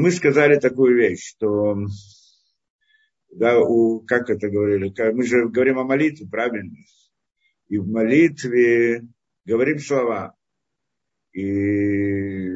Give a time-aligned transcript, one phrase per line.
[0.00, 1.76] мы сказали такую вещь, что
[3.30, 6.76] да, у, как это говорили, мы же говорим о молитве, правильно?
[7.68, 9.06] И в молитве
[9.44, 10.34] говорим слова.
[11.32, 12.50] И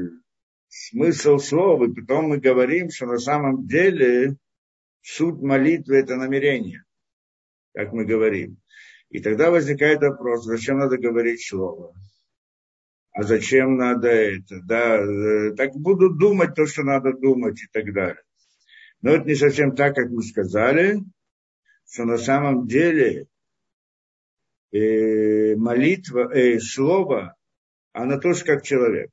[0.68, 4.36] смысл слова, и потом мы говорим, что на самом деле
[5.00, 6.84] суть молитвы– это намерение,
[7.72, 8.56] как мы говорим.
[9.10, 11.94] И тогда возникает вопрос, зачем надо говорить слово?
[13.14, 14.60] А зачем надо это?
[14.64, 18.22] Да, э, так буду думать то, что надо думать и так далее.
[19.02, 20.98] Но это не совсем так, как мы сказали,
[21.88, 23.28] что на самом деле
[24.72, 27.36] э, молитва, э, слово,
[27.92, 29.10] оно тоже как человек.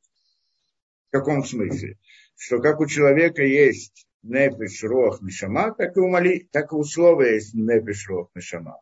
[1.10, 2.00] В каком смысле?
[2.36, 6.84] Что как у человека есть нефиш, рох, нишама, так и у, моли, так и у
[6.84, 8.80] слова есть нефиш, рох, нишама.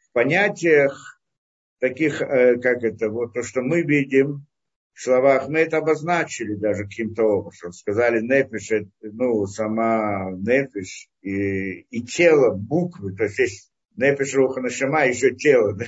[0.00, 1.18] В понятиях
[1.78, 4.46] таких, э, как это, вот то, что мы видим,
[5.02, 7.72] словах мы это обозначили даже каким-то образом.
[7.72, 15.06] Сказали нефиш, ну, сама нефиш и, и тело, буквы, то есть есть нефиш, руха, нашама,
[15.06, 15.74] еще тело.
[15.74, 15.86] Да?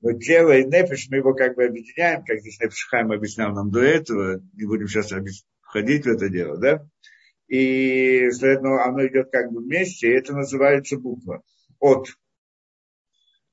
[0.00, 3.70] Но тело и нефиш, мы его как бы объединяем, как здесь Нефиш Хайм объяснял нам
[3.70, 5.12] до этого, не будем сейчас
[5.60, 6.86] входить в это дело, да?
[7.48, 11.42] И, следовательно, оно идет как бы вместе, и это называется буква.
[11.80, 12.08] От.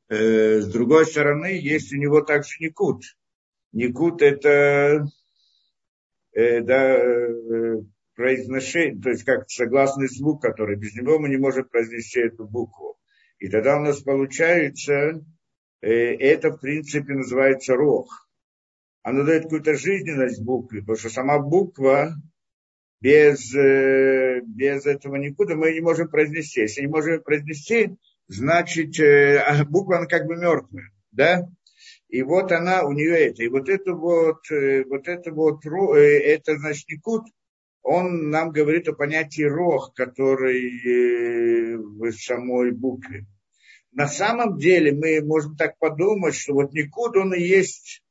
[0.09, 3.03] Э, с другой стороны, есть у него также никут.
[3.75, 5.05] Никут это
[6.31, 7.81] э, да, э,
[8.15, 12.97] произношение, то есть как согласный звук, который без него мы не можем произнести эту букву.
[13.37, 15.25] И тогда у нас получается,
[15.81, 18.07] э, это в принципе называется рог.
[19.03, 22.15] Оно дает какую-то жизненность букве, потому что сама буква
[23.01, 26.61] без, э, без этого никуда мы не можем произнести.
[26.61, 27.97] Если не можем произнести,
[28.29, 31.49] значит э, а буква она как бы мертвая, да?
[32.09, 33.43] И вот она, у нее это.
[33.43, 37.23] И вот это вот, э, вот это вот, э, это значит Никут,
[37.81, 43.25] он нам говорит о понятии рог, который э, в самой букве.
[43.91, 48.01] На самом деле мы можем так подумать, что вот Никуд, он и есть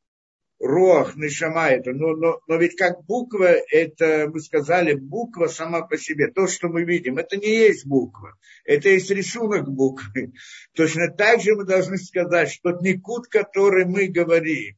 [0.64, 5.98] Рох, Нишама это, но, но, но ведь как буква, это, мы сказали, буква сама по
[5.98, 8.32] себе, то, что мы видим, это не есть буква,
[8.64, 10.32] это есть рисунок буквы.
[10.74, 14.76] Точно так же мы должны сказать, что Никуд, который мы говорим,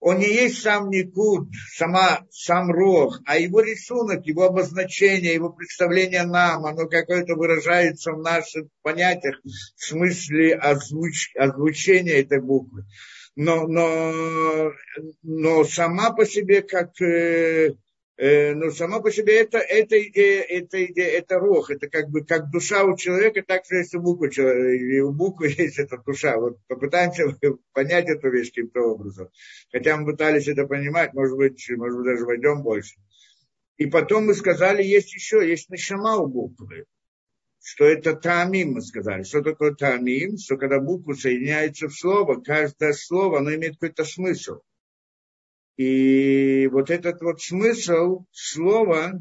[0.00, 6.24] он не есть сам Никуд, сама, сам Рох, а его рисунок, его обозначение, его представление
[6.24, 12.86] нам, оно какое-то выражается в наших понятиях в смысле озвуч, озвучения этой буквы
[13.38, 14.72] но, но,
[15.22, 17.76] но сама по себе как э,
[18.16, 22.24] э, но сама по себе это, это идея, это идея, это рог, это как бы
[22.24, 26.36] как душа у человека, так же есть у буквы, и у буквы есть эта душа.
[26.36, 27.26] Вот попытаемся
[27.72, 29.28] понять эту вещь каким-то образом.
[29.70, 32.96] Хотя мы пытались это понимать, может быть, может быть, даже войдем больше.
[33.76, 36.86] И потом мы сказали, есть еще, есть нашама у буквы
[37.70, 39.24] что это тамим, мы сказали.
[39.24, 40.38] Что такое тамим?
[40.38, 44.60] Что когда буквы соединяются в слово, каждое слово, оно имеет какой-то смысл.
[45.76, 49.20] И вот этот вот смысл слова,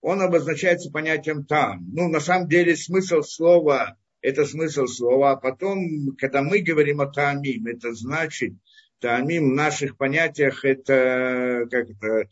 [0.00, 1.88] он обозначается понятием там.
[1.92, 5.30] Ну, на самом деле, смысл слова– это смысл слова.
[5.30, 8.54] А потом, когда мы говорим о тамим, это значит,
[8.98, 12.28] тамим в наших понятиях, это как это,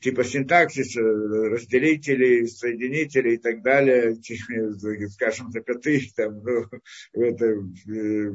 [0.00, 4.16] типа синтаксис, разделители, соединители и так далее,
[5.10, 6.64] скажем, запятых, там, ну,
[7.12, 7.46] это,
[7.88, 8.32] э,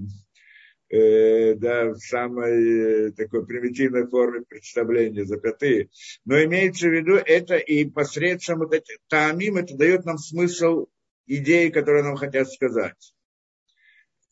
[0.90, 5.90] э, да, в самой э, такой примитивной форме представления запятые.
[6.26, 10.88] Но имеется в виду это и посредством вот этих таамим, это дает нам смысл
[11.26, 13.14] идеи, которые нам хотят сказать.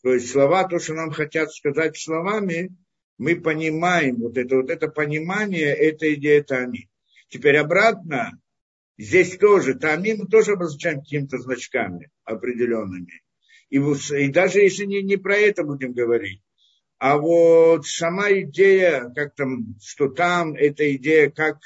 [0.02, 2.70] То есть слова, то, что нам хотят сказать словами,
[3.18, 6.88] мы понимаем, вот это, вот это понимание, это идея таамим.
[7.28, 8.40] Теперь обратно,
[8.98, 13.22] здесь тоже, тамим мы тоже обозначаем какими-то значками определенными.
[13.68, 16.42] И, и даже если не, не про это будем говорить,
[16.98, 21.58] а вот сама идея, как там, что там, эта идея как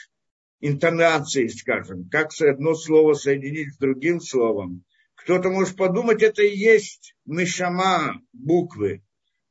[0.61, 4.85] интонации, скажем, как одно слово соединить с другим словом.
[5.15, 9.03] Кто-то может подумать, это и есть нишама буквы.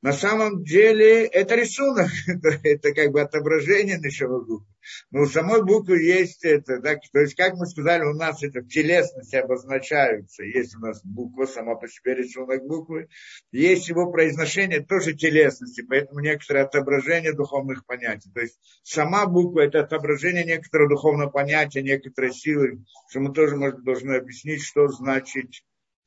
[0.01, 2.10] На самом деле это рисунок,
[2.63, 4.69] это, как бы отображение начала буквы.
[5.12, 8.62] Но у самой буквы есть это, так, то есть, как мы сказали, у нас это
[8.62, 10.44] в телесности обозначаются.
[10.44, 13.10] Есть у нас буква, сама по себе рисунок буквы.
[13.52, 18.31] Есть его произношение тоже телесности, поэтому некоторое отображение духовных понятий.
[18.34, 23.84] То есть сама буква это отображение некоторого духовного понятия, некоторой силы, что мы тоже может,
[23.84, 25.50] должны объяснить, что значит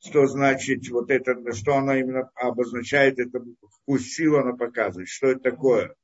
[0.05, 5.51] что значит вот это, что она именно обозначает, это какую силу она показывает, что это
[5.51, 5.95] такое,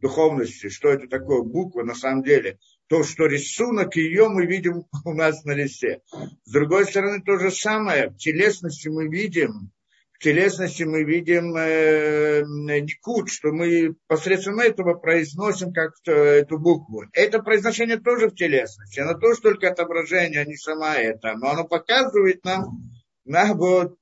[0.00, 2.58] духовности, что это такое буква на самом деле.
[2.86, 6.00] то, что рисунок ее мы видим у нас на листе.
[6.44, 8.10] С другой стороны, то же самое.
[8.10, 9.70] В телесности мы видим,
[10.12, 12.42] в телесности мы видим э,
[12.80, 17.04] никут, что мы посредством этого произносим как-то эту букву.
[17.12, 19.00] Это произношение тоже в телесности.
[19.00, 21.34] Оно тоже только отображение, а не сама это.
[21.34, 22.90] Но оно показывает нам
[23.26, 23.97] на вот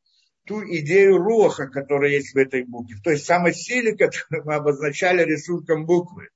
[0.46, 2.96] ту идею роха, которая есть в этой букве.
[3.02, 6.28] То есть самой силе, которую мы обозначали рисунком буквы.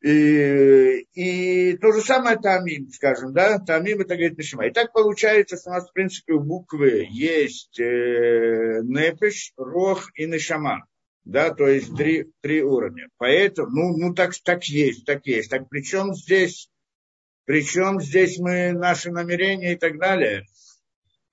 [0.00, 4.66] И, и то же самое тамим, скажем, да, тамим это говорит Нишма.
[4.66, 10.26] И так получается, что у нас, в принципе, у буквы есть э, непиш, рох и
[10.26, 10.84] нишама.
[11.24, 13.08] Да, то есть три, три уровня.
[13.18, 15.50] Поэтому, ну, ну так, так есть, так есть.
[15.50, 16.70] Так причем здесь,
[17.44, 20.46] причем здесь мы, наши намерения и так далее.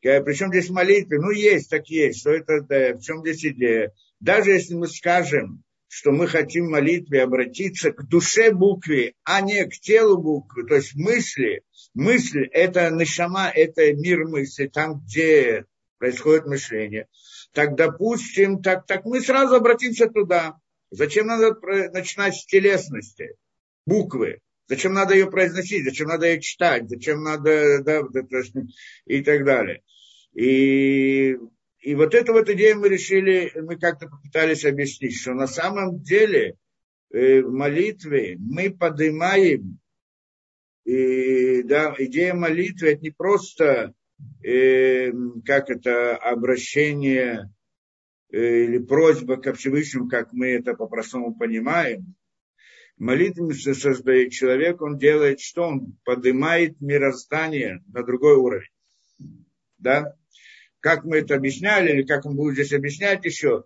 [0.00, 1.18] Причем здесь молитвы?
[1.18, 2.20] Ну, есть, так есть.
[2.20, 3.92] Что это, да, в чем здесь идея?
[4.20, 9.64] Даже если мы скажем, что мы хотим в молитве обратиться к душе буквы, а не
[9.64, 11.62] к телу буквы, то есть мысли.
[11.94, 15.64] Мысль– это нашама, это мир мысли, там, где
[15.98, 17.08] происходит мышление.
[17.52, 20.56] Так, допустим, так, так мы сразу обратимся туда.
[20.90, 21.56] Зачем надо
[21.92, 23.36] начинать с телесности,
[23.86, 24.40] буквы?
[24.68, 25.84] Зачем надо ее произносить?
[25.84, 26.88] Зачем надо ее читать?
[26.88, 28.02] Зачем надо, да,
[29.06, 29.82] и так далее.
[30.34, 31.36] И
[31.86, 36.56] и вот эту вот идею мы решили, мы как-то попытались объяснить, что на самом деле
[37.12, 39.78] э, в молитве мы поднимаем,
[40.84, 43.94] и, да, идея молитвы это не просто
[44.42, 45.12] э,
[45.44, 47.54] как это обращение
[48.32, 52.16] э, или просьба к Всевышнему, как мы это по-простому понимаем.
[52.96, 55.62] Молитву создает человек, он делает что?
[55.64, 58.70] Он поднимает мироздание на другой уровень.
[59.78, 60.16] Да?
[60.86, 63.64] как мы это объясняли, или как он будет здесь объяснять еще,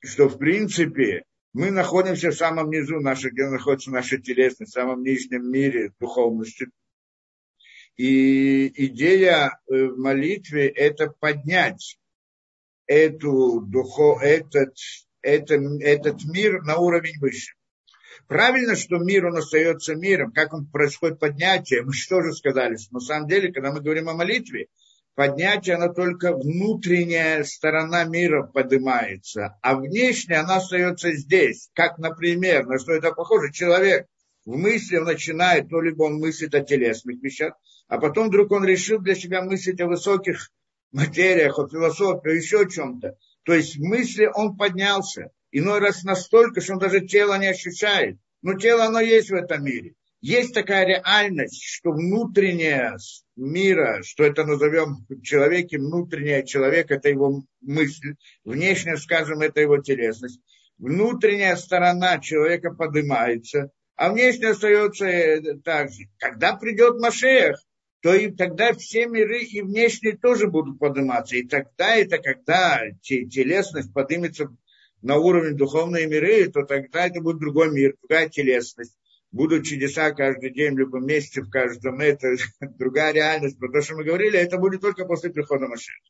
[0.00, 1.22] что в принципе
[1.52, 6.66] мы находимся в самом низу, нашей, где находится наша телесность, в самом нижнем мире духовности.
[7.96, 11.96] И идея э, в молитве– это поднять
[12.86, 14.74] эту духов, этот,
[15.22, 17.54] этот, этот мир на уровень выше.
[18.28, 20.32] Правильно, что мир, он остается миром.
[20.32, 24.08] Как он происходит поднятие, мы что же сказали, что на самом деле, когда мы говорим
[24.08, 24.68] о молитве,
[25.14, 31.70] поднятие, она только внутренняя сторона мира поднимается, а внешняя она остается здесь.
[31.74, 34.06] Как, например, на что это похоже, человек
[34.44, 37.54] в мысли начинает, то либо он мыслит о телесных вещах,
[37.88, 40.50] а потом вдруг он решил для себя мыслить о высоких
[40.92, 43.16] материях, о философии, еще о чем-то.
[43.44, 45.30] То есть в мысли он поднялся.
[45.58, 48.18] Иной раз настолько, что он даже тело не ощущает.
[48.42, 49.94] Но тело, оно есть в этом мире
[50.26, 52.96] есть такая реальность, что внутренняя
[53.36, 58.14] мира, что это назовем человеке, внутренняя человек, это его мысль,
[58.44, 60.40] внешняя, скажем, это его телесность.
[60.78, 66.08] Внутренняя сторона человека поднимается, а внешняя остается э, так же.
[66.18, 67.56] Когда придет Машех,
[68.00, 71.36] то и тогда все миры и внешние тоже будут подниматься.
[71.36, 74.48] И тогда это когда телесность поднимется
[75.06, 78.96] на уровень духовной миры, то тогда это будет другой мир, другая телесность
[79.30, 83.58] будут чудеса каждый день, в любом месте, в каждом, это другая реальность.
[83.58, 86.00] Про то, что мы говорили, это будет только после прихода Машеха.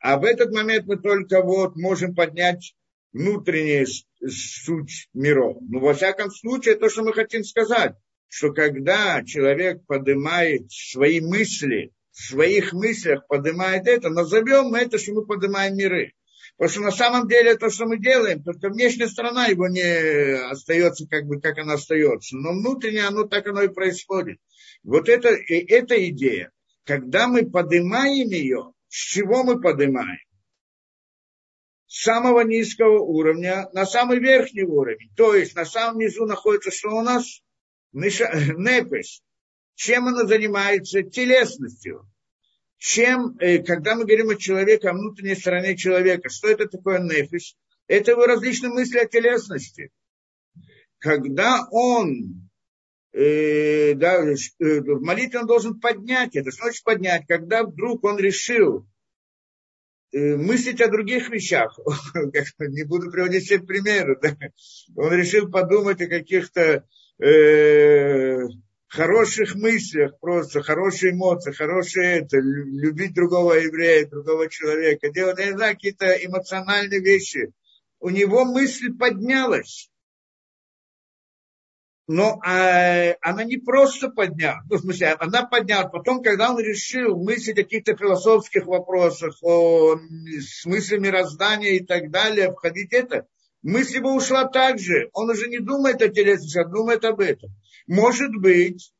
[0.00, 2.74] А в этот момент мы только вот можем поднять
[3.12, 3.86] внутреннюю
[4.28, 5.58] суть миров.
[5.60, 7.94] Ну, во всяком случае, то, что мы хотим сказать,
[8.28, 15.12] что когда человек поднимает свои мысли, в своих мыслях поднимает это, назовем мы это, что
[15.12, 16.12] мы поднимаем миры.
[16.56, 19.82] Потому что на самом деле то, что мы делаем, только внешняя сторона его не
[20.50, 22.36] остается, как бы, как она остается.
[22.36, 24.38] Но внутренне оно так оно и происходит.
[24.82, 26.52] Вот это, и эта идея.
[26.84, 30.18] Когда мы поднимаем ее, с чего мы поднимаем?
[31.86, 35.10] С самого низкого уровня на самый верхний уровень.
[35.16, 37.40] То есть на самом низу находится что у нас?
[37.92, 39.20] Непиш.
[39.74, 41.02] Чем она занимается?
[41.02, 42.06] Телесностью
[42.82, 47.54] чем, э, когда мы говорим о человеке, о внутренней стороне человека, что это такое нефиш?
[47.86, 49.92] Это его различные мысли о телесности.
[50.98, 52.50] Когда он
[53.12, 56.50] э, да, э, в молитве он должен поднять это.
[56.50, 57.24] Что значит поднять?
[57.28, 58.84] Когда вдруг он решил
[60.10, 61.78] э, мыслить о других вещах,
[62.58, 64.36] не буду приводить все примеры, да?
[64.96, 66.84] он решил подумать о каких-то
[67.20, 68.38] э,
[68.92, 75.52] хороших мыслях, просто хорошие эмоции, хорошие это, любить другого еврея, другого человека, делать, я не
[75.52, 77.52] знаю, какие-то эмоциональные вещи.
[78.00, 79.88] У него мысль поднялась.
[82.06, 85.90] Но а, она не просто поднялась, ну, в смысле, она поднялась.
[85.90, 89.96] Потом, когда он решил мыслить о каких-то философских вопросах, о
[90.40, 93.26] смысле мироздания и так далее, входить это,
[93.62, 95.08] мысль его ушла так же.
[95.12, 97.50] Он уже не думает о телесности, а думает об этом.
[97.86, 98.92] Может быть,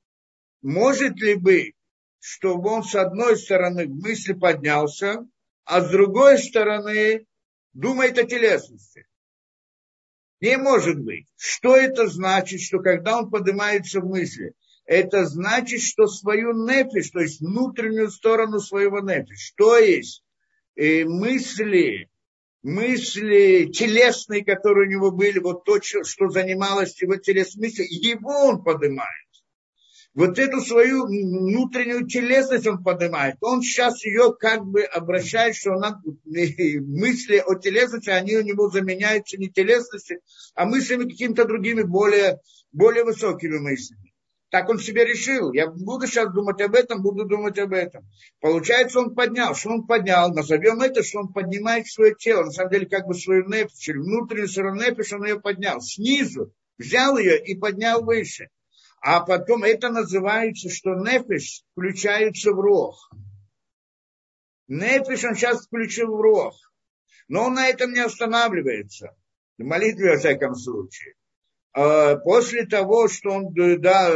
[0.63, 1.75] может ли быть,
[2.21, 5.27] чтобы он с одной стороны в мысли поднялся,
[5.65, 7.27] а с другой стороны
[7.73, 9.07] думает о телесности.
[10.41, 11.27] Не может быть.
[11.37, 14.55] Что это значит, что когда он поднимается в мысли,
[14.85, 20.25] это значит, что свою нефиш, то есть внутреннюю сторону своего нефиш, то есть
[20.75, 22.11] э, мысли,
[22.63, 28.63] мысли телесные, которые у него были, вот то, что занималось его телесной мыслью, его он
[28.63, 29.23] поднимает
[30.15, 33.37] вот эту свою внутреннюю телесность он поднимает.
[33.41, 39.39] Он сейчас ее как бы обращает, что она, мысли о телесности, они у него заменяются
[39.39, 40.21] не телесностью,
[40.55, 42.41] а мыслями какими-то другими, более,
[42.73, 44.12] более высокими мыслями.
[44.53, 45.51] Так он себе решил.
[45.55, 48.07] Я буду сейчас думать об этом, буду думать об этом.
[48.39, 49.55] Получается, он поднял.
[49.55, 50.31] Что он поднял?
[50.31, 52.45] Назовем это, что он поднимает свое тело.
[52.45, 55.81] На самом деле, как бы свою нефиш, внутреннюю сторону нефиш, он ее поднял.
[55.81, 58.51] Снизу взял ее и поднял выше.
[59.01, 62.97] А потом это называется, что нефиш включается в рог.
[64.69, 66.53] Нефиш он сейчас включил в рог.
[67.27, 69.17] Но он на этом не останавливается.
[69.57, 71.15] В молитве, во всяком случае.
[71.75, 74.13] А после того, что он, да,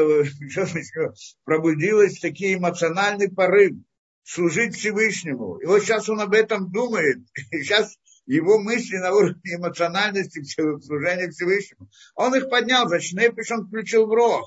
[1.45, 3.77] пробудилась такие эмоциональный порыв
[4.25, 5.57] служить Всевышнему.
[5.59, 7.19] И вот сейчас он об этом думает.
[7.53, 7.97] И сейчас
[8.27, 11.89] его мысли на уровне эмоциональности служения Всевышнему.
[12.15, 14.45] Он их поднял, значит, Нефиш он включил в рог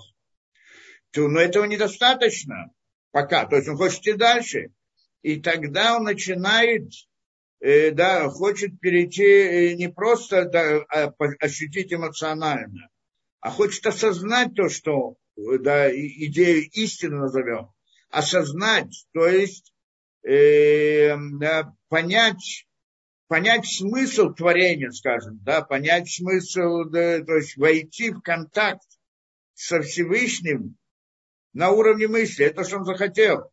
[1.15, 2.71] но этого недостаточно
[3.11, 3.45] пока.
[3.45, 4.71] То есть он хочет идти дальше.
[5.21, 6.91] И тогда он начинает,
[7.59, 12.89] э, да, хочет перейти э, не просто да, а, ощутить эмоционально,
[13.39, 17.72] а хочет осознать то, что да, идею истины назовем.
[18.10, 19.74] Осознать, то есть
[20.27, 21.15] э,
[21.88, 22.67] понять,
[23.27, 28.88] понять смысл творения, скажем, да, понять смысл, да, то есть войти в контакт
[29.53, 30.75] со Всевышним
[31.53, 33.51] на уровне мысли, это что он захотел.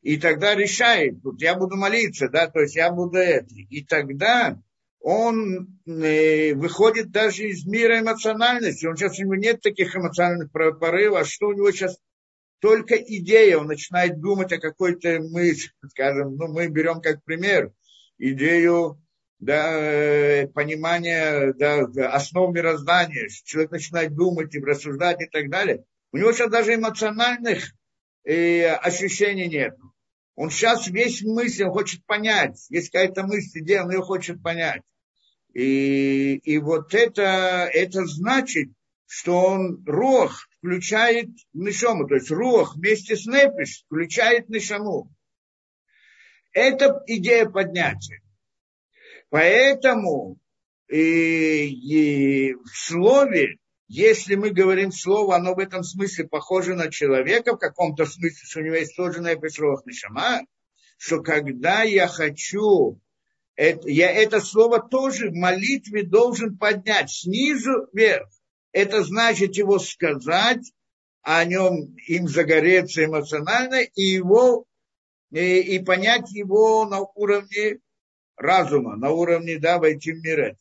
[0.00, 3.52] И тогда решает, вот я буду молиться, да, то есть я буду это.
[3.52, 4.60] И тогда
[5.10, 8.84] он э, выходит даже из мира эмоциональности.
[8.84, 11.96] Он сейчас у него нет таких эмоциональных порывов, а что у него сейчас
[12.60, 17.72] только идея, он начинает думать о какой-то мысли, скажем, ну, мы берем как пример
[18.18, 19.00] идею
[19.38, 25.84] да, э, понимания да, основ мироздания, человек начинает думать и рассуждать и так далее.
[26.12, 27.72] У него сейчас даже эмоциональных
[28.24, 29.74] э, ощущений нет.
[30.34, 32.66] Он сейчас весь мысль, он хочет понять.
[32.68, 34.82] Есть какая-то мысль, где он ее хочет понять.
[35.54, 38.68] И, и вот это, это значит,
[39.06, 45.10] что он рох включает нишому, то есть рох вместе с нефиш включает нишаму.
[46.52, 48.20] Это идея поднятия.
[49.30, 50.38] Поэтому
[50.88, 57.54] и, и в слове если мы говорим слово, оно в этом смысле похоже на человека,
[57.54, 60.42] в каком-то смысле, что у него есть сложная пешрох нишама,
[60.98, 63.00] что когда я хочу,
[63.58, 68.28] это, я это слово тоже в молитве должен поднять снизу вверх.
[68.70, 70.72] Это значит его сказать,
[71.22, 74.64] о нем им загореться эмоционально и его
[75.32, 77.80] и, и понять его на уровне
[78.36, 80.58] разума, на уровне да, войти в мир это.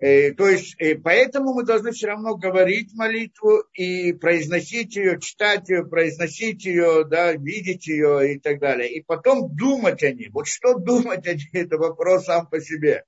[0.00, 5.68] Э, то есть, э, поэтому мы должны все равно говорить молитву и произносить ее, читать
[5.68, 8.92] ее, произносить ее, да, видеть ее и так далее.
[8.92, 10.30] И потом думать о ней.
[10.30, 13.04] Вот что думать о ней, это вопрос сам по себе.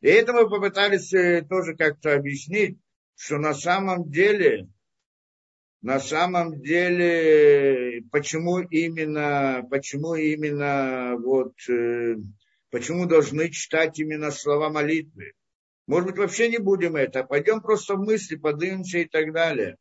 [0.00, 2.78] И это мы попытались э, тоже как-то объяснить,
[3.16, 4.66] что на самом деле,
[5.82, 11.52] на самом деле, почему именно, почему именно вот,
[12.70, 15.34] почему должны читать именно слова молитвы.
[15.86, 19.76] Может быть, вообще не будем это, а пойдем просто в мысли, подымемся и так далее.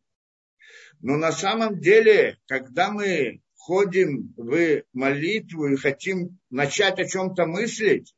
[1.02, 8.16] Но на самом деле, когда мы ходим в молитву и хотим начать о чем-то мыслить,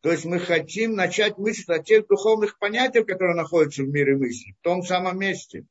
[0.00, 4.54] то есть мы хотим начать мыслить о тех духовных понятиях, которые находятся в мире мысли,
[4.60, 5.66] в том самом месте.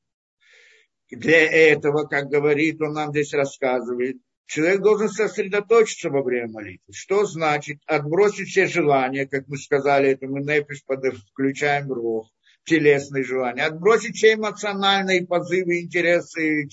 [1.09, 1.41] Для
[1.71, 6.93] этого, как говорит, он нам здесь рассказывает, человек должен сосредоточиться во время молитвы.
[6.93, 10.83] Что значит отбросить все желания, как мы сказали, это мы нефиш
[11.31, 12.27] включаем рог,
[12.65, 16.67] телесные желания, отбросить все эмоциональные позывы, интересы,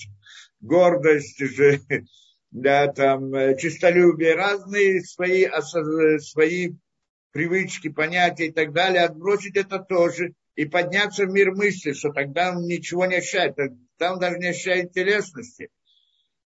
[0.59, 1.41] гордость,
[2.51, 5.47] да, там, чистолюбие, разные свои,
[6.19, 6.73] свои
[7.31, 12.51] привычки, понятия и так далее, отбросить это тоже и подняться в мир мысли, что тогда
[12.51, 13.55] он ничего не ощущает,
[13.97, 15.69] там даже не ощущает телесности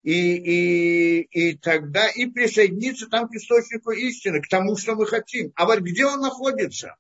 [0.03, 5.51] и, и, и тогда и присоединиться там к источнику истины, к тому, что мы хотим.
[5.55, 6.95] А вот где он находится?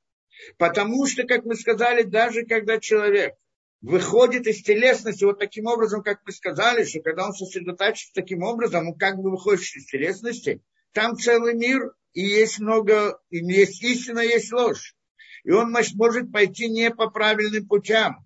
[0.57, 3.35] Потому что, как мы сказали, даже когда человек
[3.81, 8.87] выходит из телесности вот таким образом, как мы сказали, что когда он сосредотачивается таким образом,
[8.87, 10.61] он как бы выходит из телесности,
[10.93, 14.95] там целый мир, и есть много, и есть истина, есть ложь.
[15.43, 18.22] И он может пойти не по правильным путям.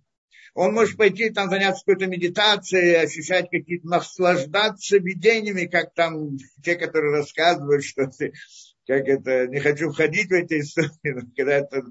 [0.58, 7.14] Он может пойти там заняться какой-то медитацией, ощущать какие-то, наслаждаться видениями, как там те, которые
[7.16, 8.34] рассказывают, что ты,
[8.88, 11.84] как это, не хочу входить в эти истории, но когда это,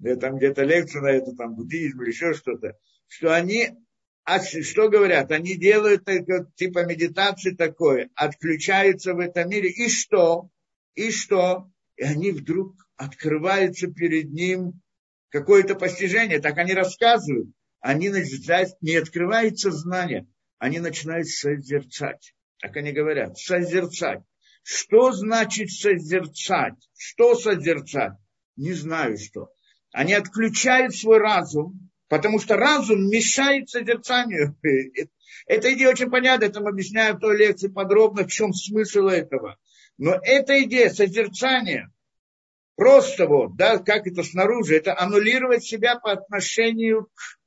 [0.00, 3.68] я там где-то лекцию на это, там, буддизм или еще что-то, что они,
[4.24, 6.04] а что говорят, они делают
[6.56, 10.50] типа медитации такое, отключаются в этом мире, и что?
[10.96, 11.70] И что?
[11.96, 14.82] И они вдруг открываются перед ним
[15.28, 17.50] какое-то постижение, так они рассказывают.
[17.80, 20.26] Они начинают, не открывается знание,
[20.58, 22.34] они начинают созерцать.
[22.60, 24.22] Так они говорят, созерцать.
[24.62, 26.74] Что значит созерцать?
[26.96, 28.14] Что созерцать?
[28.56, 29.50] Не знаю что.
[29.92, 34.56] Они отключают свой разум, потому что разум мешает созерцанию.
[35.46, 39.56] Эта идея очень понятна, это мы объясняем в той лекции подробно, в чем смысл этого.
[39.96, 41.90] Но эта идея созерцания,
[42.76, 47.37] просто вот, да, как это снаружи, это аннулировать себя по отношению к,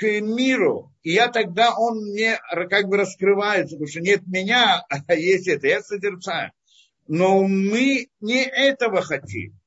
[0.00, 0.90] к миру.
[1.02, 2.40] И я тогда, он мне
[2.70, 6.52] как бы раскрывается, потому что нет меня, а есть это, я созерцаю.
[7.06, 9.58] Но мы не этого хотим.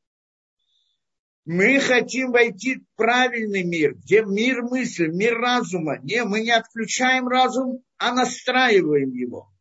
[1.46, 6.00] Мы хотим войти в правильный мир, где мир мысли, мир разума.
[6.02, 9.52] Не, мы не отключаем разум, а настраиваем его.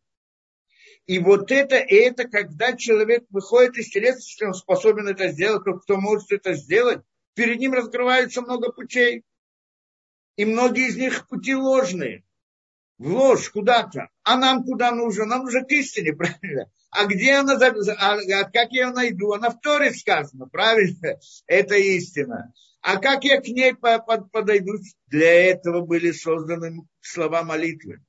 [1.07, 5.75] И вот это, и это, когда человек выходит из телесности, он способен это сделать, то
[5.75, 7.03] кто может это сделать,
[7.35, 9.25] перед ним раскрывается много путей.
[10.37, 12.25] И многие из них пути ложные.
[12.99, 14.09] В ложь куда-то.
[14.23, 15.25] А нам куда нужно?
[15.25, 16.71] Нам нужно к истине, правильно?
[16.91, 19.33] А где она, а, а как я ее найду?
[19.33, 21.19] Она в Торе сказано, правильно?
[21.47, 22.53] Это истина.
[22.81, 24.73] А как я к ней подойду?
[25.07, 28.05] Для этого были созданы слова молитвы.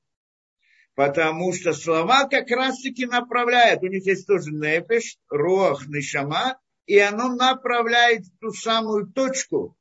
[0.96, 3.84] Потому что слова как раз-таки направляют.
[3.84, 9.78] У них есть тоже нефеш, рох, нишама, и оно направляет ту самую точку,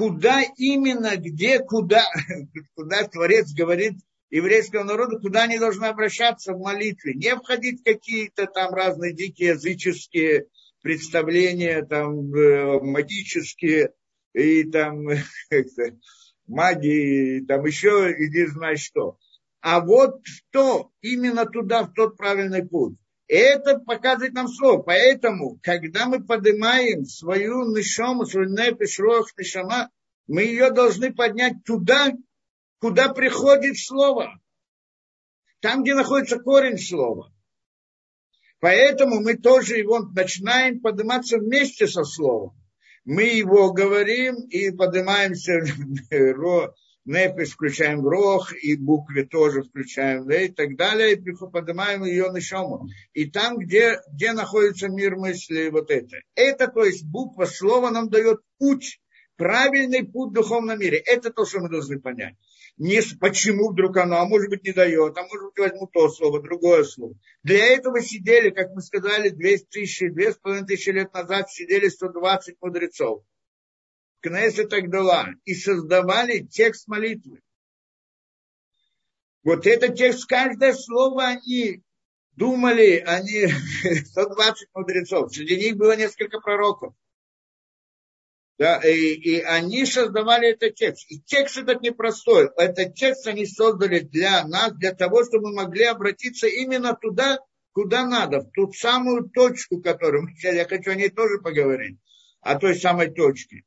[0.00, 2.06] куда именно, где, куда,
[2.74, 3.98] куда Творец говорит
[4.30, 7.12] еврейского народа, куда они должны обращаться в молитве.
[7.12, 10.46] Не входить в какие-то там разные дикие языческие
[10.80, 13.92] представления, там, э, магические,
[14.32, 15.06] и там,
[16.46, 19.18] магии, там еще, и не знаю что.
[19.60, 22.96] А вот что, именно туда, в тот правильный путь.
[23.30, 24.82] Это показывает нам слово.
[24.82, 29.88] Поэтому, когда мы поднимаем свою нишому, свою нефиш, рох, нишама,
[30.26, 32.10] мы ее должны поднять туда,
[32.80, 34.40] куда приходит слово.
[35.60, 37.32] Там, где находится корень слова.
[38.58, 42.56] Поэтому мы тоже его начинаем подниматься вместе со словом.
[43.04, 45.52] Мы его говорим и поднимаемся
[47.04, 52.30] нефиш включаем в рог, и буквы тоже включаем, да, и так далее, и поднимаем ее
[52.30, 52.88] на шому.
[53.12, 56.16] И там, где, где находится мир мысли, вот это.
[56.34, 59.00] Это, то есть, буква слова нам дает путь,
[59.36, 60.98] правильный путь в духовном мире.
[60.98, 62.36] Это то, что мы должны понять
[62.80, 66.42] не почему вдруг оно, а может быть не дает, а может быть возьму то слово,
[66.42, 67.14] другое слово.
[67.42, 73.22] Для этого сидели, как мы сказали, 200 тысяч, 2,5 тысячи лет назад сидели 120 мудрецов.
[74.20, 75.28] Кнессет Агдала.
[75.44, 77.40] И создавали текст молитвы.
[79.42, 81.82] Вот этот текст, каждое слово они
[82.36, 83.46] думали, они
[84.04, 85.34] 120 мудрецов.
[85.34, 86.94] Среди них было несколько пророков.
[88.58, 91.10] Да, и, и они создавали этот текст.
[91.10, 92.50] И текст этот непростой.
[92.58, 97.38] Этот текст они создали для нас, для того, чтобы мы могли обратиться именно туда,
[97.72, 101.98] куда надо, в ту самую точку, которую мы сейчас, я хочу о ней тоже поговорить,
[102.42, 103.64] о той самой точке.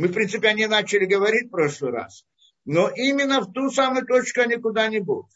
[0.00, 2.24] Мы, в принципе, о ней начали говорить в прошлый раз.
[2.64, 5.26] Но именно в ту самую точку они куда-нибудь.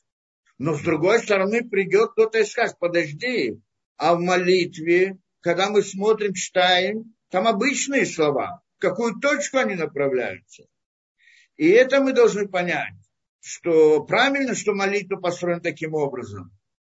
[0.57, 3.61] Но с другой стороны придет кто-то и скажет, подожди,
[3.99, 10.65] а в молитве, когда мы смотрим, читаем, там обычные слова какую точку они направляются.
[11.59, 12.95] И это мы должны понять,
[13.41, 16.51] что правильно, что молитва построена таким образом,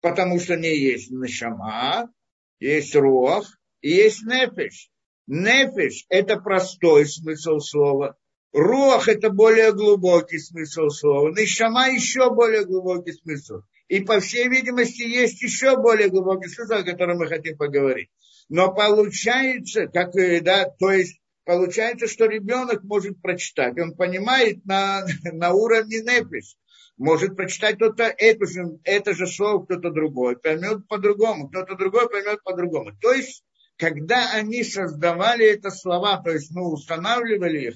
[0.02, 2.12] потому что не есть нашама,
[2.60, 4.88] есть руах и есть нефиш.
[5.26, 8.16] Нефиш– это простой смысл слова.
[8.52, 11.30] Руах– это более глубокий смысл слова.
[11.30, 13.62] Нишама– еще более глубокий смысл.
[13.88, 18.08] И, по всей видимости, есть еще более глубокий смысл, о котором мы хотим поговорить.
[18.48, 20.12] Но получается, как,
[20.42, 23.78] да, то есть получается, что ребенок может прочитать.
[23.78, 26.56] Он понимает на, на уровне нефиш.
[26.96, 30.38] Может прочитать кто-то это же, это же слово, кто-то другой.
[30.38, 31.48] Поймет по-другому.
[31.48, 32.92] Кто-то другой поймет по-другому.
[33.00, 33.44] То есть
[33.76, 37.74] когда они создавали это слова, то есть, ну, устанавливали их,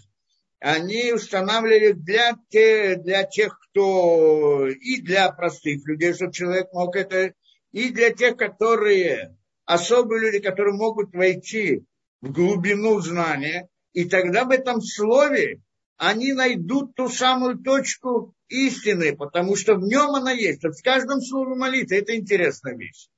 [0.61, 7.33] они устанавливали для, те, для тех, кто и для простых людей, чтобы человек мог это,
[7.73, 11.85] и для тех, которые особые люди, которые могут войти
[12.21, 15.63] в глубину знания, и тогда в этом слове
[15.97, 20.63] они найдут ту самую точку истины, потому что в нем она есть.
[20.63, 23.09] В каждом слове молитвы, это интересная вещь.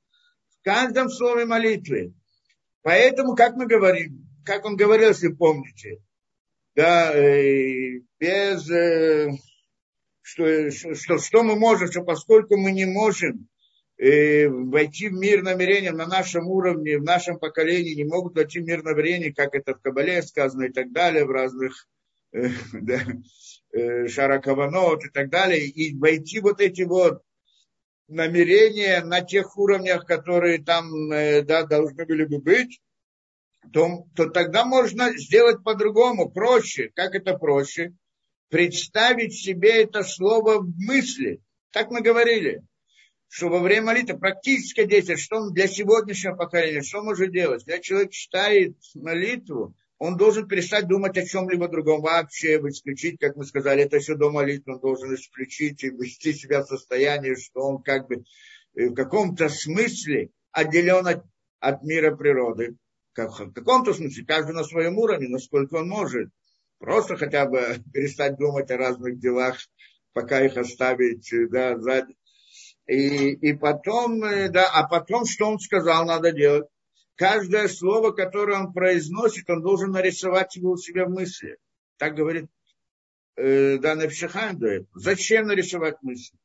[0.60, 2.14] В каждом слове молитвы.
[2.82, 6.00] Поэтому, как мы говорим, как он говорил, если помните,
[6.74, 9.30] да, э, без, э,
[10.22, 13.48] что, что, что мы можем, что поскольку мы не можем
[13.98, 18.64] э, войти в мир намерения на нашем уровне, в нашем поколении, не могут войти в
[18.64, 21.86] мир намерений, как это в Кабале сказано и так далее, в разных
[22.32, 23.00] да,
[24.08, 27.22] Шаракаванот и так далее, и войти вот эти вот
[28.12, 32.80] намерения на тех уровнях, которые там да, должны были бы быть,
[33.72, 36.90] то, то тогда можно сделать по-другому, проще.
[36.94, 37.94] Как это проще?
[38.48, 41.40] Представить себе это слово в мысли.
[41.70, 42.62] Так мы говорили,
[43.28, 47.64] что во время молитвы практическое действие, что он для сегодняшнего поколения, что может делать?
[47.64, 53.44] Когда человек читает молитву, он должен перестать думать о чем-либо другом вообще, исключить, как мы
[53.44, 57.82] сказали, это все до молитвы, он должен исключить и ввести себя в состояние, что он
[57.84, 58.24] как бы
[58.74, 61.24] в каком-то смысле отделен от,
[61.60, 62.74] от мира природы
[63.12, 66.30] как, в каком-то смысле, каждый на своем уровне, насколько он может.
[66.78, 69.56] Просто хотя бы перестать думать о разных делах,
[70.14, 72.16] пока их оставить да, сзади.
[72.88, 76.66] И, и потом, да, а потом, что он сказал, надо делать.
[77.16, 81.58] Каждое слово, которое он произносит, он должен нарисовать его у себя в мысли.
[81.98, 82.46] Так говорит
[83.36, 84.88] э, Дана Пшихайм до этого.
[84.94, 86.38] Зачем нарисовать мысли?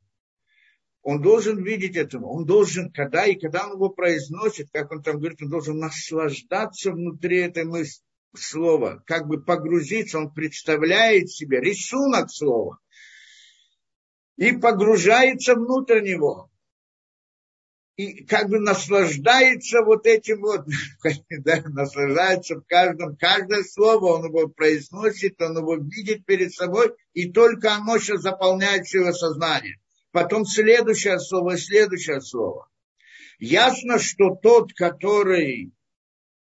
[1.02, 5.18] он должен видеть это, он должен, когда и когда он его произносит, как он там
[5.18, 8.02] говорит, он должен наслаждаться внутри этой мысли,
[8.36, 12.78] слова, как бы погрузиться, он представляет себе рисунок слова
[14.36, 16.50] и погружается внутрь него.
[17.98, 20.64] И как бы наслаждается вот этим вот,
[21.30, 27.30] да, наслаждается в каждом, каждое слово он его произносит, он его видит перед собой, и
[27.30, 29.76] только оно сейчас заполняет все его сознание
[30.12, 32.68] потом следующее слово, следующее слово.
[33.38, 35.72] Ясно, что тот, который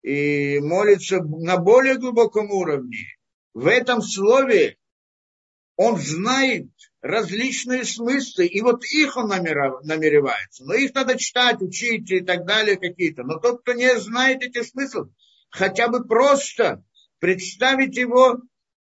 [0.03, 3.19] и молится на более глубоком уровне,
[3.55, 4.77] в этом слове
[5.77, 6.69] он знает
[7.03, 10.65] различные смыслы, и вот их он намеревается.
[10.65, 13.23] Но их надо читать, учить и так далее какие-то.
[13.23, 15.13] Но тот, кто не знает эти смыслы,
[15.51, 16.83] хотя бы просто
[17.19, 18.41] представить его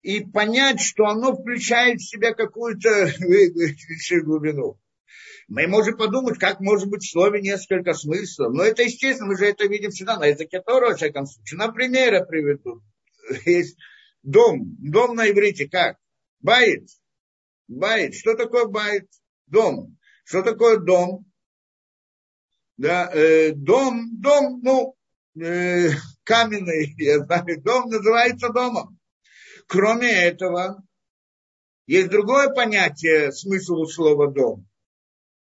[0.02, 3.12] и понять, что оно включает в себя какую-то
[4.22, 4.78] глубину.
[5.48, 8.54] Мы можем подумать, как может быть в слове несколько смыслов.
[8.54, 11.58] Но это естественно, мы же это видим всегда на языке Торы, во всяком случае.
[11.58, 12.82] Например, я приведу.
[13.44, 13.76] Есть
[14.22, 14.76] дом.
[14.78, 15.96] Дом на иврите как?
[16.44, 16.90] בית.
[17.68, 18.14] בית.
[18.14, 19.08] Что такое בית?
[19.46, 19.96] Дом.
[20.24, 21.24] Что такое дом?
[22.76, 24.94] Да, э, дом, дом, ну,
[25.40, 25.90] э,
[26.22, 28.98] каменный, я знаю, дом называется домом.
[29.66, 30.82] Кроме этого,
[31.86, 34.68] есть другое понятие, смысл слова дом.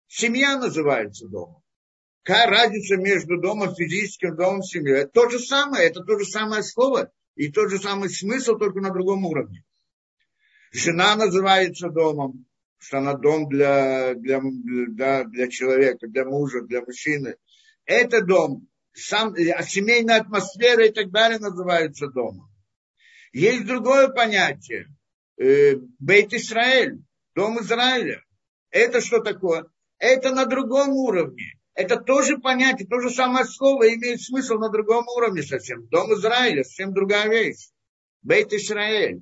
[0.07, 1.63] Семья называется домом.
[2.23, 5.07] Какая разница между домом, физическим домом, семьей?
[5.07, 8.93] То же самое, это то же самое слово и тот же самый смысл, только на
[8.93, 9.65] другом уровне.
[10.73, 12.47] Жена называется домом,
[12.79, 17.37] что она дом для, для, для, для человека, для мужа, для мужчины.
[17.85, 22.51] Это дом, сам, а семейная атмосфера и так далее называется домом.
[23.33, 24.89] Есть другое понятие.
[25.39, 27.03] Э, Бейт Исраэль,
[27.35, 28.23] дом Израиля.
[28.71, 29.67] Это что такое?
[29.99, 31.59] Это на другом уровне.
[31.75, 35.87] Это тоже понятие, то же самое слово имеет смысл на другом уровне совсем.
[35.89, 37.69] Дом Израиля, совсем другая вещь.
[38.23, 39.21] Бейт Исраэль.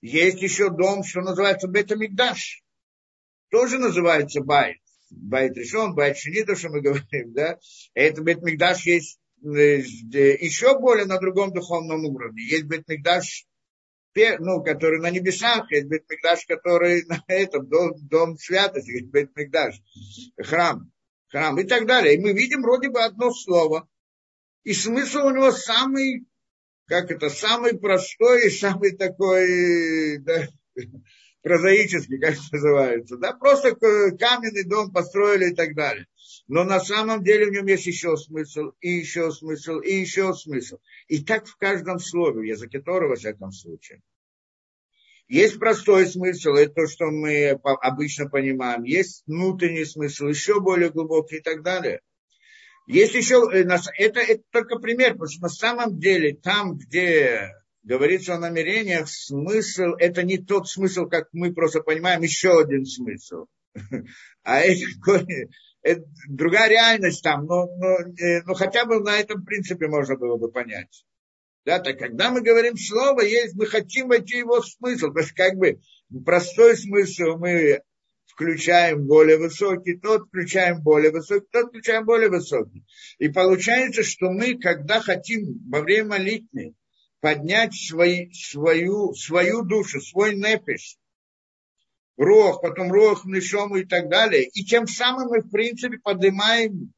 [0.00, 2.62] Есть еще дом, что называется Бейт Амигдаш.
[3.50, 4.78] Тоже называется Байт.
[5.10, 7.58] Байт решен, Байт Шини, то, что мы говорим, да.
[7.94, 12.42] Это Бейт Мигдаш есть э, еще более на другом духовном уровне.
[12.44, 13.46] Есть Бейт Мигдаш
[14.38, 19.80] ну, который на небесах, есть Бетмикдаш, который на этом, дом, дом святости, есть Бетмикдаш,
[20.42, 20.90] храм,
[21.28, 22.14] храм и так далее.
[22.16, 23.88] И мы видим вроде бы одно слово,
[24.64, 26.26] и смысл у него самый,
[26.90, 30.48] как это, самый простой и самый такой, да,
[31.40, 36.06] прозаический, как называется, да, просто каменный дом построили и так далее.
[36.48, 40.78] Но на самом деле в нем есть еще смысл, и еще смысл, и еще смысл.
[41.06, 44.02] И так в каждом слове, в языке Тора, во всяком случае.
[45.28, 48.82] Есть простой смысл, это то, что мы обычно понимаем.
[48.82, 52.00] Есть внутренний смысл, еще более глубокий и так далее.
[52.90, 53.64] Есть еще, э,
[53.98, 57.52] это, это только пример, потому что на самом деле там, где
[57.84, 63.46] говорится о намерениях, смысл, это не тот смысл, как мы просто понимаем, еще один смысл.
[64.42, 64.82] А это,
[65.82, 70.36] это другая реальность там, но, но, э, но хотя бы на этом принципе можно было
[70.36, 71.04] бы понять.
[71.64, 75.12] Да, так когда мы говорим слово, есть, мы хотим войти его смысл.
[75.12, 75.78] То есть как бы
[76.24, 77.82] простой смысл мы
[78.40, 82.86] включаем более высокий, тот включаем более высокий, тот включаем более высокий.
[83.18, 86.72] И получается, что мы, когда хотим во время молитвы
[87.20, 90.96] поднять свои, свою, свою душу, свой непиш,
[92.16, 96.94] рох, потом рох, нишому и так далее, и тем самым мы, в принципе, поднимаем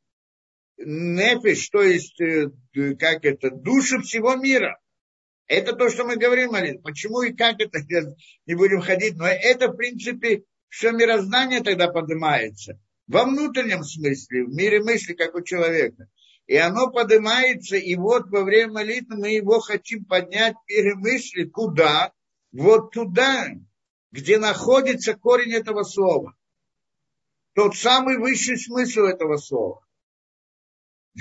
[0.79, 2.51] нефиш, то есть, э,
[3.01, 4.79] как это, душу всего мира.
[5.49, 6.81] Это то, что мы говорим, Алин.
[6.83, 7.81] Почему и как это,
[8.47, 12.81] не будем ходить, но это, в принципе, все мироздание тогда поднимается.
[13.07, 16.09] Во внутреннем смысле, в мире мысли, как у человека.
[16.47, 21.45] И оно поднимается, и вот во время молитвы мы его хотим поднять в мире мысли.
[21.45, 22.13] Куда?
[22.53, 23.49] Вот туда,
[24.13, 26.35] где находится корень этого слова.
[27.53, 29.87] Тот самый высший смысл этого слова.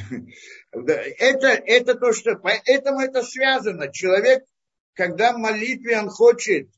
[0.72, 2.38] Это, это то, что...
[2.38, 3.92] Поэтому это связано.
[3.92, 4.46] Человек,
[4.94, 6.70] когда в молитве он хочет,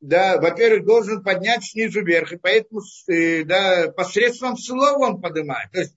[0.00, 5.70] да, во-первых, должен поднять снизу вверх, и поэтому э, да, посредством слова он поднимает.
[5.72, 5.94] То есть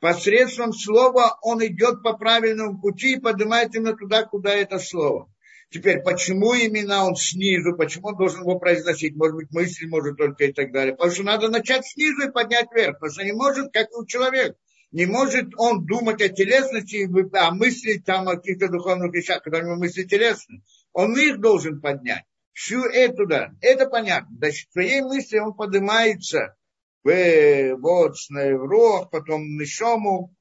[0.00, 5.28] посредством слова он идет по правильному пути и поднимает именно туда, куда это слово.
[5.70, 9.16] Теперь, почему именно он снизу, почему он должен его произносить?
[9.16, 10.94] Может быть, мысль может только и так далее.
[10.94, 12.98] Потому что надо начать снизу и поднять вверх.
[12.98, 14.54] Потому что не может, как у человека.
[14.90, 19.76] Не может он думать о телесности, а мыслить там о каких-то духовных вещах, у него
[19.76, 20.60] мысли телесные.
[20.92, 22.24] Он их должен поднять.
[22.52, 24.36] Всю эту, да, это понятно.
[24.36, 26.54] Значит, своей мысли он поднимается
[27.02, 30.34] в, вот, в рог, потом в нишому,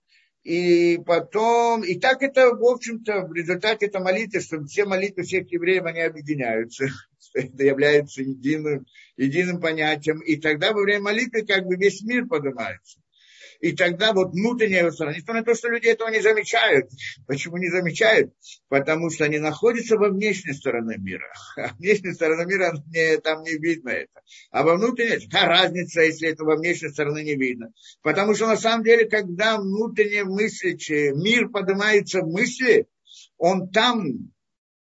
[0.44, 5.52] и потом, и так это, в общем-то, в результате это молитвы, что все молитвы всех
[5.52, 6.88] евреев, они объединяются,
[7.34, 8.86] это является единым,
[9.18, 13.01] единым понятием, и тогда во время молитвы как бы весь мир поднимается.
[13.62, 16.90] И тогда вот внутренняя сторона, несмотря на то, что люди этого не замечают.
[17.28, 18.34] Почему не замечают?
[18.68, 21.32] Потому что они находятся во внешней стороне мира.
[21.58, 24.22] А внешняя сторона мира, не, там не видно это.
[24.50, 27.72] А во внутренней, какая разница, если это во внешней стороны не видно?
[28.02, 30.76] Потому что на самом деле, когда внутренняя мысль,
[31.16, 32.88] мир поднимается в мысли,
[33.38, 34.32] он там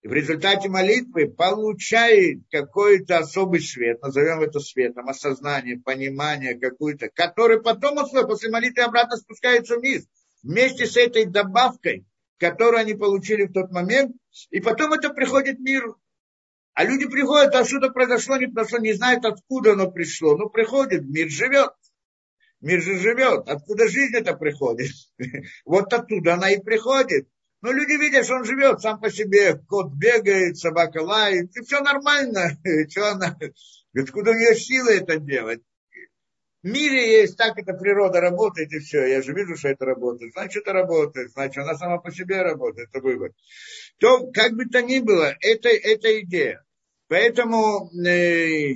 [0.03, 7.97] в результате молитвы получает какой-то особый свет, назовем это светом, осознание, понимание какое-то, который потом
[8.27, 10.07] после молитвы обратно спускается вниз,
[10.41, 12.05] вместе с этой добавкой,
[12.37, 14.15] которую они получили в тот момент,
[14.51, 15.97] и потом это приходит миру.
[16.73, 20.37] А люди приходят, а что-то произошло, не произошло, не знают, откуда оно пришло.
[20.37, 21.73] Ну, приходит, мир живет.
[22.61, 23.49] Мир же живет.
[23.49, 24.91] Откуда жизнь это приходит?
[25.65, 27.27] Вот оттуда она и приходит.
[27.61, 31.81] Но люди видят, что он живет сам по себе, кот бегает, собака лает, и все
[31.81, 32.57] нормально.
[32.89, 33.37] Что она,
[33.93, 35.61] откуда у нее силы это делать?
[36.61, 39.05] В мире есть, так эта природа работает, и все.
[39.05, 40.33] Я же вижу, что это работает.
[40.33, 41.31] Значит, это работает.
[41.31, 42.89] Значит, она сама по себе работает.
[42.89, 43.33] Это вывод.
[43.97, 46.63] То, как бы то ни было, это, это идея.
[47.07, 48.73] Поэтому э,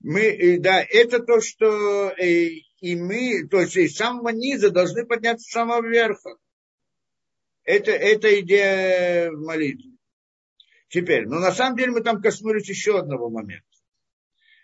[0.00, 2.48] мы, э, да, это то, что э,
[2.80, 6.36] и мы, то есть из самого низа должны подняться с самого верха.
[7.64, 9.92] Это, это идея молитвы.
[10.88, 13.66] Теперь, но на самом деле мы там коснулись еще одного момента.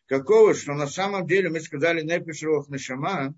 [0.06, 3.34] Какого, что на самом деле мы сказали Нефиш Рох Нашама,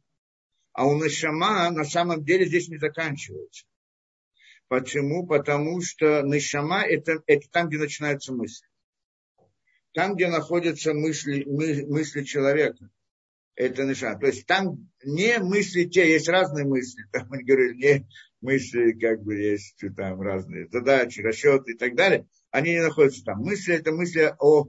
[0.73, 3.67] а у Нашама на самом деле здесь не заканчивается.
[4.69, 5.27] Почему?
[5.27, 8.67] Потому что Нашама это, это там, где начинаются мысли.
[9.93, 12.89] Там, где находятся мысли, мы, мысли человека.
[13.55, 14.19] Это Нашама.
[14.19, 17.05] То есть там не мысли те, есть разные мысли.
[17.13, 18.07] Там мы не
[18.43, 23.41] мысли, как бы есть там разные задачи, расчеты и так далее, они не находятся там.
[23.41, 24.69] Мысли это мысли о,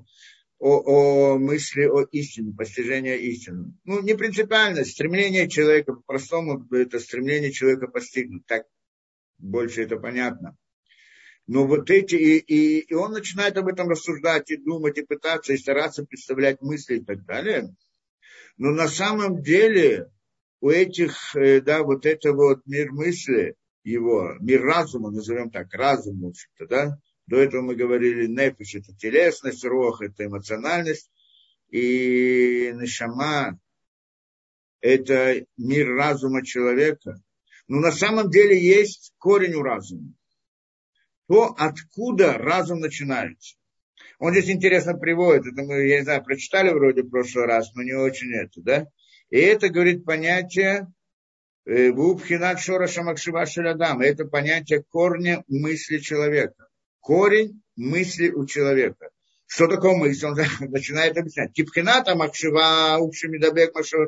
[0.59, 3.73] о, о мысли о истине, постижении истины.
[3.83, 8.45] Ну, не принципиально, стремление человека, по-простому, это стремление человека постигнуть.
[8.45, 8.65] Так
[9.37, 10.55] больше это понятно.
[11.45, 15.51] Но вот эти, и, и, и он начинает об этом рассуждать, и думать, и пытаться,
[15.51, 17.75] и стараться представлять мысли и так далее.
[18.57, 20.09] Но на самом деле
[20.61, 26.21] у этих, э, да, вот это вот мир мысли, его, мир разума, назовем так, разум,
[26.21, 26.97] в общем-то, да.
[27.27, 31.09] До этого мы говорили, нефиш– это телесность, рох– это эмоциональность,
[31.69, 33.59] и нишама–
[34.81, 37.21] это мир разума человека.
[37.67, 40.13] Но на самом деле есть корень у разума.
[41.27, 43.55] То, откуда разум начинается.
[44.19, 47.83] Он здесь интересно приводит, это мы, я не знаю, прочитали вроде в прошлый раз, но
[47.83, 48.87] не очень это, да.
[49.29, 50.87] И это, говорит, понятие
[51.65, 54.01] э, Вупхинат Шораша Макшива Шелядам.
[54.01, 56.67] Это понятие корня мысли человека.
[56.99, 59.09] Корень мысли у человека.
[59.45, 60.25] Что такое мысль?
[60.25, 60.35] Он
[60.71, 61.53] начинает объяснять.
[61.53, 62.99] Типхината Макшива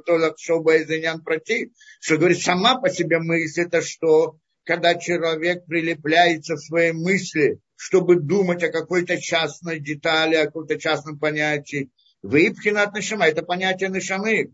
[0.05, 1.71] Толак Шоба Изынян Прати.
[1.99, 4.37] Что говорит, сама по себе мысль это что?
[4.63, 11.19] Когда человек прилепляется в своей мысли, чтобы думать о какой-то частной детали, о каком-то частном
[11.19, 11.89] понятии.
[12.23, 13.27] Выпхинат Нашама.
[13.27, 14.51] Это понятие Нашамы.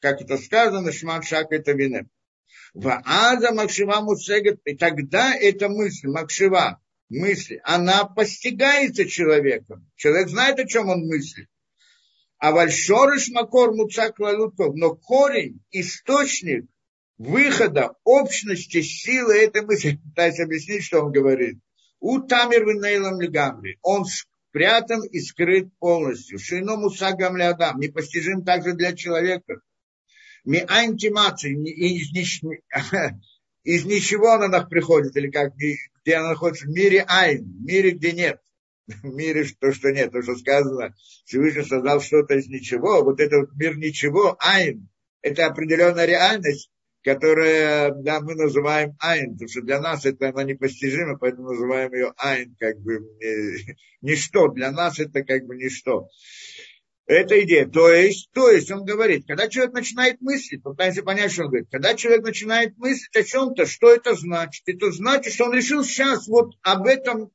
[0.00, 2.10] Как это сказано, Шман Шак это винем.
[2.74, 9.88] Вааза Макшива Мусегет, и тогда эта мысль, Макшива, мысль, она постигается человеком.
[9.94, 11.48] Человек знает, о чем он мыслит.
[12.38, 16.66] А вальшорыш макор муцак лалутов, но корень, источник
[17.16, 21.58] выхода, общности, силы этой мысли, пытаюсь объяснить, что он говорит.
[22.00, 23.78] У тамир винейлам легамри.
[23.82, 26.40] Он спрятан и скрыт полностью.
[26.40, 27.78] Шино мусагам лядам.
[27.78, 29.60] Непостижим также для человека
[30.44, 32.12] ми антимации, из,
[33.64, 37.92] из ничего она нас приходит, или как, где она находится, в мире айн, в мире,
[37.92, 38.40] где нет.
[38.86, 43.38] В мире то, что нет, то, что сказано, Всевышний создал что-то из ничего, вот это
[43.40, 44.90] вот мир ничего, айн,
[45.22, 46.70] это определенная реальность,
[47.02, 52.12] которая да, мы называем айн, потому что для нас это она непостижима, поэтому называем ее
[52.18, 56.08] айн, как бы э, ничто, для нас это как бы ничто.
[57.06, 57.66] Это идея.
[57.68, 61.68] То есть, то есть он говорит, когда человек начинает мыслить, пытаемся понять, что он говорит,
[61.70, 64.62] когда человек начинает мыслить о чем-то, что это значит?
[64.66, 67.30] Это значит, что он решил сейчас вот об этом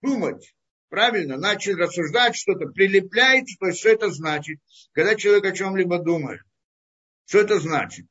[0.00, 0.54] думать.
[0.88, 4.58] Правильно, начал рассуждать что-то, прилепляет, то есть что это значит,
[4.92, 6.40] когда человек о чем-либо думает.
[7.26, 8.06] Что это значит?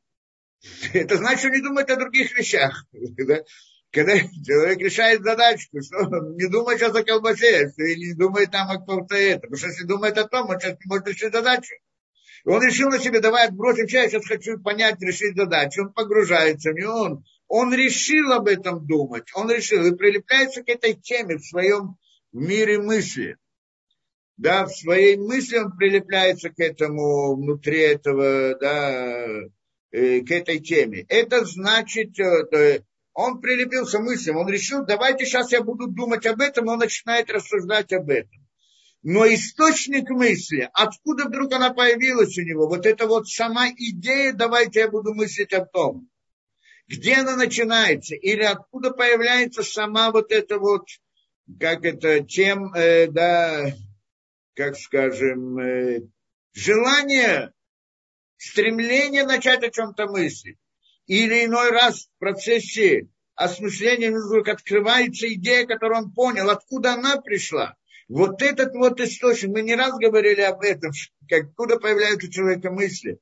[0.93, 2.85] Это значит, что не думает о других вещах.
[3.91, 8.69] когда человек решает задачку, что он не думает сейчас о колбасе, или не думает там
[8.69, 9.49] о каком-то этом.
[9.49, 11.73] Потому что если думает о том, он сейчас не может решить задачу.
[12.45, 15.83] И он решил на себе, давай отбросим чай, сейчас хочу понять, решить задачу.
[15.83, 20.69] Он погружается в нее, он, он решил об этом думать, он решил и прилепляется к
[20.69, 21.97] этой теме в своем
[22.31, 23.37] мире мысли.
[24.37, 29.25] Да, в своей мысли он прилепляется к этому, внутри этого, да,
[29.91, 31.05] э, к этой теме.
[31.09, 36.67] Это значит, э, он прилепился мыслям, он решил, давайте сейчас я буду думать об этом,
[36.67, 38.47] он начинает рассуждать об этом.
[39.01, 44.81] Но источник мысли, откуда вдруг она появилась у него, вот это вот сама идея, давайте
[44.81, 46.09] я буду мыслить о том,
[46.87, 50.87] где она начинается, или откуда появляется сама вот эта вот,
[51.59, 53.71] как это, тем, э, да,
[54.53, 56.01] как скажем, э,
[56.53, 57.53] желание,
[58.37, 60.57] стремление начать о чем-то мыслить
[61.09, 67.75] или иной раз в процессе осмысления вдруг открывается идея, которую он понял, откуда она пришла.
[68.07, 70.91] Вот этот вот источник, мы не раз говорили об этом,
[71.31, 73.17] откуда появляются у человека мысли.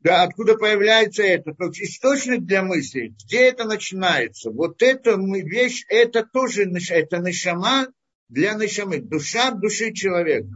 [0.00, 1.54] Да, откуда появляется это?
[1.54, 4.50] То есть источник для мысли, где это начинается?
[4.50, 7.86] Вот эта вещь, это тоже это нашама
[8.28, 10.50] для нашамы, душа души человека.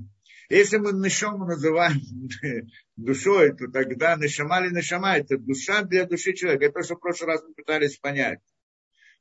[0.51, 2.01] Если мы нашому называем
[2.97, 6.67] душой, то тогда нашама или нашама– это душа для души человека.
[6.67, 8.41] Это то, что в прошлый раз мы пытались понять.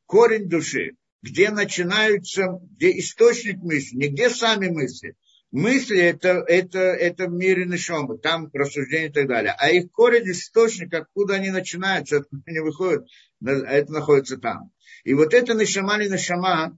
[0.06, 5.16] Корень души, где начинаются, где источник мысли, не где сами мысли.
[5.52, 9.56] Мысли это, это, это в мире нашома, там рассуждения и так далее.
[9.58, 13.08] А их корень, источник, откуда они начинаются, откуда они выходят,
[13.42, 14.72] это находится там.
[15.04, 16.78] И вот это нашама или нашама,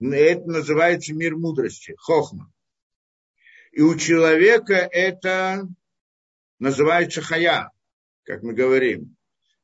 [0.00, 2.52] это называется мир мудрости, хохма.
[3.72, 5.68] И у человека это
[6.58, 7.70] называется хая,
[8.24, 9.16] как мы говорим.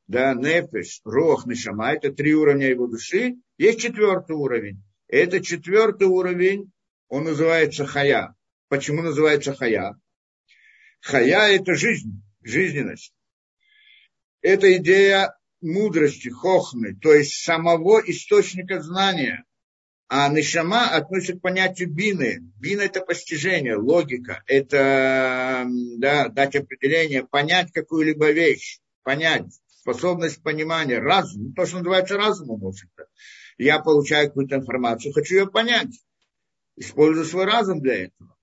[0.07, 3.35] Да, нефеш, рох, нишама, это три уровня его души.
[3.57, 4.83] Есть четвертый уровень.
[5.07, 6.71] Это четвертый уровень,
[7.07, 8.35] он называется хая.
[8.67, 9.95] Почему называется хая?
[11.01, 13.13] Хая– это жизнь, жизненность.
[14.41, 19.43] Это идея мудрости, хохмы, то есть самого источника знания–
[20.07, 22.51] а нишама относится к понятию бины.
[22.59, 24.43] Бина– это постижение, логика.
[24.45, 25.65] Это
[25.97, 31.53] да, дать определение, понять какую-либо вещь, понять, способность понимания, разум.
[31.53, 33.07] То, что называется разумом, в общем-то.
[33.57, 35.99] Я получаю какую-то информацию, хочу ее понять.
[36.75, 38.35] Использую свой разум для этого.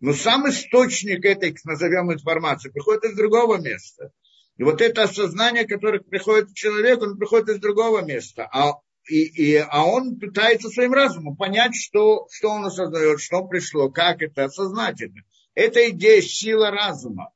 [0.00, 4.10] Но сам источник этой, назовем, информации приходит из другого места.
[4.56, 8.48] И вот это осознание, которое приходит к человеку, он приходит из другого места.
[8.52, 8.74] А
[9.08, 14.22] и, и, а он пытается своим разумом понять, что, что он осознает, что пришло, как
[14.22, 15.14] это осознать это.
[15.54, 17.32] Это идея сила разума.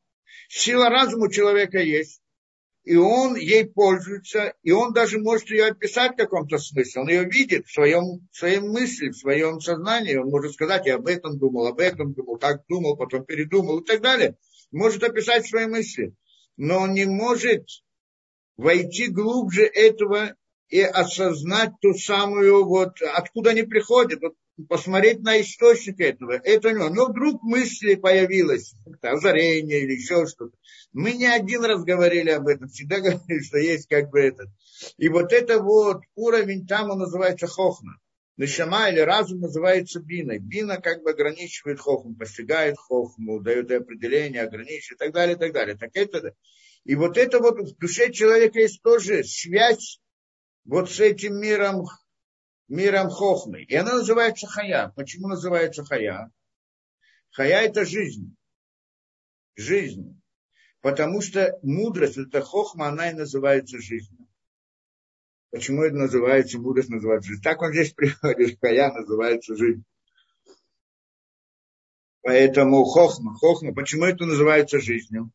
[0.48, 2.20] Сила разума у человека есть,
[2.82, 7.02] и он ей пользуется, и он даже может ее описать в каком-то смысле.
[7.02, 10.16] Он ее видит в своем, в своем мысли, в своем сознании.
[10.16, 13.84] Он может сказать, я об этом думал, об этом думал, так думал, потом передумал и
[13.84, 14.36] так далее.
[14.72, 16.14] Может описать свои мысли.
[16.56, 17.66] но он не может
[18.56, 20.34] войти глубже этого
[20.70, 24.34] и осознать ту самую, вот, откуда они приходят, вот,
[24.68, 26.32] посмотреть на источник этого.
[26.32, 26.88] Это у него.
[26.90, 30.56] Но вдруг мысли появилось, озарение или еще что-то.
[30.92, 34.48] Мы не один раз говорили об этом, всегда говорили, что есть как бы этот.
[34.96, 37.98] И вот это вот уровень там он называется хохма.
[38.36, 40.38] Нишама или разум называется биной.
[40.38, 45.38] Бина как бы ограничивает хохму, постигает хохму, дает ей определение, ограничивает и так далее, и
[45.38, 45.76] так далее.
[45.76, 46.34] Так это,
[46.84, 50.00] и вот это вот в душе человека есть тоже связь
[50.64, 51.86] вот с этим миром,
[52.68, 53.62] миром хохмы.
[53.62, 54.92] И она называется хая.
[54.96, 56.30] Почему называется хая?
[57.30, 58.36] Хая это жизнь.
[59.56, 60.20] Жизнь.
[60.80, 64.26] Потому что мудрость, это хохма, она и называется жизнью.
[65.50, 67.42] Почему это называется, мудрость называется жизнь?
[67.42, 69.84] Так он здесь приходит, хая называется жизнь.
[72.22, 75.32] Поэтому хохма, хохма, почему это называется жизнью?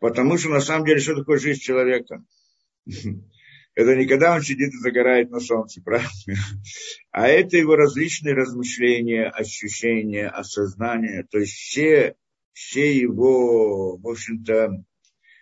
[0.00, 2.24] Потому что на самом деле, что такое жизнь человека?
[3.74, 6.10] Это не когда он сидит и загорает на солнце, правильно?
[7.10, 11.26] А это его различные размышления, ощущения, осознания.
[11.30, 12.14] То есть все,
[12.52, 14.84] все его, в общем-то,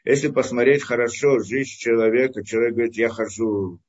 [0.04, 3.80] если посмотреть хорошо жизнь человека, человек говорит, я хожу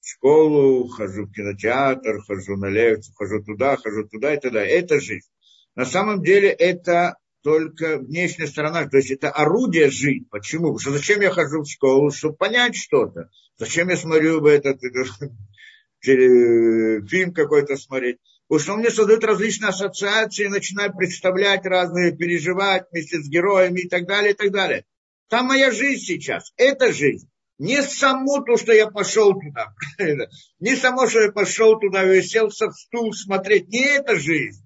[0.00, 4.64] в школу, хожу в кинотеатр, хожу на лекцию, хожу туда, хожу туда и туда.
[4.64, 5.28] Это жизнь.
[5.76, 10.28] На самом деле это только внешняя сторона, то есть это орудие жить.
[10.28, 10.74] Почему?
[10.74, 13.30] Потому что зачем я хожу в школу, чтобы понять что-то?
[13.58, 14.78] Зачем я смотрю этот,
[16.02, 18.18] этот фильм какой-то смотреть?
[18.48, 23.88] Потому что он мне создает различные ассоциации, начинаю представлять разные, переживать вместе с героями и
[23.88, 24.84] так далее, и так далее.
[25.28, 27.28] Там моя жизнь сейчас, это жизнь.
[27.58, 29.74] Не само то, что я пошел туда,
[30.60, 34.62] не само, что я пошел туда и сел в стул смотреть, не это жизнь.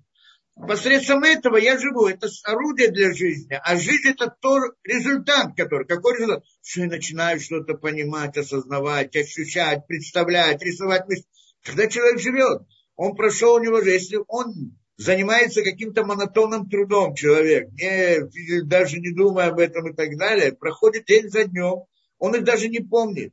[0.55, 2.07] Посредством этого я живу.
[2.07, 3.59] Это орудие для жизни.
[3.62, 5.86] А жизнь это тот результат, который...
[5.86, 6.44] Какой результат?
[6.62, 11.05] Что я начинаю что-то понимать, осознавать, ощущать, представлять, рисовать.
[11.62, 12.62] Когда человек живет,
[12.96, 19.12] он прошел у него же, если он занимается каким-то монотонным трудом, человек, не, даже не
[19.12, 21.84] думая об этом и так далее, проходит день за днем,
[22.18, 23.32] он их даже не помнит.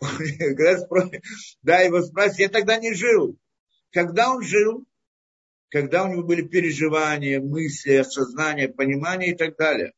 [1.62, 3.36] Да, его спрашивают, я тогда не жил.
[3.92, 4.86] Когда он жил,
[5.70, 9.92] когда у него были переживания, мысли, осознание, понимание и так далее.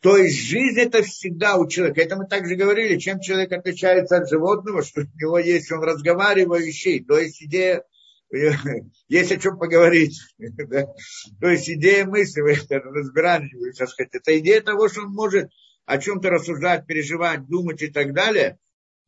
[0.00, 2.00] То есть жизнь это всегда у человека.
[2.02, 7.04] Это мы также говорили, чем человек отличается от животного, что у него есть он разговаривающий.
[7.04, 7.82] То есть идея,
[9.08, 10.18] есть о чем поговорить.
[10.38, 10.86] Да?
[11.40, 14.18] То есть идея мысли, вы это разбирали, вы сейчас хотите.
[14.18, 15.50] Это идея того, что он может
[15.84, 18.58] о чем-то рассуждать, переживать, думать и так далее.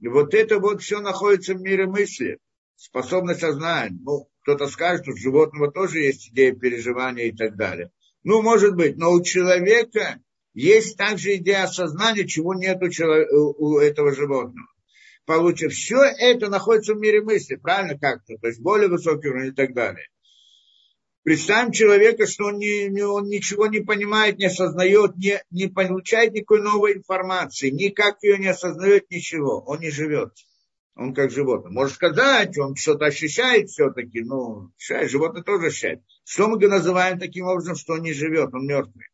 [0.01, 2.39] И вот это вот все находится в мире мысли.
[2.81, 3.95] Способность сознания.
[4.01, 7.91] Ну, кто-то скажет, что у животного тоже есть идея переживания и так далее.
[8.25, 10.19] Ну, может быть, но у человека
[10.55, 14.67] есть также идея осознания, чего нет у, у этого животного.
[15.27, 19.55] Получится, все это находится в мире мысли, правильно как-то, то есть более высокий уровень и
[19.55, 20.07] так далее.
[21.23, 26.63] Представим человека, что он, не, он ничего не понимает, не осознает, не, не получает никакой
[26.63, 30.33] новой информации, никак ее не осознает, ничего, он не живет
[31.01, 31.73] он как животное.
[31.73, 36.03] Может сказать, он что-то ощущает все-таки, ну, животное тоже ощущает.
[36.25, 39.07] Что мы называем таким образом, что он не живет, он мертвый?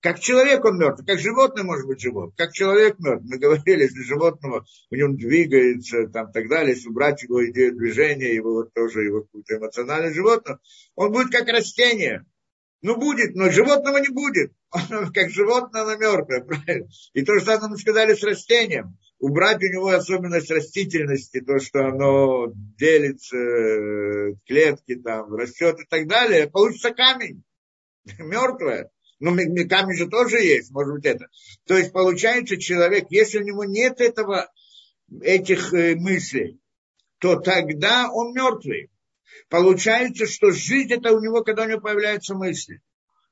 [0.00, 3.24] Как человек он мертв, как животное может быть живот, как человек мертв.
[3.28, 8.32] Мы говорили, если животного в нем двигается, там так далее, если убрать его идею движения,
[8.32, 10.60] его вот тоже его какое-то эмоциональное животное,
[10.94, 12.24] он будет как растение.
[12.80, 14.52] Ну, будет, но животного не будет.
[14.70, 16.86] Он, как животное, оно мертвое, правильно?
[17.12, 21.86] И то же самое мы сказали с растением убрать у него особенность растительности, то, что
[21.86, 27.42] оно делится, э, клетки там, растет и так далее, получится камень,
[28.18, 28.90] мертвое.
[29.20, 29.34] Ну,
[29.68, 31.26] камень же тоже есть, может быть, это.
[31.66, 34.48] То есть, получается, человек, если у него нет этого,
[35.20, 36.60] этих э, мыслей,
[37.18, 38.90] то тогда он мертвый.
[39.48, 42.80] Получается, что жизнь это у него, когда у него появляются мысли.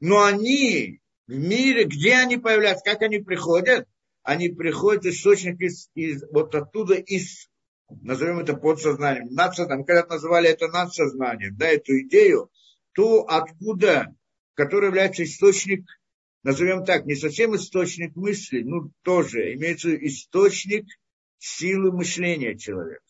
[0.01, 3.87] Но они в мире, где они появляются, как они приходят,
[4.27, 7.49] они приходят источник из, из, вот оттуда, из,
[7.89, 12.51] назовем это подсознанием, надсознанием, когда называли это надсознанием, да, эту идею,
[12.93, 14.13] то откуда,
[14.55, 15.87] который является источник,
[16.43, 20.87] назовем так, не совсем источник мысли, ну, тоже, имеется источник
[21.39, 23.05] силы мышления человека.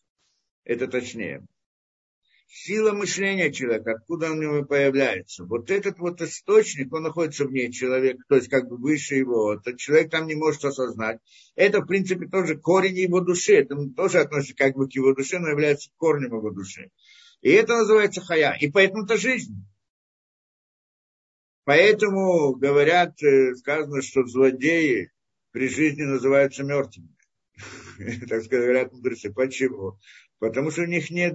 [0.65, 1.47] Это точнее
[2.57, 5.45] сила мышления человека, откуда у него появляется.
[5.45, 9.55] Вот этот вот источник, он находится вне человека, то есть как бы выше его.
[9.55, 11.21] Этот человек там не может осознать.
[11.55, 13.57] Это, в принципе, тоже корень его души.
[13.57, 16.91] Это тоже относится как бы к его душе, но является корнем его души.
[17.43, 18.57] И это называется хая.
[18.59, 19.55] И поэтому это жизнь.
[21.65, 25.11] Поэтому говорят, э, сказано, что злодеи
[25.51, 27.15] при жизни называются мертвыми.
[28.29, 29.33] Так говорят мудрецы.
[29.33, 29.99] Почему?
[30.39, 31.35] Потому что у них нет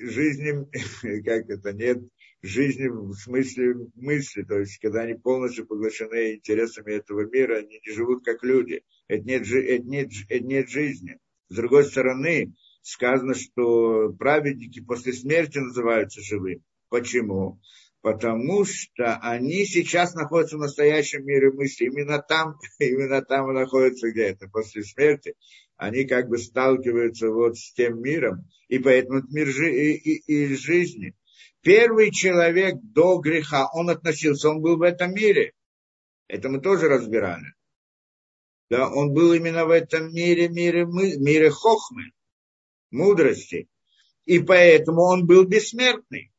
[0.00, 0.66] жизни,
[1.24, 1.98] как это, нет
[2.42, 7.92] жизни в смысле мысли, то есть когда они полностью поглощены интересами этого мира, они не
[7.92, 11.18] живут как люди, это нет, это нет, это нет жизни.
[11.48, 16.62] С другой стороны, сказано, что праведники после смерти называются живыми.
[16.88, 17.60] Почему?
[18.02, 21.84] Потому что они сейчас находятся в настоящем мире мысли.
[21.84, 25.34] Именно там, именно там находятся где-то после смерти.
[25.80, 28.46] Они как бы сталкиваются вот с тем миром.
[28.68, 31.16] И поэтому это мир жи- и, и, и жизни.
[31.62, 35.54] Первый человек до греха, он относился, он был в этом мире.
[36.28, 37.54] Это мы тоже разбирали.
[38.68, 42.12] Да, он был именно в этом мире, мире, мире хохмы,
[42.90, 43.66] мудрости.
[44.26, 46.30] И поэтому он был бессмертный,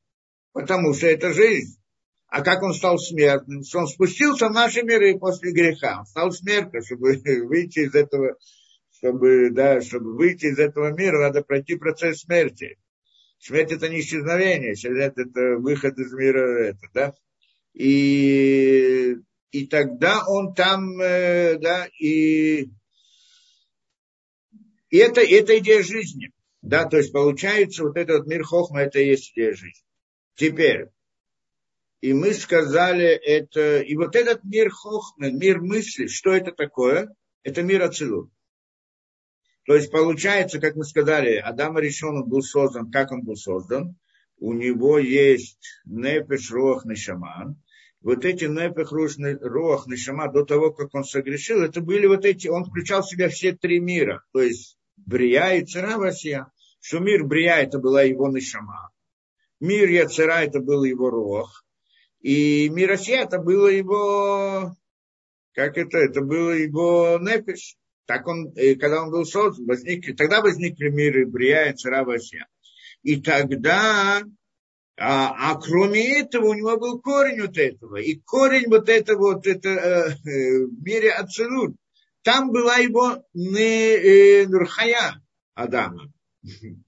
[0.54, 1.82] потому что это жизнь.
[2.28, 3.64] А как он стал смертным?
[3.64, 6.02] Что он спустился в наши миры после греха.
[6.02, 7.14] Он стал смертным, чтобы
[7.48, 8.38] выйти из этого,
[9.02, 12.78] чтобы, да, чтобы выйти из этого мира, надо пройти процесс смерти.
[13.40, 17.14] Смерть это не исчезновение, смерть это выход из мира, это, да.
[17.74, 19.16] И
[19.52, 22.70] и тогда он там, э, да, и,
[24.90, 26.32] и это, это идея жизни.
[26.62, 29.84] Да, то есть получается, вот этот мир Хохма, это и есть идея жизни.
[30.36, 30.90] Теперь,
[32.02, 37.14] и мы сказали это, и вот этот мир Хохма, мир мысли, что это такое?
[37.44, 38.32] Это мир Ацилут.
[39.66, 43.96] То есть получается, как мы сказали, Адам Решон был создан, как он был создан?
[44.38, 47.62] У него есть Непеш Рох Нешаман,
[48.02, 52.66] вот эти Непех Руах Нишама до того, как он согрешил, это были вот эти, он
[52.66, 57.58] включал в себя все три мира, то есть Брия и Цера Васия, что мир Брия
[57.58, 58.90] это была его Нишама,
[59.60, 61.64] мир Яцера это был его Руах,
[62.22, 64.76] и мир Асия это было его,
[65.54, 67.78] как это, это было его Непеш.
[68.12, 72.46] Так он, когда он был создан, возник, тогда возникли миры Брия и Цера Васия.
[73.04, 74.22] И тогда
[75.00, 77.96] а, а кроме этого у него был корень вот этого.
[78.02, 81.78] И корень вот этого вот это, э, э, мире Ацелут.
[82.22, 86.12] Там была его не, э, Нурхая Адама.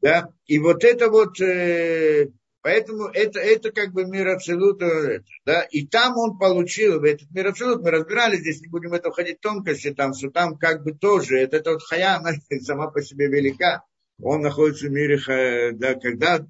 [0.00, 0.28] Да?
[0.46, 2.30] И вот это вот, э,
[2.64, 4.26] поэтому это, это как бы мир.
[4.26, 5.62] Это, да?
[5.70, 9.42] И там он получил, этот мир Ацелут, мы разбирали, здесь не будем это входить в
[9.42, 13.28] тонкости, там, что там как бы тоже, это, это вот Хая, она сама по себе
[13.28, 13.84] велика.
[14.20, 15.20] Он находится в мире,
[15.74, 16.44] да, когда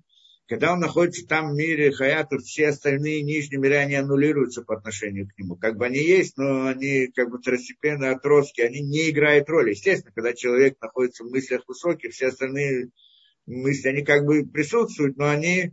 [0.47, 5.27] когда он находится там в мире Хаята, все остальные нижние миры, они аннулируются по отношению
[5.27, 5.57] к нему.
[5.57, 9.71] Как бы они есть, но они как бы второстепенные отростки, они не играют роли.
[9.71, 12.91] Естественно, когда человек находится в мыслях высоких, все остальные
[13.47, 15.73] мысли, они как бы присутствуют, но они,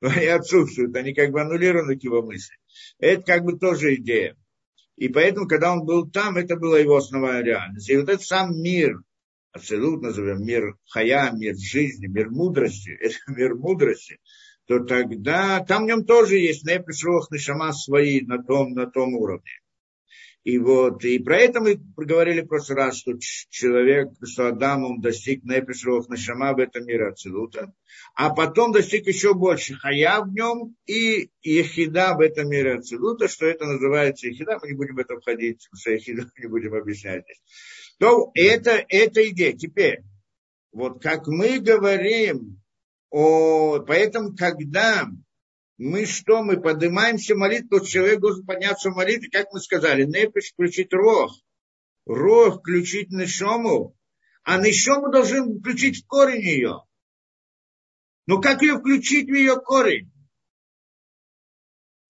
[0.00, 2.56] но они отсутствуют, они как бы аннулированы к его мысли.
[2.98, 4.36] Это как бы тоже идея.
[4.96, 7.88] И поэтому, когда он был там, это была его основная реальность.
[7.88, 9.00] И вот этот сам мир,
[9.52, 14.18] абсолютно назовем мир хая, мир жизни, мир мудрости, это мир мудрости,
[14.66, 19.50] то тогда там в нем тоже есть непришелых нишама свои на том, на том уровне.
[20.44, 25.00] И вот, и про это мы говорили в прошлый раз, что человек, что Адам, он
[25.00, 27.74] достиг непришелых нишама в этом мире Ацелута,
[28.14, 33.46] а потом достиг еще больше хая в нем и ехида в этом мире Ацелута, что
[33.46, 37.42] это называется ехида, мы не будем в это входить, что ехида не будем объяснять здесь.
[37.98, 39.52] То это, это идея.
[39.54, 40.02] Теперь,
[40.72, 42.62] вот как мы говорим,
[43.10, 45.08] о, поэтому когда
[45.78, 50.50] мы что, мы поднимаемся молитву, тот человек должен подняться в молитве, как мы сказали, непиш
[50.52, 51.30] включить рог,
[52.04, 53.96] рог включить нишому,
[54.42, 56.84] а нишому должен включить в корень ее.
[58.26, 60.12] Но как ее включить в ее корень?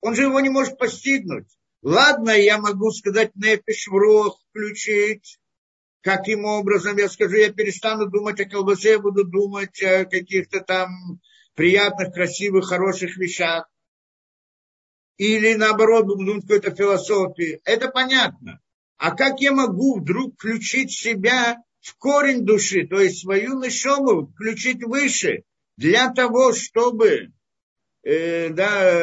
[0.00, 1.48] Он же его не может постигнуть.
[1.82, 5.38] Ладно, я могу сказать, непиш в рог включить,
[6.00, 11.20] Каким образом, я скажу, я перестану думать о колбасе, я буду думать о каких-то там
[11.58, 13.68] приятных, красивых, хороших вещах.
[15.16, 17.60] Или наоборот, о какой-то философии.
[17.64, 18.60] Это понятно.
[18.96, 24.84] А как я могу вдруг включить себя в корень души, то есть свою нишому включить
[24.84, 25.42] выше,
[25.76, 27.32] для того, чтобы
[28.04, 29.00] э, да,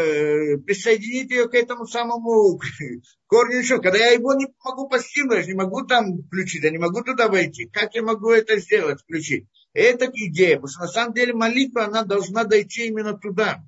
[0.65, 2.57] присоединить ее к этому самому
[3.27, 3.81] корню еще.
[3.81, 7.27] Когда я его не могу постигнуть, я не могу там включить, я не могу туда
[7.27, 7.65] войти.
[7.65, 9.45] Как я могу это сделать, включить?
[9.75, 13.63] Это идея, потому что на самом деле молитва, она должна дойти именно туда,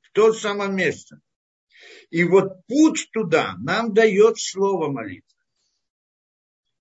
[0.00, 1.20] в то самое место.
[2.10, 5.28] И вот путь туда нам дает слово молитва.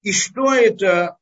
[0.04, 1.18] И что это,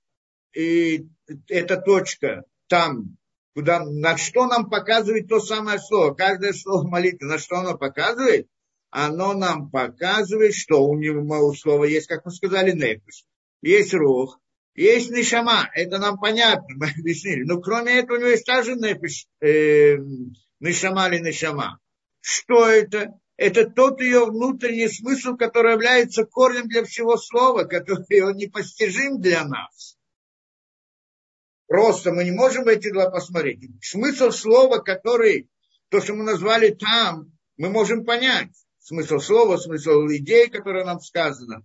[0.54, 1.08] и,
[1.48, 3.18] эта точка там,
[3.54, 6.14] куда, на что нам показывает то самое слово.
[6.14, 8.50] Каждое слово молитвы, на что оно показывает?
[8.92, 13.26] оно нам показывает, что у него у слова есть, как мы сказали, нефиш.
[13.62, 14.40] Есть рух,
[14.76, 15.70] есть нишама.
[15.74, 17.44] Это нам понятно, мы объяснили.
[17.44, 19.98] Но кроме этого у него есть также нефиш, э,
[20.60, 21.80] нишама или нишама.
[22.22, 23.14] Что это?
[23.38, 29.46] Это тот ее внутренний смысл, который является корнем для всего слова, который он непостижим для
[29.46, 29.98] нас.
[31.68, 33.62] Просто мы не можем эти два посмотреть.
[33.82, 35.50] Смысл слова, который,
[35.90, 38.50] то, что мы назвали там, мы можем понять.
[38.80, 41.64] Смысл слова, смысл идеи, которая нам сказана.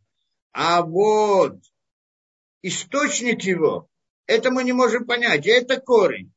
[0.52, 1.56] А вот
[2.64, 3.88] источник его,
[4.26, 5.46] это мы не можем понять.
[5.46, 6.32] Это корень.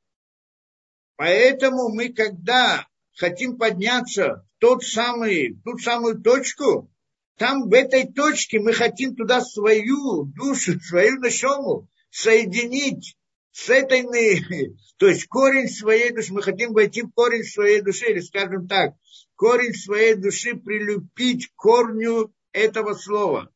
[1.15, 6.91] Поэтому мы, когда хотим подняться в тот самый, ту самую точку,
[7.37, 13.17] там в этой точке мы хотим туда свою душу, свою нашему соединить
[13.51, 14.03] с этой,
[14.97, 18.95] то есть корень своей души, мы хотим войти в корень своей души, или скажем так,
[19.35, 23.49] корень своей души прилепить к корню этого слова,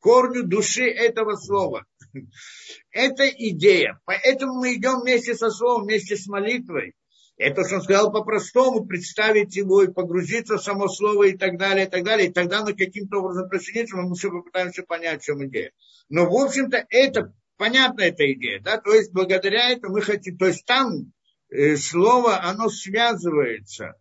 [0.00, 1.84] корню души этого слова.
[2.90, 4.00] Это идея.
[4.04, 6.94] Поэтому мы идем вместе со словом, вместе с молитвой.
[7.38, 11.86] Это, что он сказал по-простому, представить его и погрузиться в само слово и так далее,
[11.86, 12.28] и так далее.
[12.28, 15.70] И тогда мы каким-то образом присоединиться, мы все попытаемся понять, в чем идея.
[16.08, 20.46] Но, в общем-то, это понятна эта идея, да, то есть благодаря этому мы хотим, то
[20.46, 21.12] есть там
[21.50, 23.94] э, слово, оно связывается,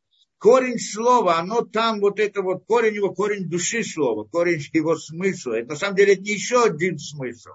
[0.45, 5.53] корень слова, оно там, вот это вот корень его, корень души слова, корень его смысла,
[5.53, 7.53] это на самом деле это не еще один смысл,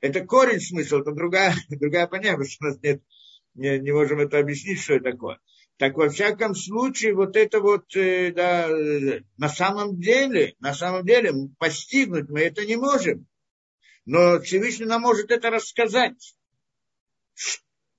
[0.00, 3.02] это корень смысла, это другая, другая понятие, что у нас нет,
[3.54, 5.38] не, не можем это объяснить, что это такое.
[5.76, 11.06] Так во всяком случае, вот это вот, э, да, э, на самом деле, на самом
[11.06, 13.28] деле, постигнуть мы это не можем
[14.10, 16.34] но Всевышний нам может это рассказать.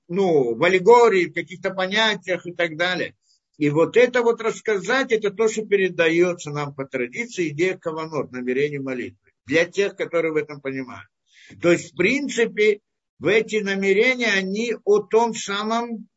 [0.07, 3.15] Ну, в аллегории, в каких-то понятиях и так далее.
[3.59, 8.79] И вот это вот рассказать, это то, что передается нам по традиции, идея каванот, намерение
[8.79, 9.19] молитвы.
[9.45, 11.09] Для тех, которые в этом понимают.
[11.61, 12.79] То есть, в принципе,
[13.19, 16.07] в эти намерения, они о том самом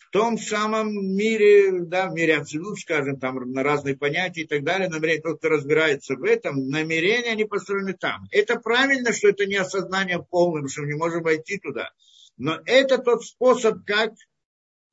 [0.00, 4.62] в том самом мире, да, в мире абсолют, скажем, там на разные понятия и так
[4.62, 8.24] далее, намерение, тот, кто разбирается в этом, намерения, они построены там.
[8.32, 11.90] Это правильно, что это не осознание полное, что мы не можем войти туда.
[12.36, 14.12] Но это тот способ, как,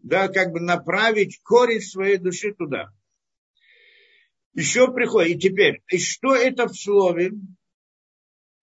[0.08, 2.92] да, как бы направить корень своей души туда.
[4.54, 7.32] Еще приходит, и теперь, и что это в слове?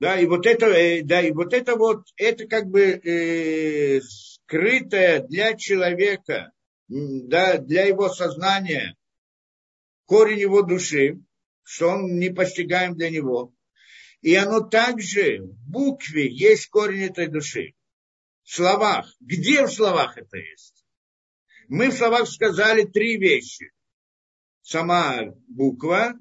[0.00, 5.20] Да, и вот это, э, да, и вот это вот, это как бы э, скрытое
[5.20, 6.50] для человека,
[6.88, 8.96] да, для его сознания,
[10.06, 11.20] корень его души,
[11.62, 13.52] что он не постигаем для него.
[14.20, 17.74] И оно также в букве есть корень этой души.
[18.42, 19.14] В словах.
[19.20, 20.73] Где в словах это есть?
[21.68, 23.72] Мы в словах сказали три вещи.
[24.62, 26.14] Сама буква,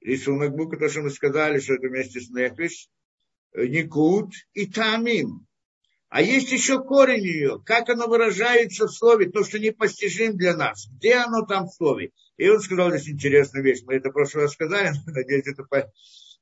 [0.00, 2.88] рисунок буквы, то, что мы сказали, что это вместе с нефиш,
[3.54, 5.46] никут и тамим.
[6.10, 10.88] А есть еще корень ее, как оно выражается в слове, то, что непостижим для нас.
[10.90, 12.12] Где оно там в слове?
[12.38, 13.82] И он сказал здесь интересную вещь.
[13.84, 15.64] Мы это в прошлый раз сказали, надеюсь, это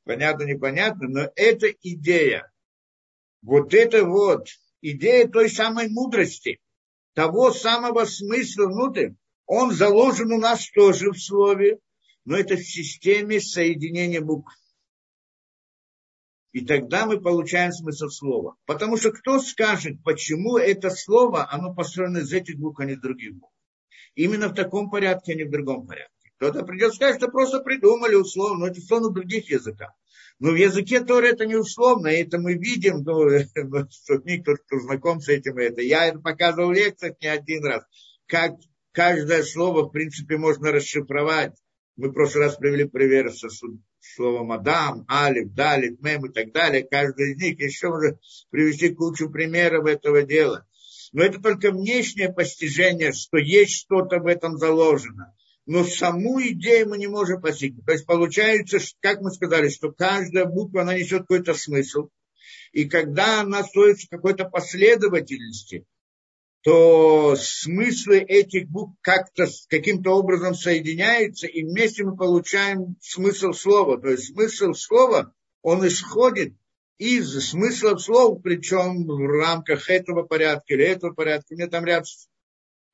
[0.04, 2.50] понятно, непонятно, но это идея.
[3.42, 4.46] Вот это вот
[4.82, 6.60] идея той самой мудрости,
[7.16, 9.12] того самого смысла внутрь,
[9.46, 11.78] он заложен у нас тоже в слове,
[12.26, 14.54] но это в системе соединения букв.
[16.52, 18.56] И тогда мы получаем смысл слова.
[18.66, 23.34] Потому что кто скажет, почему это слово, оно построено из этих букв, а не других
[23.34, 23.54] букв.
[24.14, 26.15] Именно в таком порядке, а не в другом порядке.
[26.36, 29.92] Кто-то придет сказать, что просто придумали условно, но это условно в других языках.
[30.38, 33.28] Но в языке тоже это не условно, и это мы видим, ну,
[33.90, 35.80] что кто, кто знаком с этим, это.
[35.80, 37.84] я это показывал в лекциях не один раз,
[38.26, 38.52] как
[38.92, 41.54] каждое слово, в принципе, можно расшифровать.
[41.96, 43.48] Мы в прошлый раз привели пример со
[44.14, 48.18] словом Адам, Алиф, Далит, Мем и так далее, каждый из них еще может
[48.50, 50.66] привести кучу примеров этого дела.
[51.12, 55.34] Но это только внешнее постижение, что есть что-то в этом заложено.
[55.66, 57.84] Но саму идею мы не можем постигнуть.
[57.84, 62.08] То есть получается, как мы сказали, что каждая буква, она несет какой-то смысл.
[62.72, 65.84] И когда она строится в какой-то последовательности,
[66.62, 74.00] то смыслы этих букв как-то каким-то образом соединяются, и вместе мы получаем смысл слова.
[74.00, 76.54] То есть смысл слова, он исходит
[76.98, 81.46] из смысла слов, причем в рамках этого порядка или этого порядка.
[81.52, 82.04] У меня там ряд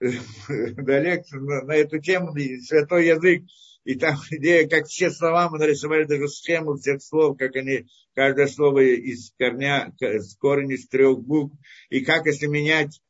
[0.48, 3.44] да, лекций на, на эту тему, святой язык,
[3.84, 8.46] и там идея, как все слова, мы нарисовали даже схему всех слов, как они, каждое
[8.46, 11.56] слово из корня, с корня из трех букв,
[11.88, 13.00] и как если менять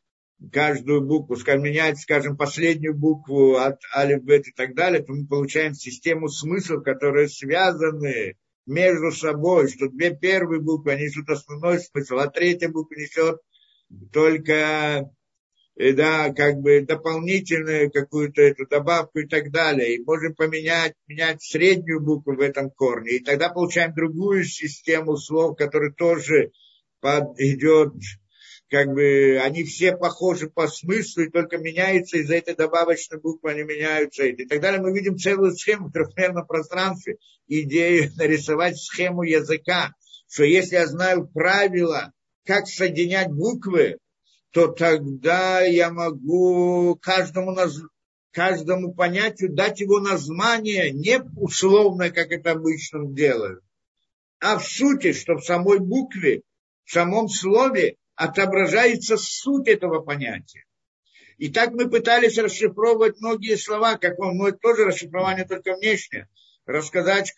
[0.51, 5.26] каждую букву, скажем, менять, скажем, последнюю букву от алиф, бет и так далее, то мы
[5.26, 8.36] получаем систему смыслов, которые связаны
[8.66, 13.40] между собой, что две первые буквы несут основной смысл, а третья буква несет
[14.12, 15.11] только
[15.77, 19.95] э, да, как бы дополнительную какую-то эту добавку и так далее.
[19.97, 23.16] И можем поменять менять среднюю букву в этом корне.
[23.16, 26.53] И тогда получаем другую систему слов, которая тоже
[27.01, 27.95] под, идет
[28.73, 33.64] как бы они все похожи по смыслу, и только меняются из-за этой добавочной буквы, они
[33.64, 34.25] меняются.
[34.25, 34.81] И так далее.
[34.81, 37.18] Мы видим целую схему в трехмерном пространстве,
[37.49, 39.93] идею нарисовать схему языка,
[40.27, 42.12] что если я знаю правила,
[42.47, 43.99] как соединять буквы,
[44.53, 47.57] то тогда я могу каждому,
[48.31, 53.65] каждому понятию дать его название не условно, как это обычно делают,
[54.41, 56.43] а в сути, что в самой букве,
[56.85, 60.65] в самом слове отображается суть этого понятия.
[61.39, 66.29] И так мы пытались расшифровывать многие слова, как вам, ну, это тоже расшифрование только внешнее.
[66.67, 67.33] Рассказать,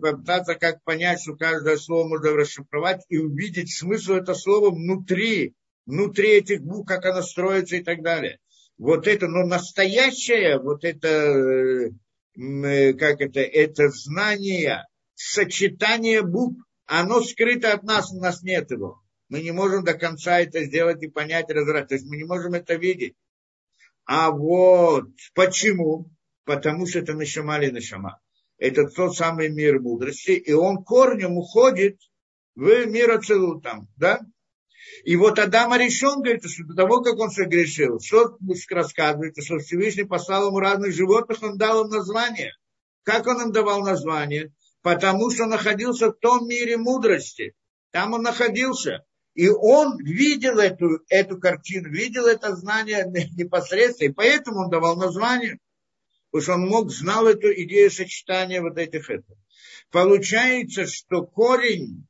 [0.00, 5.54] попытаться как понять, что каждое слово можно расшифровать и увидеть смысл этого слова внутри,
[5.86, 8.38] внутри этих букв, как оно строится и так далее.
[8.78, 14.84] Вот это, но настоящее, вот это, э, как это, это знание,
[15.14, 20.40] сочетание букв, оно скрыто от нас, у нас нет его мы не можем до конца
[20.40, 21.88] это сделать и понять, разобрать.
[21.88, 23.16] То есть мы не можем это видеть.
[24.04, 26.10] А вот почему?
[26.44, 28.20] Потому что это нашамали нашама.
[28.58, 31.98] Это тот самый мир мудрости, и он корнем уходит
[32.54, 34.20] в мир Ацелутам, да?
[35.04, 38.38] И вот Адам решен, говорит, что до того, как он согрешил, что
[38.70, 42.52] рассказывает, что Всевышний послал ему разных животных, он дал им название.
[43.02, 44.52] Как он им давал название?
[44.82, 47.54] Потому что находился в том мире мудрости.
[47.90, 49.04] Там он находился.
[49.34, 53.06] И он видел эту, эту картину, видел это знание
[53.36, 55.58] непосредственно, и поэтому он давал название,
[56.30, 59.38] потому что он мог, знал эту идею сочетания вот этих этого.
[59.90, 62.06] Получается, что корень,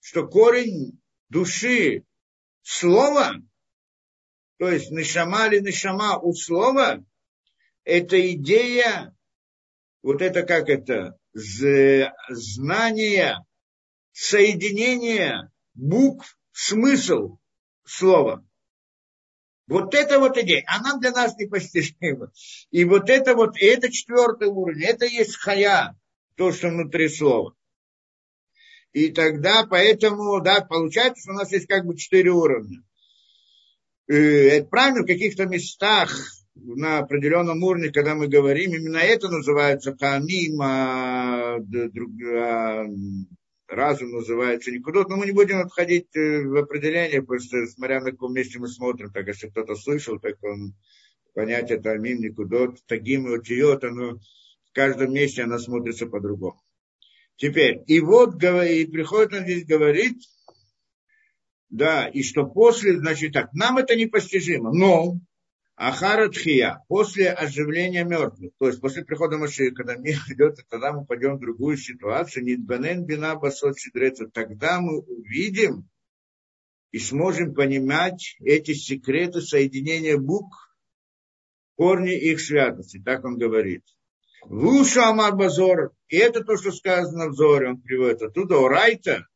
[0.00, 1.00] что корень
[1.34, 2.04] души
[2.62, 3.34] слова,
[4.58, 7.04] то есть нишама или нишама у слова,
[7.82, 9.14] это идея,
[10.02, 11.18] вот это как это,
[12.28, 13.36] знание,
[14.12, 17.38] соединение букв смысл
[17.84, 18.46] слова.
[19.66, 22.30] Вот это вот идея, она для нас непостижима.
[22.70, 25.98] И вот это вот, и это четвертый уровень, это есть хая,
[26.36, 27.56] то, что внутри слова.
[28.94, 32.80] И тогда поэтому, да, получается, что у нас есть как бы четыре уровня.
[34.06, 36.16] И это правильно, в каких-то местах
[36.54, 42.86] на определенном уровне, когда мы говорим, именно это называется камим, а, а
[43.66, 48.32] разум называется никудот, но мы не будем отходить э, в определение, просто смотря на каком
[48.32, 50.76] месте мы смотрим, так если кто-то слышал, так он
[51.34, 54.18] понятие Талмим, Никудот, Тагим и Отиот, оно
[54.70, 56.60] в каждом месте оно смотрится по-другому.
[57.36, 60.28] Теперь, и вот и приходит он здесь говорить,
[61.68, 65.18] да, и что после, значит так, нам это непостижимо, но
[65.76, 71.04] Ахара Тхия, после оживления мертвых, то есть после прихода Машии, когда мир идет, тогда мы
[71.04, 73.76] пойдем в другую ситуацию, Нидбанен бина басот
[74.32, 75.88] тогда мы увидим
[76.92, 80.56] и сможем понимать эти секреты соединения букв,
[81.76, 83.82] корни их святости, так он говорит.
[84.48, 85.34] Вуша Амар
[86.08, 89.26] и это то, что сказано в Зоре, он приводит оттуда, Урайта,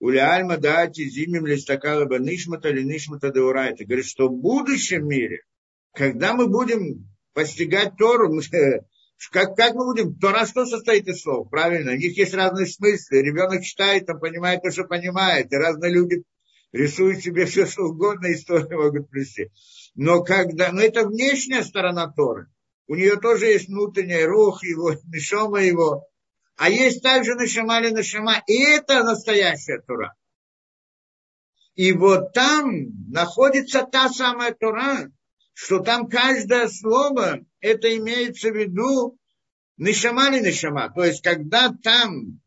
[0.00, 3.84] Уля Альма Дати Зимим Листакала Банишмата Линишмата Деурайта.
[3.84, 5.42] Говорит, что в будущем мире–
[5.98, 8.32] когда мы будем постигать Тору,
[9.32, 11.92] как, как мы будем, Тора что состоит из слов, правильно?
[11.92, 13.22] У них есть разные смыслы.
[13.22, 15.52] Ребенок читает, он понимает то, что понимает.
[15.52, 16.22] И разные люди
[16.72, 19.50] рисуют себе все, что угодно, историю могут плести.
[19.94, 22.46] Но когда, но это внешняя сторона Торы.
[22.88, 26.06] У нее тоже есть внутренняя рух его, нишома его.
[26.56, 28.42] А есть также нашама или нашама.
[28.46, 30.14] И это настоящая Тора.
[31.76, 35.12] И вот там находится та самая Тора,
[35.52, 39.16] что там каждое слово, это имеется в виду
[39.76, 40.92] нишама или нишама.
[40.92, 42.40] То есть, когда там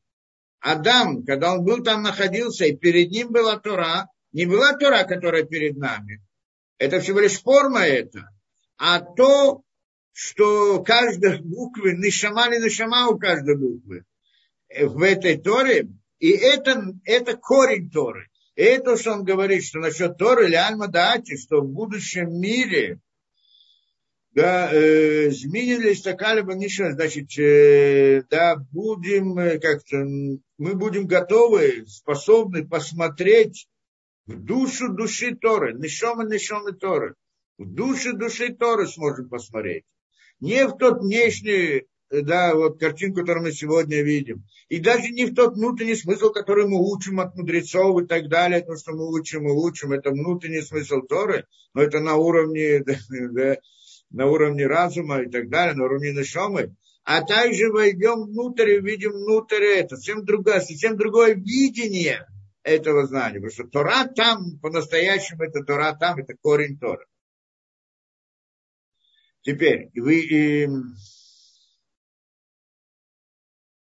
[0.59, 5.43] Адам, когда он был там, находился, и перед ним была Тора, не была Тора, которая
[5.43, 6.21] перед нами.
[6.77, 8.29] Это всего лишь форма это.
[8.77, 9.63] А то,
[10.13, 14.03] что каждая буквы, нишама или нишама у каждой буквы
[14.79, 15.89] в этой Торе,
[16.19, 18.27] и это, это корень Торы.
[18.55, 22.99] И это, что он говорит, что насчет Торы или Альма Даати, что в будущем мире,
[24.33, 31.85] да, э, зминили стакали бы ничего, значит, э, да, будем э, как-то, мы будем готовы,
[31.87, 33.67] способны посмотреть
[34.25, 37.15] в душу души Торы, нишома нишома Торы.
[37.57, 39.83] В душе души Торы сможем посмотреть.
[40.41, 44.43] Не в тот внешний, да, вот картинку, которую мы сегодня видим.
[44.69, 48.61] И даже не в тот внутренний смысл, который мы учим от мудрецов и так далее.
[48.61, 52.83] То, что мы учим и учим, это внутренний смысл Торы, но это на уровне,
[53.31, 53.57] да,
[54.09, 56.75] на уровне разума и так далее, на уровне нашомы.
[57.03, 59.95] А также войдем внутрь и видим внутрь это.
[59.95, 62.27] Совсем другое, совсем другое видение
[62.63, 63.39] этого знания.
[63.39, 67.05] Потому что Тора там, по-настоящему, это Тора там, это корень Тора.
[69.41, 70.67] Теперь, вы, и,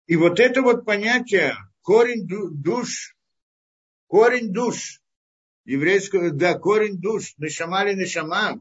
[0.07, 3.15] и вот это вот понятие, корень душ,
[4.07, 5.01] корень душ,
[5.65, 8.59] еврейского, да, корень душ, нишама ли нишама,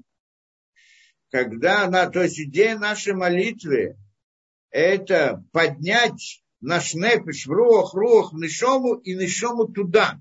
[1.31, 3.97] когда она, то есть идея нашей молитвы,
[4.71, 10.21] это поднять наш нефиш в рух, рух, в нишому и нишому туда,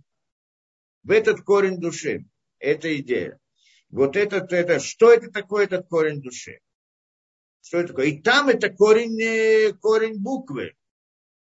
[1.03, 2.26] в этот корень души.
[2.59, 3.39] Это идея.
[3.94, 6.60] Вот этот, это, что это такое, этот корень души?
[7.62, 8.08] Что это такое?
[8.08, 10.74] И там это корень, э, корень буквы.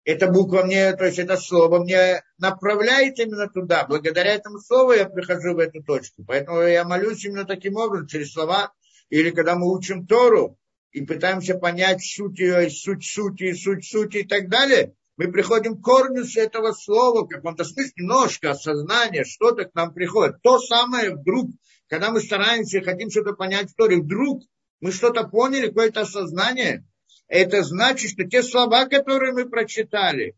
[0.05, 3.87] Эта буква мне, то есть это слово мне направляет именно туда.
[3.87, 6.25] Благодаря этому слову я прихожу в эту точку.
[6.27, 8.73] Поэтому я молюсь именно таким образом, через слова.
[9.11, 10.59] Или когда мы учим Тору,
[10.91, 15.85] и пытаемся понять суть ее, суть сути, суть сути и так далее, мы приходим к
[15.85, 20.43] корню с этого слова, в каком-то смысле немножко осознание, что-то к нам приходит.
[20.43, 21.51] То самое вдруг,
[21.89, 24.43] когда мы стараемся, хотим что-то понять в Торе, вдруг
[24.81, 26.85] мы что-то поняли, какое-то осознание,
[27.29, 30.37] это значит, что те слова, которые мы прочитали,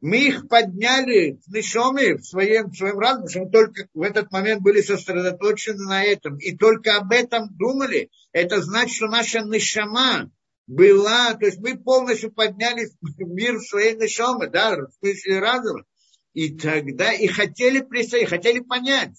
[0.00, 4.30] мы их подняли в нишоме, в своем, в своем разуме, что мы только в этот
[4.30, 10.30] момент были сосредоточены на этом, и только об этом думали, это значит, что наша нишама
[10.66, 15.84] была, то есть мы полностью подняли в мир своей нишомы, да, в смысле разума,
[16.34, 19.16] и тогда и хотели присоединить, хотели понять.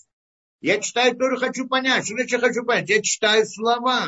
[0.59, 2.05] Я читаю тоже хочу понять.
[2.05, 2.89] Что значит хочу понять?
[2.89, 4.07] Я читаю слова,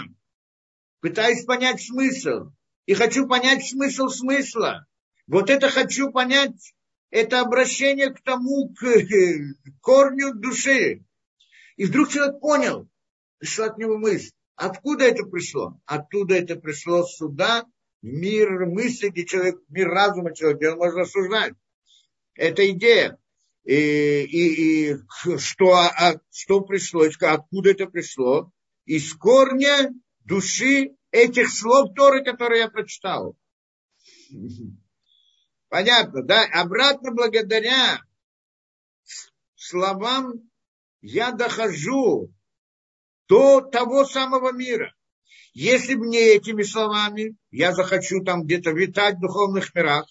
[0.99, 2.51] пытаюсь понять смысл.
[2.85, 4.87] И хочу понять смысл смысла.
[5.27, 6.73] Вот это хочу понять,
[7.11, 8.83] это обращение к тому, к
[9.79, 11.03] корню души.
[11.77, 12.89] И вдруг человек понял,
[13.39, 14.31] что от него мысль.
[14.55, 15.79] Откуда это пришло?
[15.85, 17.65] Оттуда это пришло сюда,
[18.01, 21.53] мир мысли, где человек, мир разума человека, где он может рассуждать.
[22.33, 23.18] Это идея.
[23.69, 24.97] И, и, и
[25.37, 28.51] что, а, что пришло, откуда это пришло?
[28.85, 29.93] Из корня
[30.25, 33.37] души этих слов Торы, которые я прочитал.
[35.67, 36.45] Понятно, да?
[36.51, 38.01] Обратно благодаря
[39.53, 40.49] словам
[41.01, 42.33] я дохожу
[43.27, 44.95] до того самого мира.
[45.53, 50.07] Если бы не этими словами, я захочу там где-то витать в духовных мирах,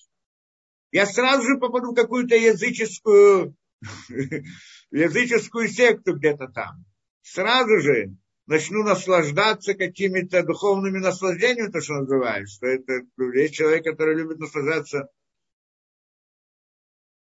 [0.93, 3.55] я сразу же попаду в какую-то языческую,
[4.91, 6.85] языческую секту где-то там.
[7.23, 8.17] Сразу же
[8.47, 12.51] начну наслаждаться какими-то духовными наслаждениями, то, что называешь.
[12.51, 13.03] Что это
[13.35, 15.09] есть человек, который любит наслаждаться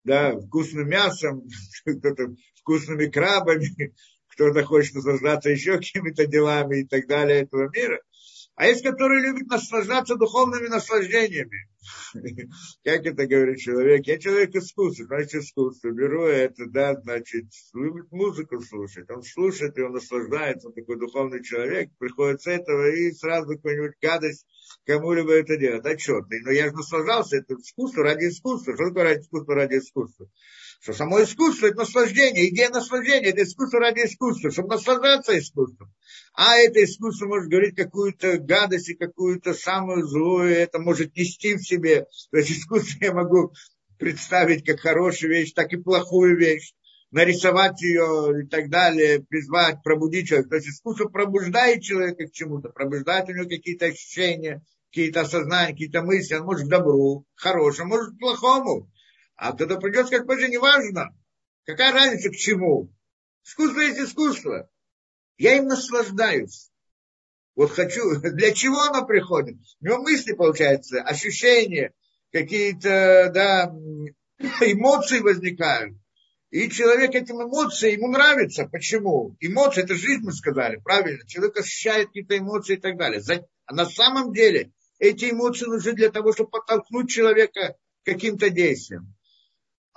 [0.03, 1.43] да, вкусным мясом,
[1.85, 3.93] кто-то вкусными крабами,
[4.29, 7.99] кто-то хочет наслаждаться еще какими-то делами и так далее этого мира.
[8.57, 11.69] А есть, которые любят наслаждаться духовными наслаждениями.
[12.83, 14.07] Как это говорит человек?
[14.07, 15.91] Я человек искусства, значит искусство.
[15.91, 17.45] Беру это, да, значит,
[17.75, 19.07] любит музыку слушать.
[19.11, 21.91] Он слушает, и он наслаждается, он такой духовный человек.
[21.99, 24.47] Приходит с этого и сразу какую-нибудь гадость
[24.87, 26.01] кому-либо это делать.
[26.01, 26.21] Что?
[26.27, 28.73] Но я же наслаждался, это искусство ради искусства.
[28.73, 30.27] Что такое ради искусства ради искусства?
[30.79, 35.93] Что само искусство– это наслаждение, идея наслаждения– это искусство ради искусства, чтобы наслаждаться искусством.
[36.33, 41.63] А это искусство может говорить какую-то гадость и какую-то самую злую, это может нести в
[41.63, 42.05] себе.
[42.31, 43.53] То есть искусство я могу
[43.97, 46.73] представить как хорошую вещь, так и плохую вещь
[47.11, 50.49] нарисовать ее и так далее, призвать, пробудить человека.
[50.49, 56.01] То есть искусство пробуждает человека к чему-то, пробуждает у него какие-то ощущения, какие-то осознания, какие-то
[56.01, 56.35] мысли.
[56.35, 58.91] Он может к добру, хорошему, может к плохому.
[59.37, 61.15] А тогда придет сказать, позже, неважно.
[61.65, 62.91] Какая разница к чему?
[63.45, 64.67] Искусство есть искусство.
[65.37, 66.71] Я им наслаждаюсь.
[67.55, 69.57] Вот хочу, для чего оно приходит?
[69.79, 71.93] У него мысли, получается, ощущения,
[72.31, 73.71] какие-то, да,
[74.61, 75.95] эмоции возникают.
[76.49, 78.67] И человек этим эмоциям, ему нравится.
[78.67, 79.35] Почему?
[79.39, 81.27] Эмоции, это жизнь, мы сказали, правильно.
[81.27, 83.21] Человек ощущает какие-то эмоции и так далее.
[83.65, 89.16] А на самом деле эти эмоции нужны для того, чтобы подтолкнуть человека к каким-то действиям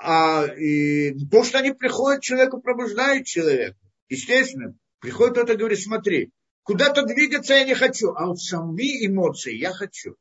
[0.02, 3.76] а, и то, что они приходят человеку, пробуждают человека.
[4.08, 6.32] Естественно, приходит кто-то и говорит, смотри,
[6.62, 10.16] куда-то двигаться я не хочу, а вот сами эмоции я хочу.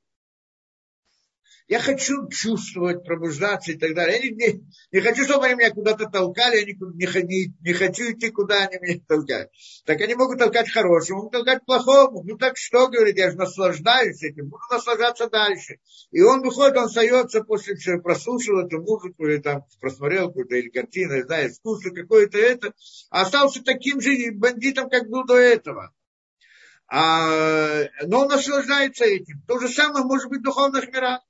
[1.70, 4.18] Я хочу чувствовать, пробуждаться и так далее.
[4.18, 8.12] Я не, не, не хочу, чтобы они меня куда-то толкали, я не, не, не хочу
[8.12, 9.52] идти, куда они меня толкают.
[9.86, 12.24] Так они могут толкать хорошему, могут толкать плохому.
[12.24, 15.78] Ну так что, говорит, я же наслаждаюсь этим, буду наслаждаться дальше.
[16.10, 20.70] И он выходит, он остается после чего прослушал эту музыку, или там просмотрел какую-то или
[20.70, 22.74] картину, не знаю, искусство какое-то это,
[23.12, 25.94] а остался таким же бандитом, как был до этого.
[26.88, 29.44] А, но он наслаждается этим.
[29.48, 31.22] То же самое может быть в духовных мирах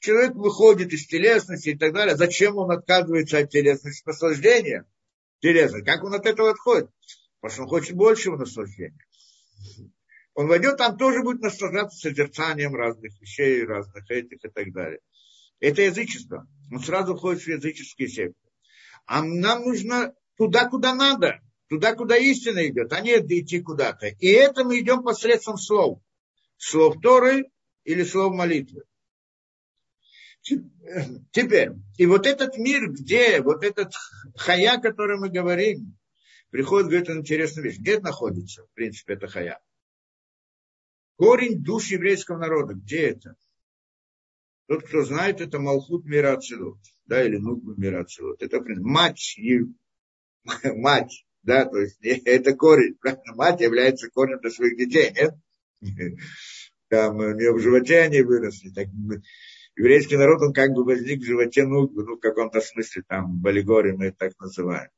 [0.00, 4.84] человек выходит из телесности и так далее, зачем он отказывается от телесности наслаждения?
[5.40, 5.82] Телесно.
[5.82, 6.90] Как он от этого отходит?
[7.40, 9.04] Потому что он хочет большего наслаждения.
[10.34, 15.00] Он войдет, там тоже будет наслаждаться созерцанием разных вещей, разных этих и так далее.
[15.60, 16.46] Это язычество.
[16.70, 18.38] Он сразу входит в языческие секты.
[19.06, 21.40] А нам нужно туда, куда надо.
[21.68, 24.06] Туда, куда истина идет, а не идти куда-то.
[24.06, 26.00] И это мы идем посредством слов.
[26.56, 27.50] Слов Торы
[27.84, 28.84] или слов молитвы.
[30.42, 33.92] Теперь, и вот этот мир, где вот этот
[34.36, 35.98] хая, о котором мы говорим,
[36.50, 37.78] приходит, говорит, интересную вещь.
[37.78, 39.60] Где это находится, в принципе, это хая?
[41.16, 42.74] Корень душ еврейского народа.
[42.74, 43.36] Где это?
[44.68, 46.78] Тот, кто знает, это Малхут Мира Ацелот.
[47.06, 48.42] Да, или Нукбу Мира Ацелот.
[48.42, 49.36] Это мать,
[50.64, 52.94] мать, да, то есть это корень.
[52.96, 53.34] Правильно?
[53.34, 55.34] Мать является корнем для своих детей, нет?
[56.88, 58.70] Там у нее в животе они выросли.
[58.70, 58.88] Так,
[59.78, 63.46] еврейский народ, он как бы возник в животе Нугбы, ну, в каком-то смысле, там, в
[63.46, 64.90] аллегории мы это так называем.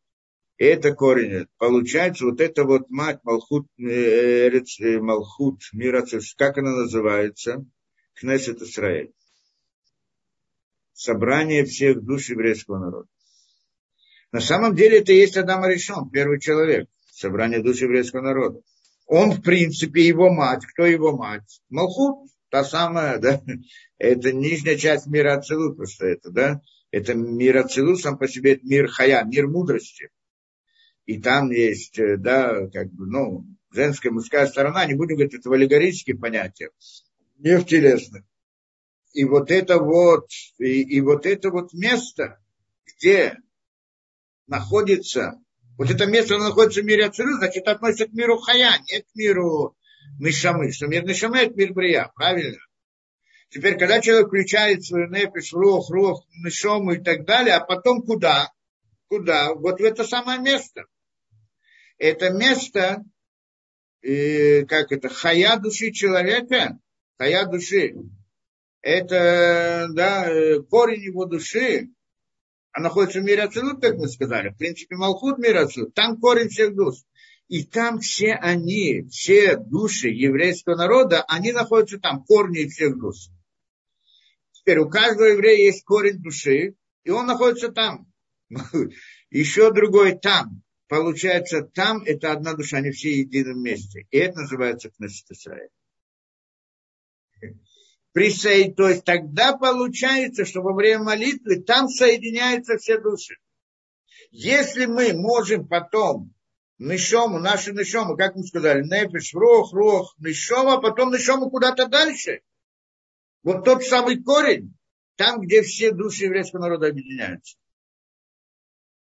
[0.56, 1.46] И это корень.
[1.58, 6.04] Получается, вот это вот мать Малхут, э, э, Малхут мира,
[6.36, 7.64] как она называется?
[8.14, 9.12] Кнессет Исраэль.
[10.92, 13.08] Собрание всех душ еврейского народа.
[14.32, 18.60] На самом деле это есть Адам Аришон, первый человек, собрание душ еврейского народа.
[19.06, 20.64] Он, в принципе, его мать.
[20.66, 21.62] Кто его мать?
[21.68, 23.42] Малхут, та самая, да,
[23.98, 28.66] это нижняя часть мира Ацилут, просто это, да, это мир Ацилут сам по себе, это
[28.66, 30.10] мир Хая, мир мудрости.
[31.06, 35.48] И там есть, э, да, как бы, ну, женская, мужская сторона, не будем говорить, это
[35.48, 36.70] в понятиях,
[37.38, 38.24] не в телесных.
[39.12, 40.28] И вот это вот,
[40.58, 42.38] и, и вот это вот место,
[42.86, 43.38] где
[44.46, 45.40] находится,
[45.78, 49.06] вот это место, оно находится в мире Ацилут, значит, относится к миру Хая, не к
[49.14, 49.76] миру
[50.18, 52.58] Нишамы, что мир Нишамы– это мир Брия, правильно?
[53.50, 58.52] Теперь, когда человек включает свою нефиш, рох, рох, Нишому и так далее, а потом куда?
[59.08, 59.54] Куда?
[59.54, 60.84] Вот в это самое место.
[61.98, 63.02] Это место,
[64.02, 66.78] э, как это, хая души человека,
[67.18, 67.96] хая души,
[68.82, 70.30] это, да,
[70.70, 71.90] корень его души,
[72.72, 74.50] а находится в мире Ацелут, как мы сказали.
[74.50, 75.92] В принципе, Малхут мир Ацелут.
[75.94, 76.98] Там корень всех душ.
[77.50, 83.28] И там все они, все души еврейского народа, они находятся там, корни всех душ.
[84.52, 88.06] Теперь у каждого еврея есть корень души, и он находится там.
[89.30, 90.62] Еще другой там.
[90.86, 94.06] Получается, там это одна душа, они все в едином месте.
[94.12, 95.70] И это называется Кнессет Исраиль.
[98.12, 98.76] Присоед...
[98.76, 103.38] То есть тогда получается, что во время молитвы там соединяются все души.
[104.30, 106.32] Если мы можем потом
[106.80, 112.40] нишому, наши нишому, как мы сказали, нефиш, рох, рох, нишома, а потом нишому куда-то дальше.
[113.42, 114.74] Вот тот самый корень,
[115.16, 117.56] там, где все души еврейского народа объединяются.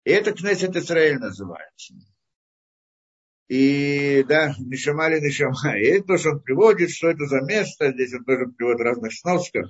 [0.04, 1.94] И это Кнессет Израиль называется.
[3.48, 5.78] И да, Нишамали Нишама.
[5.78, 7.92] И это то, что он приводит, что это за место.
[7.92, 9.68] Здесь он тоже приводит в разных сносках.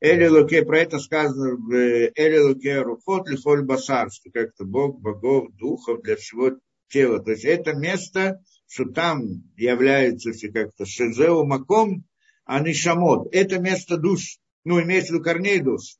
[0.00, 5.52] Эли Луке, про это сказано в Эли Луке Рухот Лихоль Басар, что как-то Бог, богов,
[5.54, 6.52] духов для всего
[6.88, 7.20] тела.
[7.22, 12.04] То есть это место, что там является как-то Шезеу Маком,
[12.44, 13.28] а Нишамот.
[13.32, 14.38] Это место душ.
[14.64, 15.96] Ну, имеется в виду корней душ.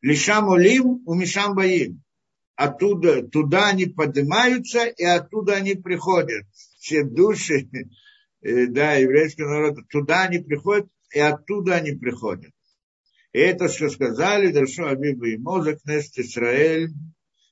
[0.00, 2.02] Лишам Улим, Умишам Баим
[2.60, 6.44] оттуда, туда они поднимаются, и оттуда они приходят.
[6.78, 7.70] Все души,
[8.42, 12.52] э, да, еврейского народа, туда они приходят, и оттуда они приходят.
[13.32, 16.90] И это, что сказали, Даршу Абибу и Мозак, Нест Исраэль,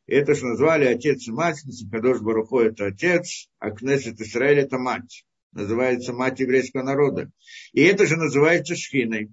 [0.08, 5.26] это, что назвали отец и мать, Кадош Барухо это отец, а Кнессет Исраэль это мать.
[5.52, 7.30] Называется мать еврейского народа.
[7.72, 9.30] И это же называется Шхиной.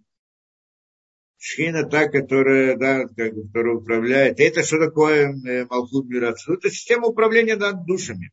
[1.38, 4.40] Шхина та, которая, да, как, которая управляет.
[4.40, 6.54] Это что такое э, Малхут Мирацу?
[6.54, 8.32] Это система управления над душами.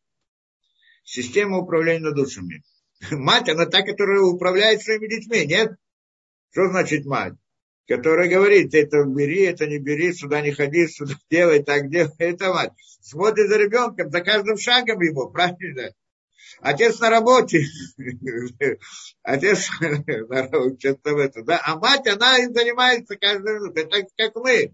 [1.03, 2.63] Система управления над душами.
[3.11, 5.71] Мать, она та, которая управляет своими детьми, нет?
[6.51, 7.35] Что значит мать?
[7.87, 12.11] Которая говорит, это бери, это не бери, сюда не ходи, сюда делай, так делай.
[12.17, 12.71] Это мать.
[13.01, 15.93] Смотрит за ребенком, за каждым шагом его, правильно?
[16.59, 17.65] Отец на работе,
[19.23, 24.73] отец что-то в это, да, а мать, она им занимается каждую минуту, это как мы.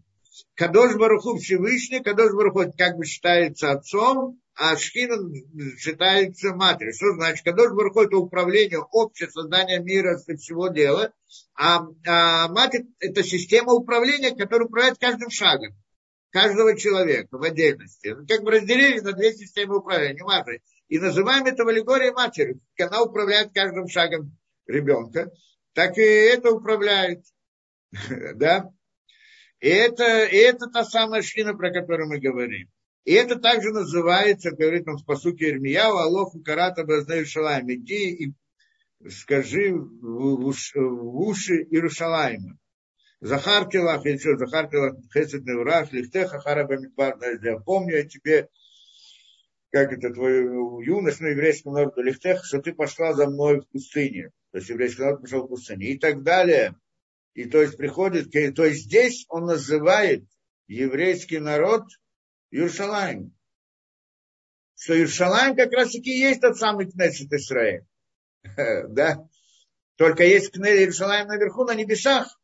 [0.56, 5.16] Кадош Баруху Всевышний, Кадош Баруху как бы считается отцом, а Шхина
[5.78, 6.94] считается матерью.
[6.94, 7.46] Что значит?
[7.46, 11.14] Кадош Баруху это управление, общее создание мира, всего дела,
[11.56, 15.76] а, а мать это система управления, которая управляет каждым шагом
[16.32, 18.10] каждого человека в отдельности.
[18.10, 20.58] Ну, как бы разделили на две системы управления, важно.
[20.90, 22.60] И называем это в аллегории матери.
[22.78, 24.38] Она управляет каждым шагом
[24.68, 25.32] ребенка,
[25.74, 27.24] так и это управляет.
[28.36, 28.70] да?
[29.62, 32.70] И это, и это та самая шхина, про которую мы говорим.
[33.06, 37.72] И это также называется, говорит в посуке Ирмияу, Алоху Карата Базнаю Шалайм.
[37.72, 38.34] Иди и
[39.10, 42.58] скажи в уши, Иерушалайма.
[43.22, 48.48] Захар Килах, или что, Захар Килах, Хесед Неврах, Лихтеха Хараба Мидбар, я помню я тебе,
[49.72, 54.32] как это твою юность, ну, еврейскому народу, Лихтех, что ты пошла за мной в пустыне.
[54.52, 55.88] То есть еврейский народ пошел в пустыне.
[55.88, 56.76] И так далее.
[57.34, 60.26] И то есть приходит, то есть здесь он называет
[60.68, 61.84] еврейский народ
[62.52, 63.34] Иерушалаем.
[64.76, 67.86] Что Иерушалаем как раз таки есть тот самый Кнессет Исраиль.
[68.44, 69.28] да?
[69.98, 72.40] Только есть Кнессет Иерушалаем наверху, на небесах.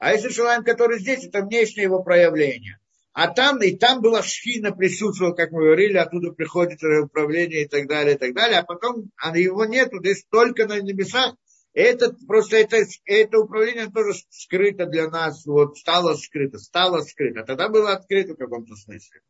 [0.00, 2.80] А если Шалаем, который здесь, это внешнее его проявление.
[3.12, 7.86] А там, и там была шхина присутствовала, как мы говорили, оттуда приходит управление и так
[7.86, 8.60] далее, и так далее.
[8.60, 11.34] А потом а его нету, здесь только на небесах.
[11.74, 17.44] Это просто это, это управление тоже скрыто для нас, вот стало скрыто, стало скрыто.
[17.44, 19.20] Тогда было открыто в каком-то смысле.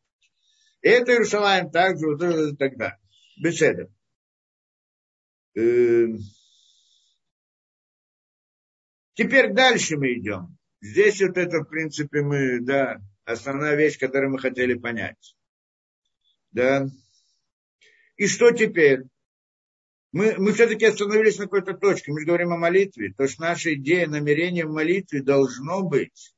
[0.81, 2.97] Это Иерусалим также, вот далее.
[3.37, 3.89] Беседа.
[5.55, 6.19] Эм.
[9.13, 10.57] Теперь дальше мы идем.
[10.79, 15.35] Здесь вот это, в принципе, мы, да, основная вещь, которую мы хотели понять.
[16.51, 16.87] Да.
[18.15, 19.03] И что теперь?
[20.11, 22.11] Мы, мы все-таки остановились на какой-то точке.
[22.11, 23.13] Мы же говорим о молитве.
[23.13, 26.35] То есть наша идея, намерение в молитве должно быть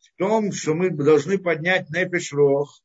[0.00, 2.82] в том, что мы должны поднять непиш рох,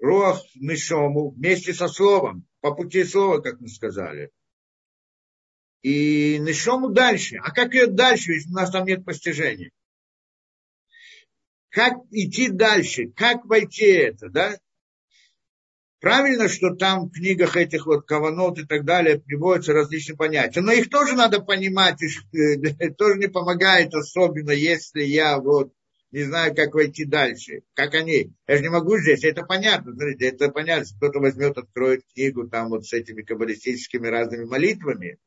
[0.00, 4.32] рох нишому вместе со словом, по пути слова, как мы сказали
[5.82, 7.36] и нишому дальше.
[7.42, 9.70] А как ее дальше, если у нас там нет постижения?
[11.70, 13.10] Как идти дальше?
[13.14, 14.58] Как войти это, да?
[16.00, 20.60] Правильно, что там в книгах этих вот каванот и так далее приводятся различные понятия.
[20.60, 22.08] Но их тоже надо понимать, и
[22.96, 25.72] тоже не помогает, особенно если я вот
[26.10, 27.62] не знаю, как войти дальше.
[27.74, 28.32] Как они?
[28.46, 30.86] Я же не могу здесь, это понятно, смотрите, это понятно.
[30.96, 35.18] Кто-то возьмет, откроет книгу там вот с этими каббалистическими разными молитвами,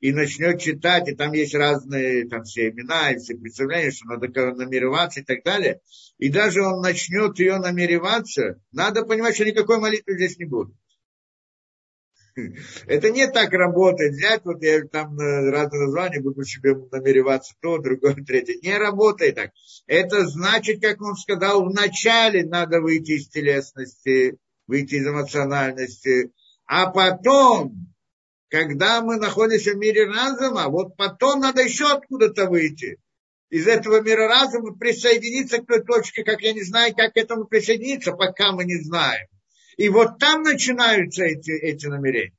[0.00, 4.28] и начнет читать, и там есть разные там все имена, и все представления, что надо
[4.54, 5.80] намереваться и так далее.
[6.18, 10.74] И даже он начнет ее намереваться, надо понимать, что никакой молитвы здесь не будет.
[12.86, 14.12] Это не так работает.
[14.12, 18.56] Взять, вот я там разные названия буду себе намереваться то, другое, третье.
[18.62, 19.50] Не работает так.
[19.86, 24.36] Это значит, как он сказал, вначале надо выйти из телесности,
[24.66, 26.30] выйти из эмоциональности,
[26.66, 27.90] а потом
[28.50, 32.98] когда мы находимся в мире разума, вот потом надо еще откуда-то выйти.
[33.48, 37.46] Из этого мира разума присоединиться к той точке, как я не знаю, как к этому
[37.46, 39.26] присоединиться, пока мы не знаем.
[39.76, 42.34] И вот там начинаются эти, эти намерения.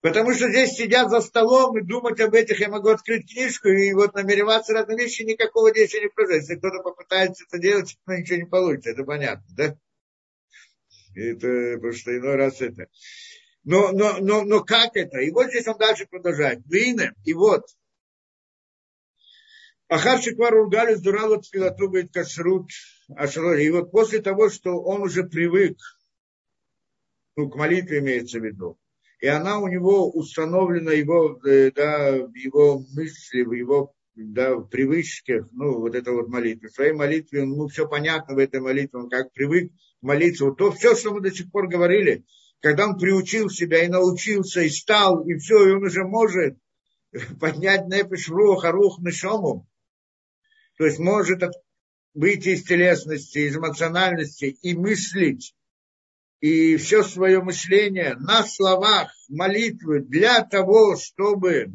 [0.00, 3.92] Потому что здесь сидят за столом и думать об этих, я могу открыть книжку и
[3.92, 6.48] вот намереваться разные вещи, никакого действия не произойдет.
[6.48, 9.76] Если кто-то попытается это делать, то ничего не получится, это понятно, да?
[11.16, 12.86] Это потому что иной раз это.
[13.64, 15.18] Но, но, но, но как это?
[15.18, 16.60] И вот здесь он дальше продолжает.
[16.66, 17.64] Вина, и вот.
[19.88, 22.70] Ахар Шиквар Ургали сдурал от Филатуба и Кашрут
[23.08, 25.78] И вот после того, что он уже привык,
[27.36, 28.78] ну, к молитве имеется в виду,
[29.20, 35.46] и она у него установлена, его, э, да, его мысли, в его да, в привычке,
[35.52, 36.68] ну, вот это вот молитва.
[36.68, 39.72] В своей молитве, ну, все понятно в этой молитве, он как привык
[40.02, 40.44] молиться.
[40.44, 42.24] Вот то все, что мы до сих пор говорили,
[42.60, 46.58] когда он приучил себя и научился, и стал, и все, и он уже может
[47.40, 49.66] поднять нефиш рух, арух нишому,
[50.78, 51.42] то есть может
[52.14, 55.54] выйти из телесности, из эмоциональности и мыслить,
[56.40, 61.72] и все свое мышление на словах молитвы для того, чтобы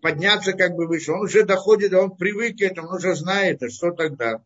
[0.00, 1.12] подняться как бы выше.
[1.12, 4.42] Он уже доходит, он привык к этому, он уже знает, а что тогда.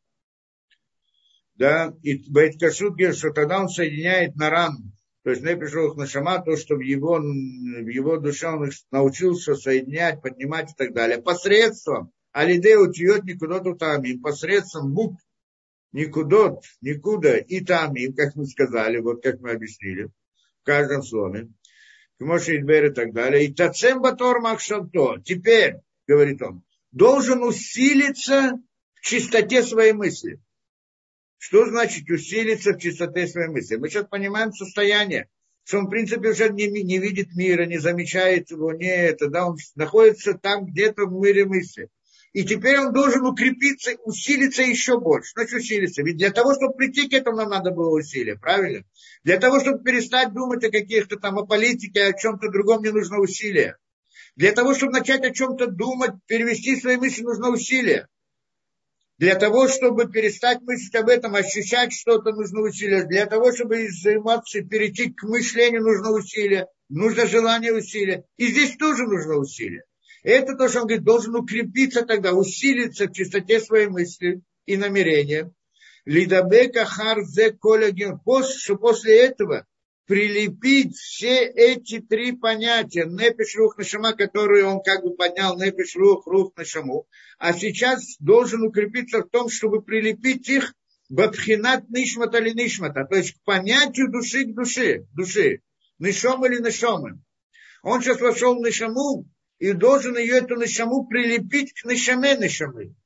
[1.54, 6.06] Да, и Бейткашут говорит, что тогда он соединяет на рану то есть не пришел на
[6.06, 11.22] шама, то, что в его, в его душе он научился соединять, поднимать и так далее.
[11.22, 15.22] Посредством Алиде утьет никуда тамим, посредством букв
[15.92, 20.10] никудот, никуда и тамим, как мы сказали, вот как мы объяснили.
[20.62, 21.48] в каждом слове.
[22.18, 23.46] Моше Идбер и так далее.
[23.46, 25.20] И Тацем Батор Махшанто.
[25.24, 28.52] Теперь, говорит он, должен усилиться
[28.94, 30.40] в чистоте своей мысли.
[31.38, 33.76] Что значит усилиться в чистоте своей мысли?
[33.76, 35.28] Мы сейчас понимаем состояние,
[35.64, 39.48] что он, в принципе, уже не, не видит мира, не замечает его, не это, да,
[39.48, 41.88] он находится там где-то в мире мысли.
[42.32, 45.32] И теперь он должен укрепиться, усилиться еще больше.
[45.34, 46.02] Значит, усилиться.
[46.02, 48.84] Ведь для того, чтобы прийти к этому, нам надо было усилия, правильно?
[49.22, 53.18] Для того, чтобы перестать думать о каких-то там, о политике, о чем-то другом, мне нужно
[53.18, 53.76] усилия.
[54.34, 58.08] Для того, чтобы начать о чем-то думать, перевести свои мысли, нужно усилия.
[59.18, 63.04] Для того, чтобы перестать мыслить об этом, ощущать что-то, нужно усилия.
[63.04, 66.66] Для того, чтобы из эмоций перейти к мышлению, нужно усилия.
[66.88, 68.24] Нужно желание усилия.
[68.38, 69.84] И здесь тоже нужно усилия.
[70.22, 75.52] Это то, что он говорит, должен укрепиться тогда, усилиться в чистоте своей мысли и намерения.
[76.04, 78.20] Лидабека харзе коллаген.
[78.58, 79.66] Что после этого
[80.06, 86.26] прилепить все эти три понятия, непиш, рух, нашама, которые он как бы поднял, непиш, рух,
[86.26, 87.06] рух, нашаму,
[87.38, 90.74] а сейчас должен укрепиться в том, чтобы прилепить их
[91.08, 95.60] бабхинат нишмата или нишмата, то есть к понятию души к душе, души,
[95.98, 97.24] нишом или нишомым.
[97.82, 99.26] Он сейчас вошел в нишаму,
[99.62, 102.96] и должен ее, эту нишаму, прилепить к нишаме нишамы.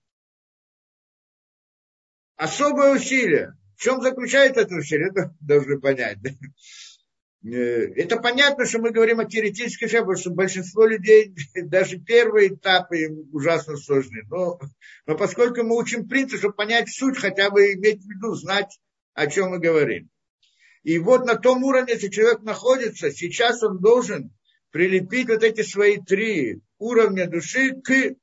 [2.37, 3.53] Особое усилие.
[3.77, 5.11] В чем заключается это усилие?
[5.11, 6.17] Это должны понять.
[7.45, 11.35] Э, это понятно, что мы говорим о теоретической шабе, потому что большинство людей,
[11.65, 14.23] даже первые этапы им ужасно сложны.
[14.31, 14.59] Но,
[15.05, 18.81] но поскольку мы учим принцип, чтобы понять суть, хотя бы иметь в виду, знать,
[19.13, 20.09] о чем мы говорим.
[20.85, 24.33] И вот на том уровне, если человек находится, сейчас он должен
[24.77, 28.15] прилепить вот эти свои три уровня души к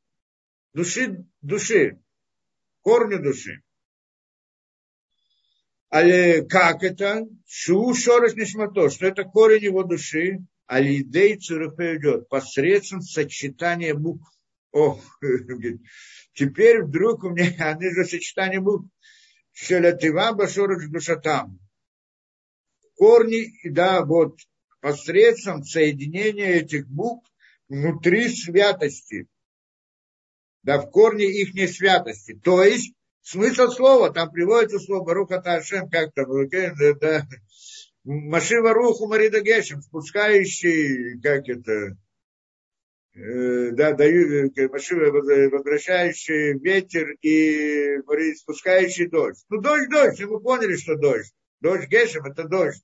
[0.71, 1.99] души, души,
[2.81, 3.63] корню души.
[5.89, 6.03] А
[6.43, 7.25] как это?
[7.47, 14.29] Шу шорос нишмато, что это корень его души, а лидей идет посредством сочетания букв.
[14.71, 15.03] Ох,
[16.35, 18.87] теперь вдруг у меня, они же сочетание букв.
[19.53, 21.59] Шелятива башорыч душатам.
[22.95, 24.37] Корни, да, вот,
[24.83, 27.31] посредством соединения этих букв
[27.69, 29.27] внутри святости.
[30.61, 32.37] Да, в корне их не святости.
[32.43, 36.27] То есть, смысл слова, там приводится слово Баруха Ташем, как там,
[36.99, 37.25] да,
[38.03, 41.95] Машива Руху Марида Гешем, спускающий, как это,
[43.15, 48.01] э, да, даю, э, Машива возвращающий ветер и
[48.35, 49.45] спускающий дождь.
[49.47, 51.31] Ну, дождь, дождь, мы поняли, что дождь.
[51.61, 52.83] Дождь Гешем– это дождь.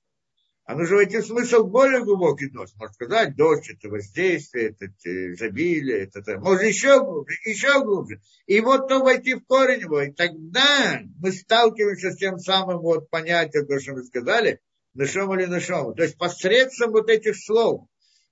[0.64, 2.74] А нужно войти в смысл более глубокий дождь.
[2.76, 8.20] Можно сказать, дождь это воздействие, это изобилие, это, это можно еще глубже, еще глубже.
[8.46, 13.10] И вот то войти в корень его, и тогда мы сталкиваемся с тем самым вот
[13.10, 14.60] понятием, то, что мы сказали,
[14.94, 15.94] нашом или нашом.
[15.94, 17.86] То есть посредством вот этих слов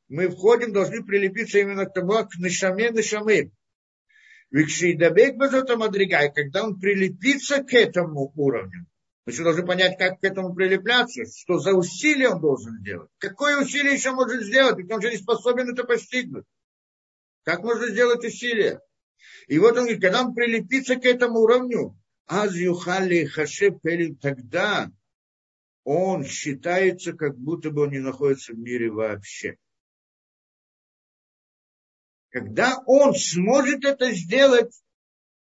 [0.09, 3.53] мы входим, должны прилепиться именно к тому, к нашаме, нашамы.
[4.51, 8.87] Викшидабек базота мадригай, когда он прилепится к этому уровню,
[9.29, 13.11] мы еще должны понять, как к этому прилепляться, что за усилие он должен сделать.
[13.19, 16.47] Какое усилие еще может сделать, ведь он же не способен это постигнуть.
[17.43, 18.81] Как можно сделать усилие?
[19.47, 21.95] И вот он говорит, когда он прилепится к этому уровню,
[22.25, 23.83] аз юхали хашеп
[24.23, 24.91] тогда
[25.85, 29.59] он считается, как будто бы он не находится в мире вообще.
[32.31, 34.73] Когда он сможет это сделать,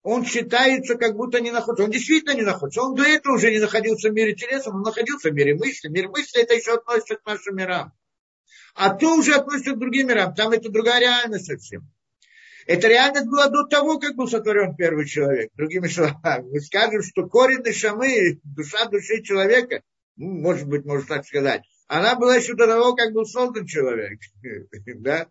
[0.06, 1.84] он считается, как будто не находится.
[1.84, 2.84] Он действительно не находится.
[2.84, 5.88] Он до этого уже не находился в мире телесом, он находился в мире мысли.
[5.88, 7.92] Мир мысли это еще относится к нашим мирам.
[8.76, 10.36] А то уже относится к другим мирам.
[10.36, 11.90] Там это другая реальность совсем.
[12.68, 15.50] Эта реальность была до того, как был сотворен первый человек.
[15.56, 19.82] Другими словами, мы скажем, что корень шамы, душа души человека,
[20.18, 24.20] ну, может быть, можно так сказать, она была еще до того, как был создан человек.
[24.98, 25.30] да?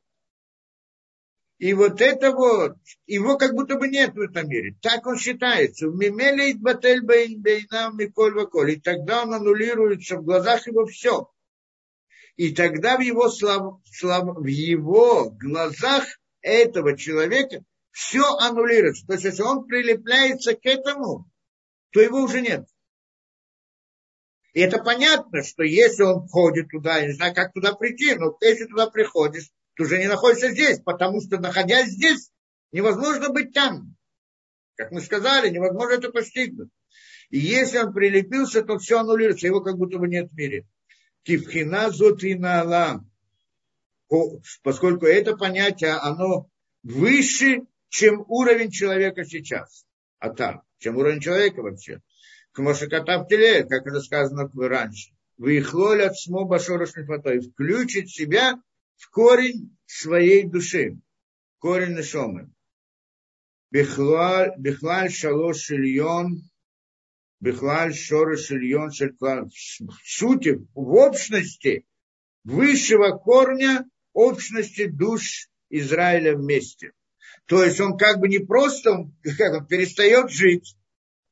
[1.59, 2.77] И вот это вот,
[3.07, 4.77] его как будто бы нет в этом мире.
[4.83, 5.87] Так он считается.
[5.87, 8.73] Мемеле батель бейнам ваколь.
[8.73, 11.31] И тогда он аннулируется в глазах его все.
[12.37, 16.05] И тогда в его, слав, слав, в его глазах
[16.41, 19.07] этого человека все аннулируется.
[19.07, 21.31] То есть, если он прилепляется к этому,
[21.91, 22.67] то его уже нет.
[24.53, 28.37] И это понятно, что если он входит туда, я не знаю, как туда прийти, но
[28.41, 32.31] если туда приходишь, ты уже не находишься здесь, потому что, находясь здесь,
[32.73, 33.97] невозможно быть там.
[34.77, 36.71] Как мы сказали, невозможно это постигнуть.
[37.31, 40.67] И если он прилепился, то все аннулируется, его как будто бы нет в мире.
[41.23, 43.11] Кивхина зотина алам.
[44.63, 46.49] Поскольку это понятие, оно
[46.83, 49.87] выше, чем уровень человека сейчас.
[50.19, 52.01] А там, чем уровень человека вообще.
[52.53, 55.13] К Мошеката в теле, как это сказано раньше.
[55.37, 58.61] выехлоль от смо башорош мифатой, включит себя
[59.11, 60.99] корень своей души,
[61.59, 62.51] корень нашомы.
[63.71, 66.43] Бехлаль шалош шильон,
[67.41, 68.91] бехлаль шора шильон.
[68.91, 69.51] В
[70.05, 71.85] сути, в общности
[72.45, 76.93] высшего корня общности душ Израиля вместе.
[77.47, 80.77] То есть он как бы не просто он, как он перестает жить,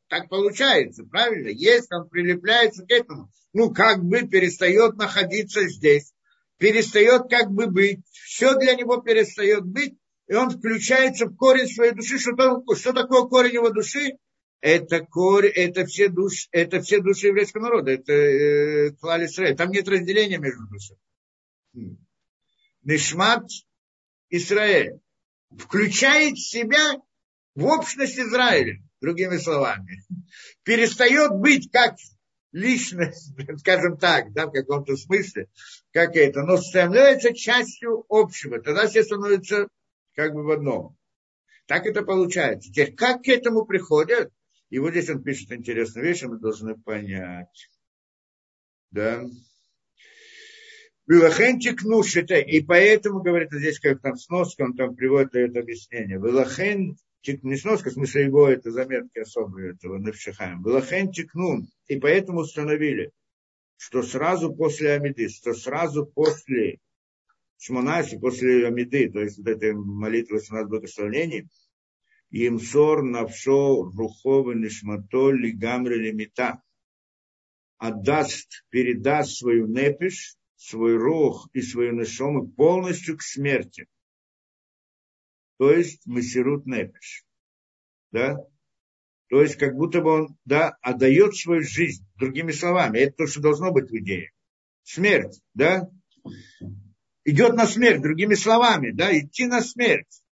[0.08, 1.48] так получается, правильно?
[1.48, 6.12] Если он прилепляется к этому, ну как бы перестает находиться здесь,
[6.58, 9.94] перестает как бы быть, все для него перестает быть,
[10.28, 12.18] и он включается в корень своей души.
[12.18, 14.18] Что, что такое корень его души?
[14.60, 19.88] Это, корень, это, все души, это все души еврейского народа, это э, Клаль Там нет
[19.88, 21.00] разделения между душами.
[21.74, 21.96] Хм.
[22.84, 23.44] Нишмат
[24.30, 25.00] Израиль
[25.58, 26.92] включает себя
[27.54, 30.02] в общность Израиля, другими словами.
[30.62, 31.96] Перестает быть как
[32.52, 35.48] личность, скажем так, да, в каком-то смысле,
[35.92, 38.60] как это, но становится частью общего.
[38.60, 39.68] Тогда все становятся
[40.14, 40.96] как бы в одном.
[41.66, 42.70] Так это получается.
[42.70, 44.30] Теперь, как к этому приходят?
[44.68, 47.70] И вот здесь он пишет интересную вещь, мы должны понять.
[48.90, 49.24] Да.
[51.06, 56.16] Вилахенчик нуш это, и поэтому, говорит, здесь как там сноска, он там приводит это объяснение.
[56.18, 56.96] Вилахен
[57.26, 60.62] не сноска, в смысле его, это заметки особые этого Навшихаем.
[60.62, 63.12] Вилахенчик нун, и поэтому установили,
[63.76, 66.78] что сразу после Амиды, что сразу после
[67.58, 71.48] Шмонаси, после Амиды, то есть вот этой молитвы 18 благословений,
[72.30, 76.62] Имсор навшо руховы нишмато лигамри лимита.
[77.76, 83.86] Отдаст, передаст свою непиш, свой рух и свою нашому полностью к смерти.
[85.62, 87.24] То есть Масирут Непиш.
[88.10, 88.34] Да?
[89.28, 92.04] То есть как будто бы он да, отдает свою жизнь.
[92.16, 94.32] Другими словами, это то, что должно быть в идее.
[94.82, 95.88] Смерть, да?
[97.22, 100.24] Идет на смерть, другими словами, да, идти на смерть.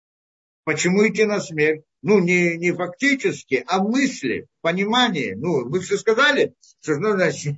[0.65, 1.85] Почему идти на смерть?
[2.03, 5.37] Ну, не, не фактически, а мысли, понимание.
[5.37, 7.57] Ну, мы все сказали, что, ну, значит,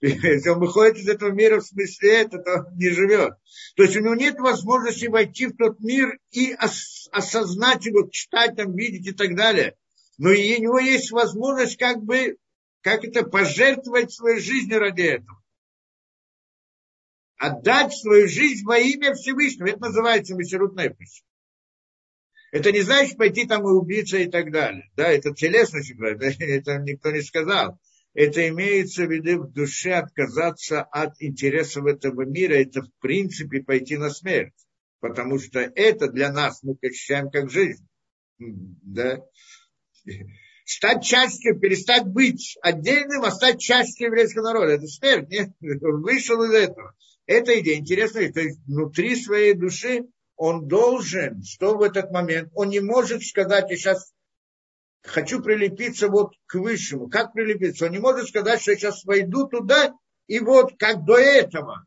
[0.00, 3.34] если он выходит из этого мира в смысле это, то не живет.
[3.76, 8.56] То есть у него нет возможности войти в тот мир и ос- осознать его, читать,
[8.56, 9.76] там, видеть и так далее.
[10.16, 12.38] Но у него есть возможность как бы,
[12.80, 15.42] как это, пожертвовать своей жизнью ради этого.
[17.36, 19.66] Отдать свою жизнь во имя Всевышнего.
[19.66, 21.24] Это называется Мессирут Нефиш.
[22.54, 24.88] Это не значит пойти там и убиться и так далее.
[24.94, 27.80] Да, это телесность, это, это никто не сказал.
[28.14, 32.54] Это имеется в виду в душе отказаться от интересов этого мира.
[32.54, 34.54] Это в принципе пойти на смерть.
[35.00, 37.84] Потому что это для нас мы ощущаем как жизнь.
[38.38, 39.20] Да?
[40.64, 44.74] Стать частью, перестать быть отдельным, а стать частью еврейского народа.
[44.74, 45.28] Это смерть.
[45.28, 45.50] Нет?
[45.82, 46.94] Он вышел из этого.
[47.26, 48.32] Это идея интересная.
[48.32, 50.04] То есть внутри своей души
[50.36, 54.12] он должен, что в этот момент, он не может сказать, я сейчас
[55.02, 57.08] хочу прилепиться вот к высшему.
[57.08, 57.86] Как прилепиться?
[57.86, 59.94] Он не может сказать, что я сейчас войду туда,
[60.26, 61.86] и вот как до этого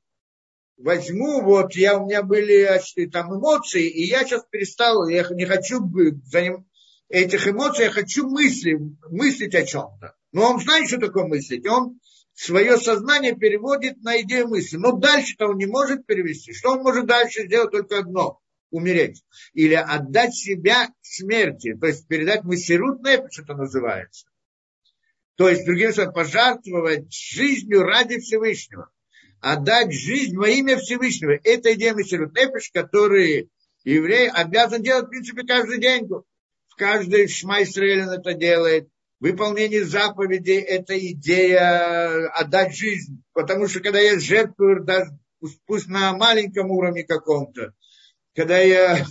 [0.78, 2.80] возьму, вот я, у меня были
[3.12, 5.80] там эмоции, и я сейчас перестал, я не хочу
[6.26, 6.68] за ним,
[7.10, 8.78] этих эмоций, я хочу мысли,
[9.10, 10.16] мыслить о чем-то.
[10.32, 11.66] Но он знает, что такое мыслить.
[11.68, 12.00] Он
[12.38, 14.78] свое сознание переводит на идею мысли.
[14.78, 16.54] Но дальше-то он не может перевести.
[16.54, 17.72] Что он может дальше сделать?
[17.72, 18.40] Только одно–
[18.70, 19.24] умереть.
[19.54, 21.74] Или отдать себя смерти.
[21.74, 24.28] То есть передать мысерут нефиш, это называется.
[25.36, 28.92] То есть, другим словом, пожертвовать жизнью ради Всевышнего.
[29.40, 31.40] Отдать жизнь во имя Всевышнего.
[31.44, 33.50] Это идея мысерут нефиш, который
[33.84, 36.08] еврей обязан делать, в принципе, каждый день.
[36.08, 38.90] В каждый Шма это делает
[39.20, 43.24] Выполнение заповедей– это идея отдать жизнь.
[43.34, 45.18] Потому что когда я жертвую, даже,
[45.66, 47.74] пусть, на маленьком уровне каком-то,
[48.36, 49.06] когда я,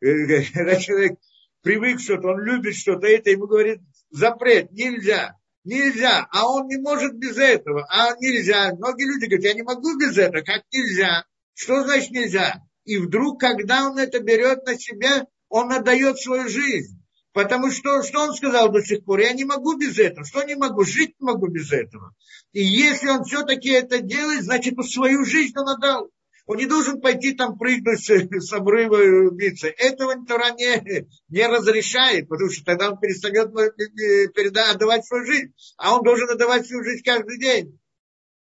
[0.00, 1.18] когда человек
[1.62, 3.80] привык что-то, он любит что-то, это ему говорит
[4.14, 8.72] запрет, нельзя, нельзя, а он не может без этого, а нельзя.
[8.74, 11.24] Многие люди говорят, я не могу без этого, как нельзя?
[11.54, 12.62] Что значит нельзя?
[12.84, 17.03] И вдруг, когда он это берет на себя, он отдает свою жизнь.
[17.34, 19.18] Потому что, что он сказал до сих пор?
[19.18, 20.24] Я не могу без этого.
[20.24, 20.84] Что не могу?
[20.84, 22.14] Жить не могу без этого.
[22.52, 26.10] И если он все-таки это делает, значит, свою жизнь он отдал.
[26.46, 29.66] Он не должен пойти там прыгнуть с обрыва и убиться.
[29.66, 35.26] Этого Тора не, не разрешает, потому что тогда он перестает э, э, переда, отдавать свою
[35.26, 35.52] жизнь.
[35.76, 37.80] А он должен отдавать свою жизнь каждый день.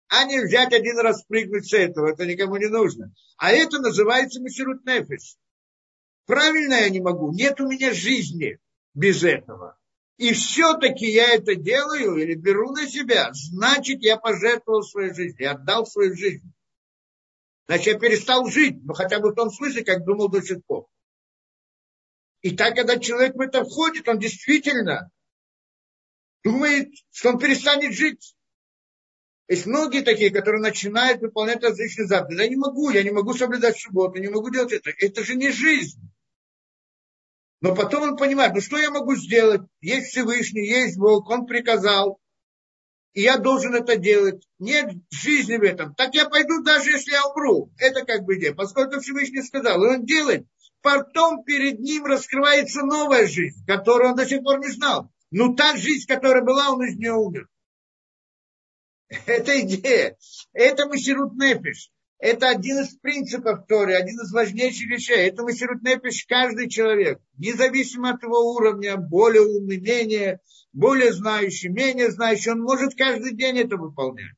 [0.06, 2.12] А не взять один раз прыгнуть с этого.
[2.12, 3.12] Это никому не нужно.
[3.38, 5.36] А это называется Мессирут Нефиш.
[6.26, 7.32] Правильно я не могу.
[7.32, 8.60] Нет у меня жизни
[8.98, 9.78] без этого.
[10.16, 15.52] и все-таки я это делаю или беру на себя, значит, я пожертвовал свою жизнь, я
[15.52, 16.52] отдал свою жизнь.
[17.68, 20.88] Значит, я перестал жить, ну хотя бы в том смысле, как думал до сих пор.
[22.42, 25.12] И так, когда человек в это входит, он действительно
[26.42, 28.34] думает, что он перестанет жить.
[29.46, 32.40] Есть многие такие, которые начинают выполнять различные заповеди.
[32.40, 34.90] Я не могу, я не могу соблюдать субботу, не могу делать это.
[34.98, 36.00] Это же не жизнь.
[37.60, 39.62] Но потом он понимает, ну что я могу сделать?
[39.80, 42.20] Есть Всевышний, есть Бог, он приказал.
[43.14, 44.46] И я должен это делать.
[44.58, 45.94] Нет жизни в этом.
[45.94, 47.72] Так я пойду, даже если я умру.
[47.78, 48.54] Это как бы идея.
[48.54, 50.46] Поскольку Всевышний сказал, и он делает.
[50.82, 55.10] Потом перед ним раскрывается новая жизнь, которую он до сих пор не знал.
[55.30, 57.48] Ну, та жизнь, которая была, он из нее умер.
[59.26, 60.16] Это идея.
[60.52, 61.90] Это Масирут Нефиш.
[62.18, 65.28] Это один из принципов Торы, один из важнейших вещей.
[65.28, 67.20] Это Масирут Нефиш каждый человек.
[67.36, 70.40] Независимо от его уровня, более умный, менее,
[70.72, 74.34] более знающий, менее знающий, он может каждый день это выполнять.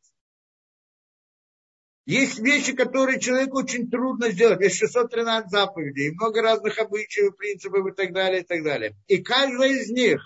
[2.05, 4.61] Есть вещи, которые человеку очень трудно сделать.
[4.61, 8.97] Есть 613 заповедей, много разных обычаев, принципов и так далее, и так далее.
[9.07, 10.21] И каждая из них,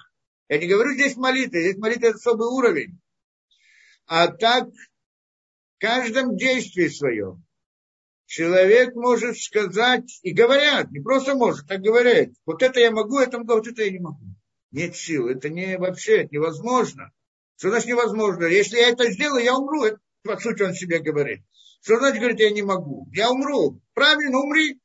[0.48, 2.98] я не говорю здесь молитва, здесь молитва это особый уровень.
[4.06, 7.43] А так, в каждом действии своем,
[8.34, 13.38] человек может сказать, и говорят, не просто может, так говорят, вот это я могу, это
[13.38, 14.24] могу, вот это я не могу.
[14.72, 17.12] Нет сил, это не вообще это невозможно.
[17.56, 18.46] Что значит невозможно?
[18.46, 19.84] Если я это сделаю, я умру.
[19.84, 21.44] Это, по сути, он себе говорит.
[21.80, 23.06] Что значит, говорит, я не могу?
[23.12, 23.80] Я умру.
[23.94, 24.80] Правильно, умри.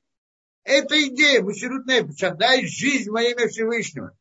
[0.63, 4.15] Это идея, Мусирут Нефиш, отдай жизнь во имя Всевышнего.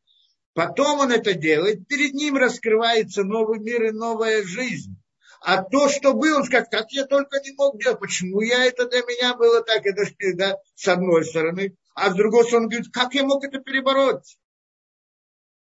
[0.55, 4.98] Потом он это делает, перед ним раскрывается новый мир и новая жизнь.
[5.41, 8.87] А то, что было, он скажет, как я только не мог делать, почему я это
[8.87, 10.03] для меня было так, это
[10.35, 11.77] да, с одной стороны.
[11.95, 14.37] А с другой стороны, он говорит, как я мог это перебороть?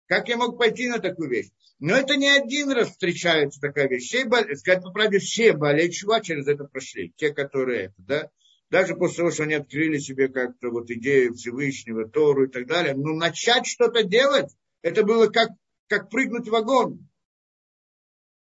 [0.06, 1.48] Как я мог пойти на такую вещь?
[1.78, 4.04] Но это не один раз встречается такая вещь.
[4.04, 7.12] Все, сказать по правде, все болеют чува через это прошли.
[7.16, 8.30] Те, которые это, да.
[8.68, 12.94] Даже после того, что они открыли себе как-то вот идею Всевышнего, Тору и так далее.
[12.94, 14.50] Но начать что-то делать,
[14.82, 15.48] это было как,
[15.88, 17.08] как прыгнуть в вагон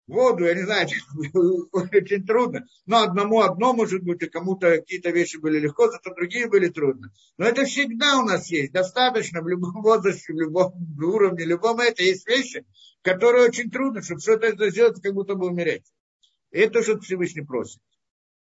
[0.08, 0.88] воду, я не знаю,
[1.72, 2.68] очень трудно.
[2.86, 7.12] Но одному одно может быть, и кому-то какие-то вещи были легко, зато другие были трудно.
[7.38, 11.80] Но это всегда у нас есть, достаточно в любом возрасте, в любом уровне, в любом
[11.80, 12.66] это есть вещи,
[13.02, 15.86] которые очень трудно, чтобы что-то сделать, как будто бы умереть.
[16.52, 17.82] И это что Всевышний просит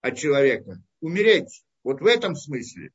[0.01, 0.81] от человека.
[1.01, 1.65] Умереть.
[1.83, 2.91] Вот в этом смысле.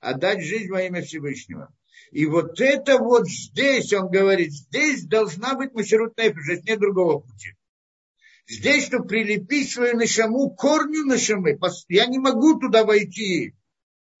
[0.00, 1.74] Отдать жизнь во имя Всевышнего.
[2.10, 7.54] И вот это вот здесь, он говорит, здесь должна быть Масирут Нефиш, нет другого пути.
[8.46, 11.58] Здесь, чтобы прилепить свою нашаму корню нашамы,
[11.88, 13.54] я не могу туда войти,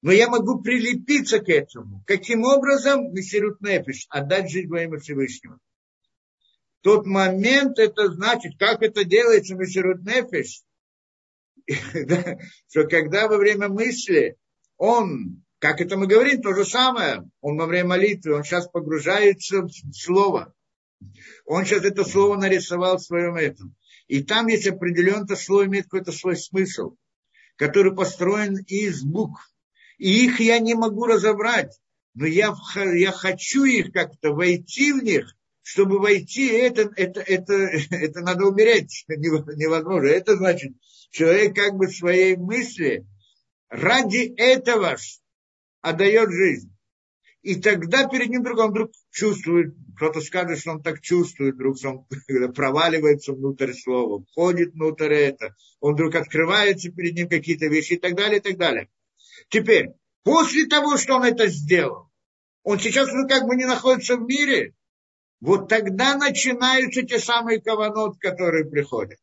[0.00, 2.02] но я могу прилепиться к этому.
[2.06, 3.12] Каким образом?
[3.12, 5.58] Мессирут Нефиш, отдать жизнь во имя Всевышнего.
[6.80, 10.62] Тот момент это значит, как это делается Мессирут Нефиш,
[12.68, 14.36] что когда во время мысли
[14.76, 19.62] он, как это мы говорим, то же самое, он во время молитвы, он сейчас погружается
[19.62, 20.54] в слово.
[21.44, 23.74] Он сейчас это слово нарисовал в своем этом.
[24.06, 26.96] И там есть определенный слой, имеет какой-то свой смысл,
[27.56, 29.50] который построен из букв.
[29.98, 31.80] И их я не могу разобрать,
[32.14, 37.52] но я, я хочу их как-то войти в них, чтобы войти, это, это, это,
[37.90, 40.08] это надо умереть, невозможно.
[40.08, 40.72] Это значит,
[41.10, 43.06] человек как бы своей мысли
[43.68, 44.96] ради этого
[45.80, 46.73] отдает жизнь.
[47.44, 51.76] И тогда перед ним вдруг он вдруг чувствует, кто-то скажет, что он так чувствует, вдруг
[51.84, 52.06] он
[52.54, 58.14] проваливается внутрь слова, входит внутрь это, он вдруг открывается перед ним какие-то вещи и так
[58.14, 58.88] далее, и так далее.
[59.50, 59.90] Теперь,
[60.22, 62.08] после того, что он это сделал,
[62.62, 64.72] он сейчас уже как бы не находится в мире,
[65.42, 69.18] вот тогда начинаются те самые каванот, которые приходят.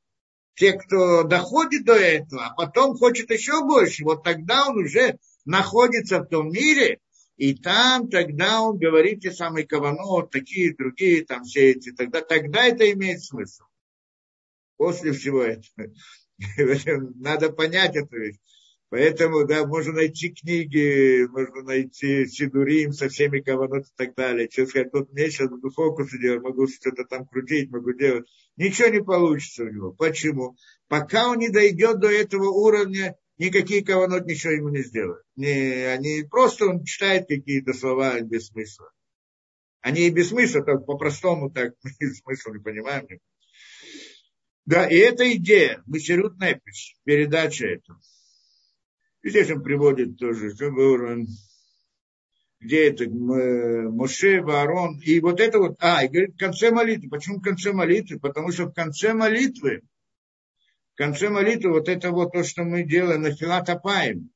[0.54, 6.20] Те, кто доходит до этого, а потом хочет еще больше, вот тогда он уже находится
[6.20, 7.00] в том мире,
[7.42, 12.68] и там тогда он говорит те самые кавано, такие, другие, там все эти, тогда, тогда
[12.68, 13.64] это имеет смысл.
[14.78, 15.92] После всего этого.
[17.16, 18.38] Надо понять эту вещь.
[18.90, 24.48] Поэтому, да, можно найти книги, можно найти Сидурим со всеми каванот и так далее.
[24.48, 28.28] Что сказать, тут сейчас буду фокусы делать, могу что-то там крутить, могу делать.
[28.56, 29.94] Ничего не получится у него.
[29.94, 30.58] Почему?
[30.88, 35.24] Пока он не дойдет до этого уровня никакие каванот ничего ему не сделают.
[35.36, 38.92] Не, они просто он читает какие-то слова без смысла.
[39.82, 41.74] Они и без смысла, так по-простому так
[42.24, 43.08] смысл не понимаем.
[44.66, 48.00] Да, и эта идея, Масирут Непиш, передача этого.
[49.24, 50.52] И здесь он приводит тоже,
[52.60, 57.10] где это, Моше, Ваарон, и вот это вот, а, и говорит, в конце молитвы.
[57.10, 58.20] Почему в конце молитвы?
[58.20, 59.82] Потому что в конце молитвы,
[61.02, 64.30] конце молитвы, вот это вот то, что мы делаем на Филатопаем,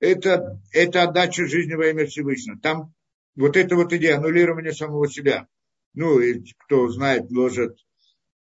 [0.00, 2.58] это, это отдача жизни во имя Всевышнего.
[2.58, 2.92] Там
[3.36, 5.48] вот это вот идея аннулирования самого себя.
[5.94, 7.78] Ну, и кто знает, ложит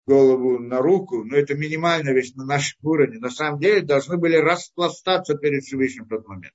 [0.07, 3.19] голову на руку, но это минимальная вещь на нашем уровне.
[3.19, 6.55] На самом деле должны были распластаться перед Всевышним в тот момент.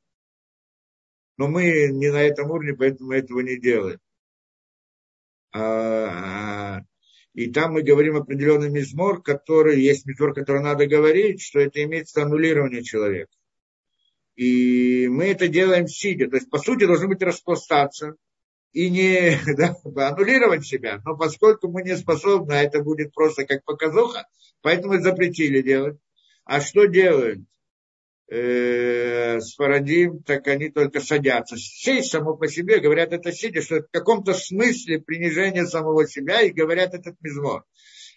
[1.37, 3.99] Но мы не на этом уровне, поэтому мы этого не делаем.
[5.53, 6.81] А,
[7.35, 12.21] и там мы говорим определенный мизмор, который, есть мизмор, который надо говорить, что это имеется
[12.21, 13.31] аннулирование человека.
[14.37, 16.29] И мы это делаем сидя.
[16.29, 18.15] То есть, по сути, должны быть распластаться
[18.71, 19.75] и не да,
[20.07, 21.01] аннулировать себя.
[21.03, 24.25] Но поскольку мы не способны, а это будет просто как показуха,
[24.61, 25.97] поэтому запретили делать.
[26.45, 27.41] А что делают?
[28.27, 31.57] Э, Сфарадим, так они только садятся.
[31.57, 36.41] Сесть само по себе, говорят это сидя, что это в каком-то смысле принижение самого себя,
[36.41, 37.65] и говорят этот мизмор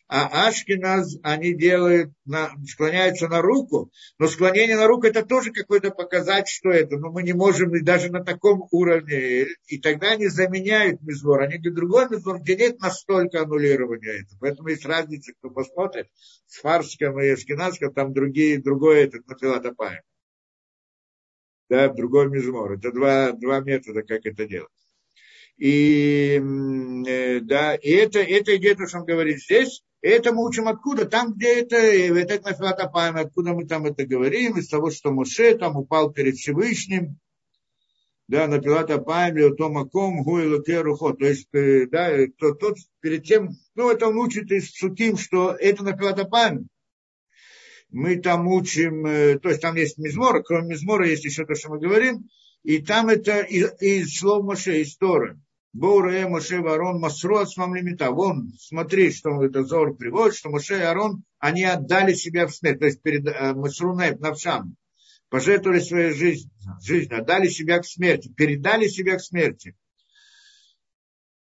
[0.09, 5.91] а Ашкиназ, они делают, на, склоняются на руку, но склонение на руку это тоже какой-то
[5.91, 10.29] показать, что это, но мы не можем и даже на таком уровне, и тогда они
[10.29, 15.51] заменяют мизмор, они говорят, другой мизмор, где нет настолько аннулирования этого, поэтому есть разница, кто
[15.51, 16.09] посмотрит,
[16.47, 20.01] с фарском и ашкеназском, там другие, другое, это Матфилатапаем.
[21.69, 24.73] Да, другой мизмор, это два, два метода, как это делать.
[25.59, 30.69] И, э, да, и это, это идея, то, что он говорит здесь, это мы учим
[30.69, 31.05] откуда?
[31.05, 35.59] Там, где это, это Нафилат Апаем, откуда мы там это говорим, из того, что Моше
[35.59, 37.19] там упал перед Всевышним,
[38.29, 41.15] да, на Пилат Апаем, Леотомаком, Гуэлокерухо.
[41.15, 45.53] То есть, э, да, тот, тот перед тем, ну, это он учит из Суким, что
[45.53, 46.69] это на Пилат Апаем.
[47.91, 51.71] Мы там учим, э, то есть там есть Мизмор, кроме Мизмора есть еще то, что
[51.71, 52.29] мы говорим,
[52.63, 55.41] и там это из, из слов Моше, из Торы.
[55.73, 58.11] Боуре Моше Арон Масру Ацмам Лимита.
[58.11, 62.81] Вон, смотри, что это Зор приводит, что Моше и Арон, они отдали себя в смерть,
[62.81, 64.77] то есть перед э, Масрунай, Навшам,
[65.29, 66.51] пожертвовали свою жизнь,
[66.83, 69.77] жизнь, отдали себя к смерти, передали себя к смерти.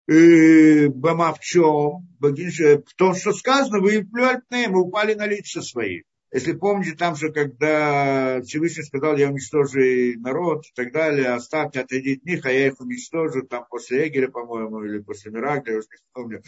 [0.05, 2.07] Бама в чем?
[2.19, 6.01] В том, что сказано, вы плюальтные, мы упали на лица свои.
[6.33, 9.79] Если помните, там же, когда Всевышний сказал, я уничтожу
[10.19, 14.29] народ и так далее, оставьте, отойди от них, а я их уничтожу, там после Эгеля,
[14.29, 16.41] по-моему, или после Миракля, я уже не помню.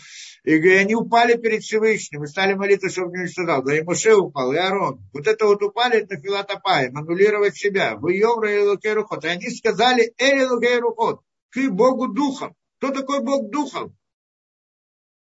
[0.44, 3.62] И они упали перед Всевышним и стали молиться, чтобы не уничтожал.
[3.64, 5.07] Да и Моше упал, и Арон.
[5.14, 7.95] Вот это вот упали, это Филатопай, аннулировать себя.
[7.95, 9.24] Вы Йовра и Лукейрухот.
[9.24, 11.22] И они сказали, Эли Лукейрухот,
[11.52, 12.56] ты Богу Духом.
[12.80, 13.95] Кто такой Бог Духом?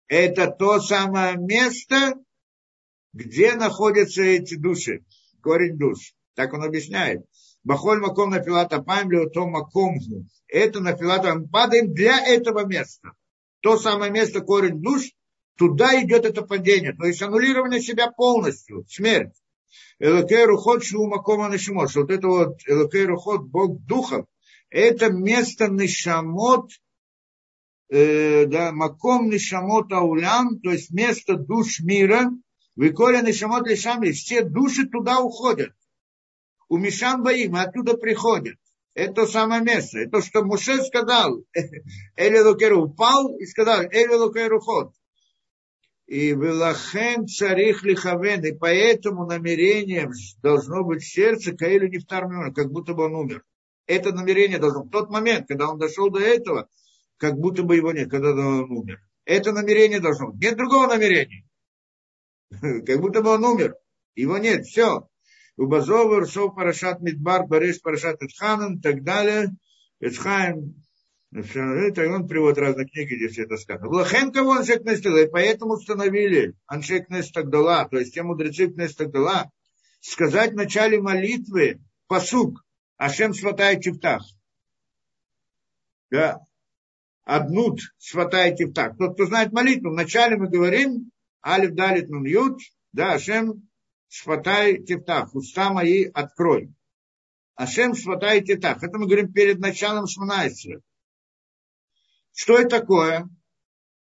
[0.09, 2.15] Это то самое место,
[3.15, 5.05] где находятся эти души,
[5.41, 6.15] корень душ.
[6.35, 7.25] Так он объясняет.
[7.63, 9.99] Бахоль маком на пилата памлю, то маком.
[10.49, 13.13] Это на пилата мы падаем для этого места.
[13.61, 15.13] То самое место, корень душ,
[15.57, 16.93] туда идет это падение.
[16.93, 19.33] То есть аннулирование себя полностью, смерть.
[20.01, 21.95] Элокей рухот шу макома нашимот.
[21.95, 24.27] Вот это вот Элокей рухот, Бог духов,
[24.71, 26.73] это место нишамот,
[27.91, 32.31] э, да, маком нишамот аулям, то есть место душ мира,
[32.77, 35.73] Виколя Нишамот Лишамли, все души туда уходят.
[36.69, 38.57] У Мишам Баим, оттуда приходят.
[38.95, 39.99] Это то самое место.
[39.99, 41.45] Это то, что Муше сказал.
[42.17, 44.93] Эли Лукеру упал и сказал, Эли Лукеру ход.
[46.07, 53.05] И Велахен царих лихавен, и поэтому намерением должно быть сердце Каэлю Нефтар как будто бы
[53.05, 53.43] он умер.
[53.87, 56.69] Это намерение должно в тот момент, когда он дошел до этого,
[57.17, 59.01] как будто бы его нет, когда он умер.
[59.25, 60.43] Это намерение должно быть.
[60.43, 61.45] Нет другого намерения.
[62.87, 63.77] как будто бы он умер.
[64.15, 65.09] Его нет, все.
[65.57, 69.51] У Базова, Русов, Парашат Мидбар, Бариш, Парашат Эдханан так далее.
[70.01, 70.75] Эдхаем,
[71.33, 73.89] это он приводит разные книги, где все это сказано.
[73.89, 79.51] Влахен кого Аншек Нестила, и поэтому установили Аншек Нестагдала, то есть те мудрецы Нестагдала,
[80.01, 82.65] сказать в начале молитвы посук,
[82.97, 84.23] Ашем сватай тифтах.
[86.11, 86.41] Да.
[87.25, 88.97] Аднут сватай тифтах.
[88.97, 91.11] Тот, кто знает молитву, вначале мы говорим
[91.45, 92.61] Алиф Далит Нун Ют,
[92.93, 93.69] да, Ашем
[94.09, 96.73] Шфатай Тифтах, уста мои открой.
[97.55, 98.83] Ашем Шфатай Тифтах.
[98.83, 100.81] Это мы говорим перед началом Шманайсера.
[102.33, 103.29] Что это такое?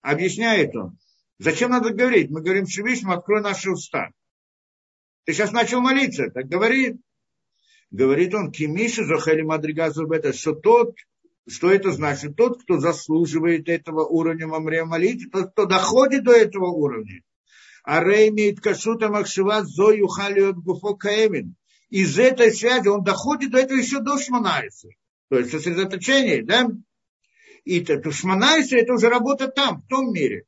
[0.00, 0.98] Объясняет он.
[1.38, 2.30] Зачем надо говорить?
[2.30, 4.10] Мы говорим Всевышнему, открой наши уста.
[5.24, 6.98] Ты сейчас начал молиться, так говори.
[7.90, 10.96] Говорит он, Кимиша Захали Мадригазу это, что тот,
[11.48, 12.36] что это значит?
[12.36, 17.22] Тот, кто заслуживает этого уровня мамре молитвы, тот, кто доходит до этого уровня.
[17.84, 21.56] А имеет кашута махшива зою халиот гуфо каэмин.
[21.90, 24.88] Из этой связи он доходит до этого еще до шманайца.
[25.28, 26.68] то есть сосредоточение, да?
[27.64, 30.44] И то, Шманайса это уже работа там, в том мире.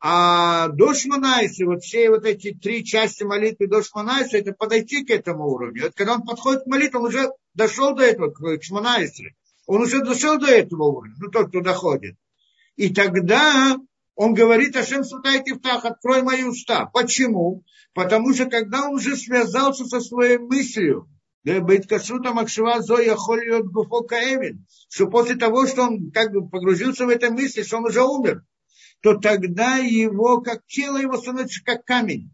[0.00, 5.10] А до Шманайса, вот все вот эти три части молитвы до Шманайса, это подойти к
[5.10, 5.84] этому уровню.
[5.84, 9.34] Вот когда он подходит к молитве, он уже дошел до этого, к Шманайсе.
[9.66, 12.16] Он уже дошел до этого уровня, ну тот, кто доходит.
[12.76, 13.76] И тогда
[14.16, 16.86] он говорит, Ашем Сутай Тифтах, открой мои уста.
[16.86, 17.62] Почему?
[17.92, 21.08] Потому что когда он уже связался со своей мыслью,
[21.44, 27.10] Бейткашута Макшива Зоя Холиот Гуфо Каэмин, что после того, что он как бы погрузился в
[27.10, 28.42] этой мысли, что он уже умер,
[29.02, 32.30] то тогда его, как тело его становится как камень.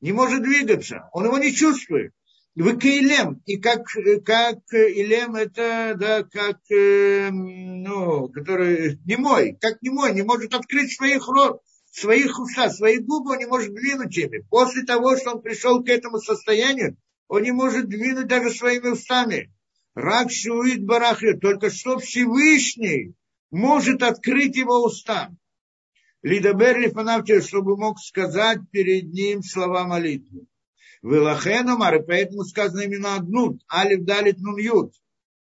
[0.00, 2.12] Не может двигаться, он его не чувствует.
[2.56, 3.84] Вы Илем, и как,
[4.24, 10.52] как Илем это, да, как, э, ну, который не мой, как не мой, не может
[10.52, 11.62] открыть своих рот,
[11.92, 14.44] своих уста, свои губы он не может двинуть ими.
[14.50, 16.96] После того, что он пришел к этому состоянию,
[17.28, 19.52] он не может двинуть даже своими устами.
[19.94, 23.14] Рак шуит барахли, только что Всевышний
[23.52, 25.30] может открыть его уста.
[26.22, 30.46] Лидабер Лифанавтия, чтобы мог сказать перед ним слова молитвы.
[31.02, 34.94] Вилахену Мар, поэтому сказано именно одну, Алиф Далит Нун Ют.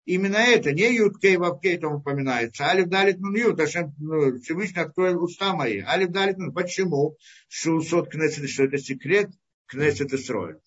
[0.05, 4.81] Именно это, не Ют Кей Вавкей там упоминается, Алиф Далит Нун Ют, а ну, Всевышний
[4.81, 5.81] откроет уста мои.
[5.81, 6.53] Алиф Далит Нун.
[6.53, 7.17] Почему?
[7.49, 9.31] Шусот Кнесет, что это секрет
[9.67, 10.59] Кнесет Исроэль.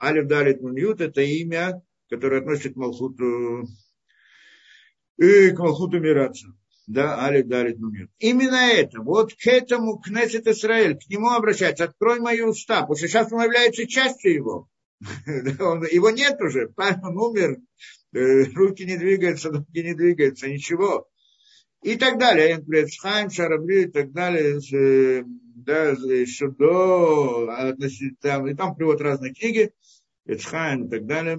[0.00, 3.66] Алиф Далит Муньют– это имя, которое относится к Малхуту,
[5.16, 6.56] и к Малхуту Мирацу.
[6.88, 8.10] Да, Алиф Далит Муньют.
[8.18, 13.08] Именно это, вот к этому Кнесет Исраэль, к нему обращается, открой мои уста, потому что
[13.08, 14.68] сейчас он является частью его.
[15.26, 17.58] Его нет уже, он умер,
[18.14, 21.06] э, руки не двигаются, ноги не двигаются, ничего.
[21.82, 22.54] И так далее.
[22.54, 24.58] Энплецхайм, Шарабри и так далее.
[24.72, 27.74] Э, да, еще до,
[28.22, 29.72] там, и там приводят разные книги.
[30.24, 31.38] Эцхайм и так далее,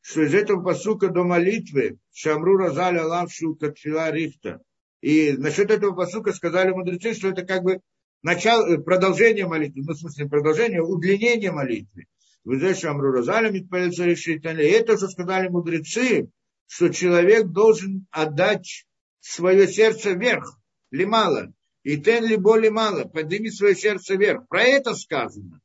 [0.00, 4.60] что из этого посука до молитвы Шамру Розаля Лавшу Катфила Рихта.
[5.00, 7.80] И насчет этого посука сказали мудрецы, что это как бы
[8.22, 12.06] начало, продолжение молитвы, ну, в смысле, продолжение, удлинение молитвы.
[12.44, 14.44] Вы Шамру Розаля Митпалица решит.
[14.44, 16.30] И это, что сказали мудрецы,
[16.66, 18.86] что человек должен отдать
[19.20, 20.58] свое сердце вверх,
[20.90, 21.52] ли мало.
[21.82, 24.46] И тен ли более мало, подними свое сердце вверх.
[24.48, 25.60] Про это сказано.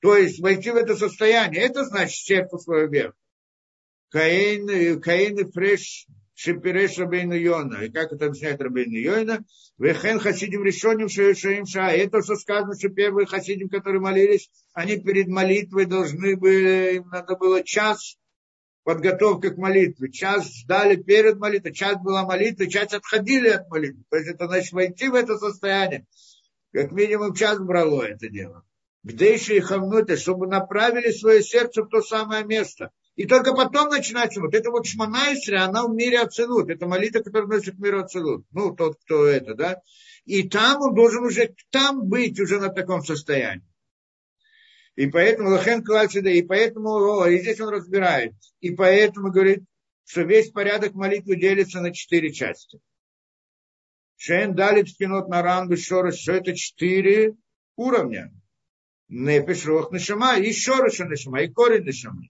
[0.00, 3.14] То есть войти в это состояние, это значит сердце свое вверх.
[4.10, 7.84] Каин, Каин и Фреш Шипереш Рабейну Йона.
[7.84, 9.44] И как это объясняет Рабейну Йона?
[9.76, 11.90] Вехен хасидим решеним шаим ша.
[11.90, 17.34] Это что сказано, что первые хасидим, которые молились, они перед молитвой должны были, им надо
[17.34, 18.16] было час
[18.84, 20.12] подготовка к молитве.
[20.12, 24.04] Час ждали перед молитвой, час была молитва, час отходили от молитвы.
[24.08, 26.06] То есть это значит войти в это состояние.
[26.72, 28.64] Как минимум час брало это дело
[29.04, 32.90] где еще и хавнуты, чтобы направили свое сердце в то самое место.
[33.18, 36.70] И только потом начинается вот это вот шманайсри, она в мире Ацелут.
[36.70, 38.46] Это молитва, которая носит к миру Ацелут.
[38.52, 39.82] Ну, тот, кто это, да.
[40.24, 43.66] И там он должен уже там быть уже на таком состоянии.
[44.94, 48.34] И поэтому Лахен Клальсида, и поэтому, о, и здесь он разбирает.
[48.60, 49.64] И поэтому говорит,
[50.04, 52.78] что весь порядок молитвы делится на четыре части.
[54.16, 57.34] Шен далит кинот на ранду шорос, что это четыре
[57.74, 58.32] уровня.
[59.08, 62.22] Нефиш, Рох, Нешама, и Шороша Нешама, и корень Нешама.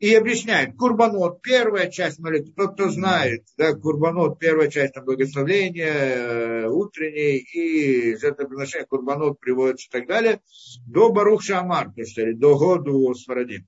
[0.00, 5.92] И объясняет, Курбанот, первая часть молитвы, тот, кто знает, да, Курбанот, первая часть там, благословения,
[5.92, 10.40] э, утренней и жертвоприношения, Курбанот приводится и так далее,
[10.86, 13.66] до Барух Шамар, то есть до году Сварадим.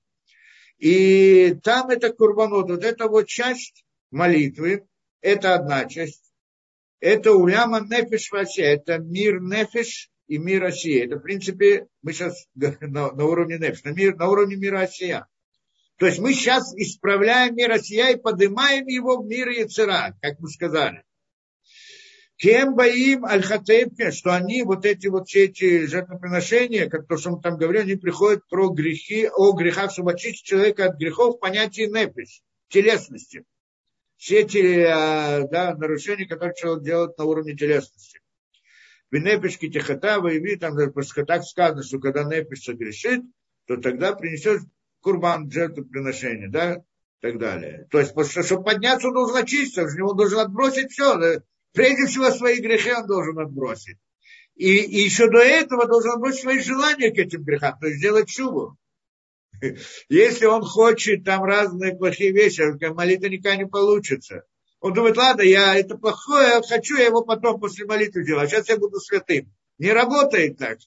[0.79, 4.87] И там это Курбанот, вот эта вот часть молитвы,
[5.21, 6.33] это одна часть,
[6.99, 11.05] это уляма нефиш васе, это мир нефиш, и мир России.
[11.05, 15.27] Это, в принципе, мы сейчас на, на уровне НЕПС, на, мир, на уровне мира Россия.
[16.03, 20.49] То есть мы сейчас исправляем мир Россия и поднимаем его в мир Яцера, как мы
[20.49, 21.05] сказали.
[22.35, 27.41] Кем боим аль что они, вот эти вот все эти жертвоприношения, как то, что мы
[27.41, 31.83] там говорим, они приходят про грехи, о грехах, чтобы очистить человека от грехов в понятии
[31.83, 33.45] непись, телесности.
[34.17, 38.19] Все эти а, да, нарушения, которые человек делает на уровне телесности.
[39.09, 43.21] Венепешки техата, воеви, там так сказано, что когда Непеш согрешит,
[43.67, 44.59] то тогда принесет
[45.03, 46.81] курбан, жертвоприношение, да, и
[47.21, 47.87] так далее.
[47.91, 48.13] То есть,
[48.45, 51.41] чтобы подняться, он должен очиститься, он должен отбросить все.
[51.73, 53.97] Прежде всего, свои грехи он должен отбросить.
[54.55, 58.29] И, и еще до этого должен отбросить свои желания к этим грехам, то есть сделать
[58.29, 58.77] чубу.
[60.09, 62.61] Если он хочет там разные плохие вещи,
[62.93, 64.43] молитва никогда не получится.
[64.79, 68.77] Он думает, ладно, я это плохое, хочу я его потом после молитвы делать, сейчас я
[68.77, 69.51] буду святым.
[69.79, 70.77] Не работает так.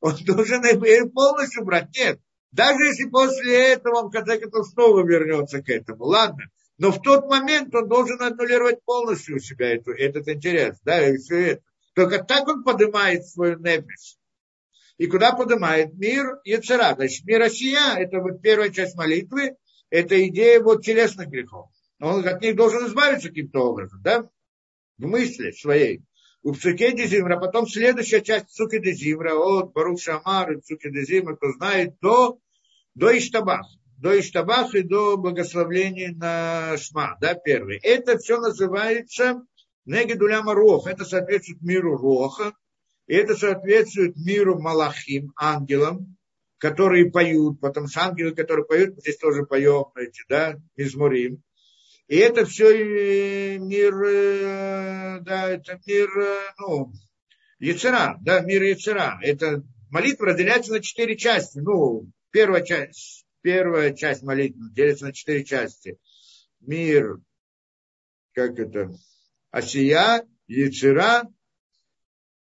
[0.00, 0.62] Он должен
[1.10, 1.88] полностью брать.
[1.96, 2.20] Нет.
[2.52, 6.44] Даже если после этого он в конце концов снова вернется к этому, ладно.
[6.78, 11.18] Но в тот момент он должен аннулировать полностью у себя эту, этот интерес, да, и
[11.18, 11.62] все это.
[11.94, 14.16] Только так он поднимает свою нефиш.
[14.96, 15.94] И куда поднимает?
[15.94, 16.94] Мир Яцера.
[16.94, 19.56] Значит, мир Россия, это вот первая часть молитвы,
[19.88, 21.70] это идея вот телесных грехов.
[22.00, 24.28] Он от них должен избавиться каким-то образом, да?
[24.98, 26.02] В мысли своей.
[26.42, 31.52] У Псуке Дезимра, потом следующая часть Псуки Дезимра, от Барух Шамар и Псуки Дезимра, кто
[31.52, 32.38] знает, до,
[32.94, 33.66] до Иштабах.
[33.98, 37.78] До Иштабах и до благословления на Шма, да, первый.
[37.82, 39.42] Это все называется
[39.84, 40.86] Негедуляма Рох.
[40.86, 42.54] Это соответствует миру Роха.
[43.06, 46.16] И это соответствует миру Малахим, ангелам,
[46.56, 51.42] которые поют, потому что ангелы, которые поют, мы здесь тоже поем, эти, да, Мизмурим.
[52.10, 56.92] И это все э, мир, э, да, это мир, э, ну,
[57.60, 59.20] Яцера, да, мир Яцера.
[59.22, 61.60] Это молитва разделяется на четыре части.
[61.60, 65.98] Ну, первая часть, первая часть молитвы делится на четыре части.
[66.58, 67.20] Мир,
[68.34, 68.90] как это,
[69.52, 71.28] Асия, Яцера,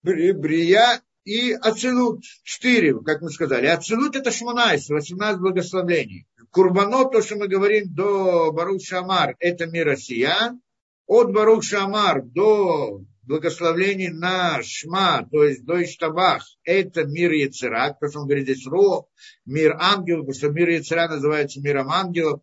[0.03, 2.24] Брия и Ацелут.
[2.45, 3.66] Четыре, как мы сказали.
[3.66, 6.27] Ацелут это Шманайс, 18 благословений.
[6.51, 10.59] Курбанот, то, что мы говорим до Барух Шамар, это мир Россия.
[11.07, 18.11] От Барух Шамар до благословений на Шма, то есть до Иштабах, это мир Яцера, потому
[18.11, 19.09] что он говорит здесь Ро,
[19.45, 22.41] мир ангелов, потому что мир Яцера называется миром ангелов.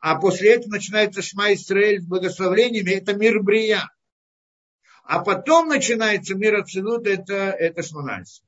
[0.00, 3.88] А после этого начинается Шма Исраэль с благословениями, это мир Брия.
[5.04, 8.42] А потом начинается мир Ацелут, это, это Шманайс.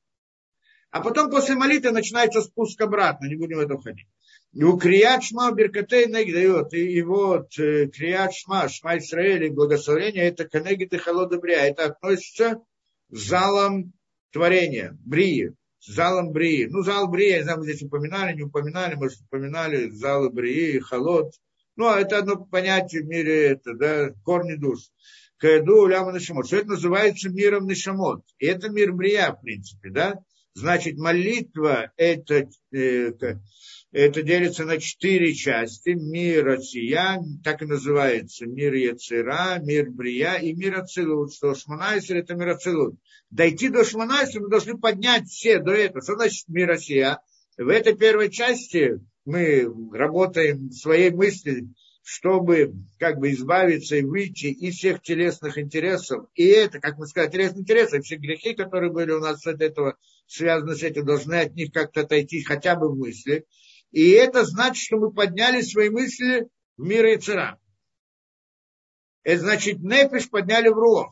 [0.91, 4.07] А потом после молитвы начинается спуск обратно, не будем в это входить.
[4.57, 10.49] И у Крият Шма Беркатей дает, и вот э, Крият Шма, Шма Исраэля, благословение, это
[10.49, 13.93] Канегит и Холодобря, это относится к залам
[14.31, 15.53] творения, Брии,
[15.85, 16.65] залом Брии.
[16.65, 21.33] Ну, зал Брии, я знаю, мы здесь упоминали, не упоминали, может, упоминали залы Брии, Холод.
[21.75, 24.79] Ну, а это одно понятие в мире, это, да, корни душ.
[25.37, 26.47] Каэду Уляма Нашамот.
[26.47, 28.23] Все это называется миром Нашамот.
[28.39, 30.15] И это мир Брия, в принципе, да.
[30.55, 33.11] Значит, молитва это, э,
[33.91, 35.89] это делится на четыре части.
[35.89, 38.45] Мир Ация, так и называется.
[38.45, 41.33] Мир Яцера, мир Брия и мир Ацилут.
[41.33, 42.95] Что Шманайсер это мир Ацилут.
[43.29, 46.01] Дойти до Шманайсера мы должны поднять все до этого.
[46.01, 47.19] Что значит мир Ация?
[47.57, 51.67] В этой первой части мы работаем своей мысли
[52.09, 56.27] чтобы как бы избавиться и выйти из всех телесных интересов.
[56.35, 59.97] И это, как мы сказали, телесные интересы, все грехи, которые были у нас от этого
[60.25, 63.45] связаны с этим, должны от них как-то отойти хотя бы в мысли.
[63.91, 66.47] И это значит, что мы подняли свои мысли
[66.77, 67.59] в мир Яцера.
[69.23, 71.09] Это значит, нефиш подняли в рог,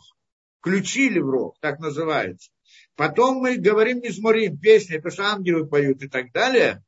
[0.60, 2.52] включили в рог, так называется.
[2.96, 6.84] Потом мы говорим мизморим, песни, это что ангелы поют и так далее.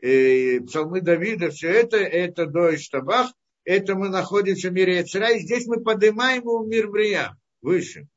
[0.00, 3.32] И псалмы Давида, все это, это до Иштабах,
[3.64, 8.08] это мы находимся в мире Яцера, и здесь мы поднимаем его в мир Брия, выше.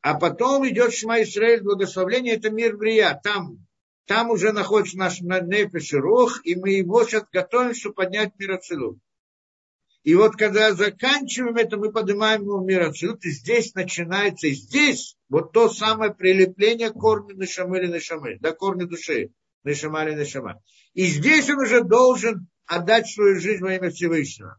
[0.00, 3.64] А потом идет Шма Исраэль, благословление, это мир Брия, там,
[4.06, 8.52] там уже находится наш Нефеш и Рох, и мы его сейчас готовим, чтобы поднять мир
[8.52, 8.98] Ацилут.
[10.02, 14.52] И вот когда заканчиваем это, мы поднимаем его в мир Ацилут, и здесь начинается, и
[14.52, 19.30] здесь вот то самое прилепление к корню Нешамы или Нешамы, до корня души,
[19.62, 20.60] Нешама или Нешама.
[20.94, 24.58] И здесь он уже должен отдать свою жизнь во имя Всевышнего.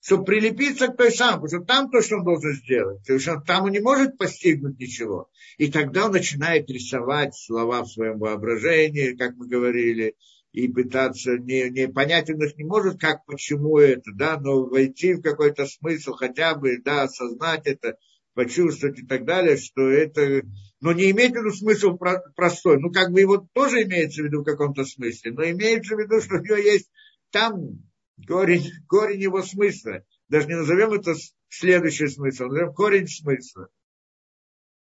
[0.00, 3.00] Чтобы прилепиться к той самой, что там то, что он должен сделать.
[3.00, 5.28] Потому что там он не может постигнуть ничего.
[5.58, 10.14] И тогда он начинает рисовать слова в своем воображении, как мы говорили,
[10.52, 15.14] и пытаться, не, не понять он их не может, как, почему это, да, но войти
[15.14, 17.96] в какой-то смысл, хотя бы, да, осознать это,
[18.34, 20.42] почувствовать и так далее, что это,
[20.80, 21.98] но не имеет в виду смысл
[22.36, 25.98] простой, ну как бы его тоже имеется в виду в каком-то смысле, но имеется в
[25.98, 26.88] виду, что у него есть
[27.30, 27.82] там
[28.26, 30.02] корень, корень его смысла.
[30.28, 31.14] Даже не назовем это
[31.48, 33.68] следующий смысл, назовем корень смысла.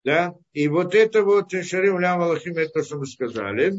[0.03, 0.35] Да?
[0.53, 3.73] И вот это вот Шарим Лям Аллахим, это то, что мы сказали.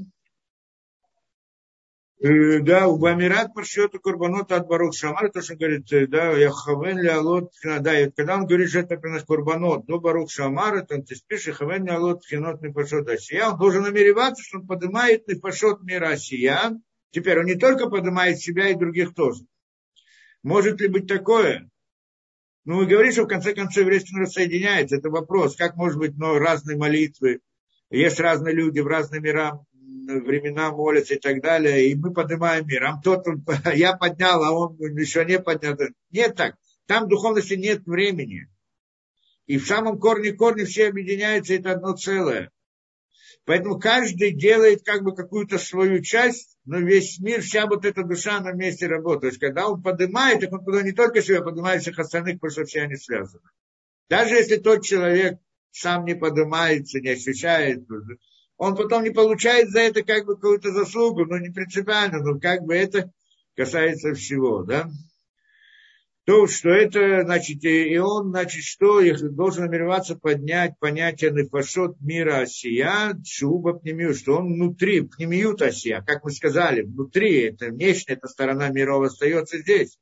[2.22, 6.30] Э, да, у Бамират по счету Курбанот от Барух Шамар, то, что говорит, э, да,
[6.30, 10.94] Яхавен Леалот, да, и когда он говорит, что это приносит Курбанот до Барух Шамар, то
[10.94, 16.10] он пишет, Яхавен Леалот, Хинот Нефашот Асия, он должен намереваться, что он поднимает Нефашот мира
[16.10, 16.80] Асия,
[17.12, 19.44] теперь он не только поднимает себя и других тоже.
[20.42, 21.70] Может ли быть такое?
[22.64, 24.96] Ну, мы говорим, что в конце концов еврейский народ соединяется.
[24.96, 27.40] Это вопрос, как может быть но разные молитвы,
[27.90, 32.84] есть разные люди в разные мира, времена молятся и так далее, и мы поднимаем мир.
[32.84, 33.26] А тот,
[33.74, 35.76] я поднял, а он еще не поднял.
[36.10, 36.56] Нет так.
[36.86, 38.48] Там духовности нет времени.
[39.46, 42.50] И в самом корне корне все объединяются, это одно целое.
[43.44, 48.40] Поэтому каждый делает как бы какую-то свою часть, но весь мир, вся вот эта душа
[48.40, 49.20] на месте работает.
[49.20, 52.64] То есть, когда он поднимает, так он не только себя поднимает, всех остальных, потому что
[52.64, 53.42] все они связаны.
[54.08, 55.38] Даже если тот человек
[55.72, 57.84] сам не поднимается, не ощущает,
[58.58, 62.62] он потом не получает за это как бы какую-то заслугу, но не принципиально, но как
[62.62, 63.12] бы это
[63.56, 64.88] касается всего, да
[66.24, 69.00] то, что это, значит, и он, значит, что,
[69.30, 76.22] должен намереваться поднять понятие нефашот мира осия, шуба пнемию, что он внутри, пнемиют осия, как
[76.22, 79.98] мы сказали, внутри, это внешняя эта сторона миров остается здесь.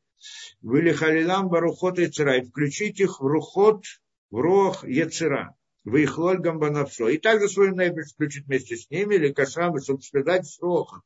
[0.61, 3.85] Выли халилам барухот и цирай, включить их в рухот,
[4.31, 5.55] в рох яцера.
[5.85, 7.09] Вы их лольгам банавшо.
[7.09, 11.01] И также свою небель включить вместе с ними, или кашам, чтобы связать с рохом.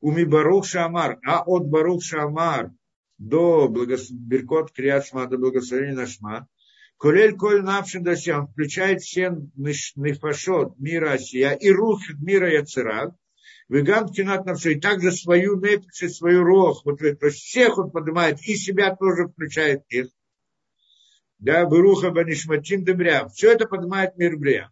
[0.00, 2.70] Уми барух шамар, а от барух шамар,
[3.18, 4.10] до благос...
[4.10, 6.48] Беркот Криат Шма, до благословения на Шма.
[6.98, 13.14] Колель коль навшин дасям включает все нефашот мира Асия и рух мира Яцерат.
[13.68, 14.72] Вегам кинат на все.
[14.72, 16.84] И также свою нефиш свою рох.
[16.84, 20.08] Вот, то есть всех он поднимает, и себя тоже включает их.
[21.38, 23.28] Да, Беруха Банишматин Дебря.
[23.28, 24.70] Все это поднимает мир Бря.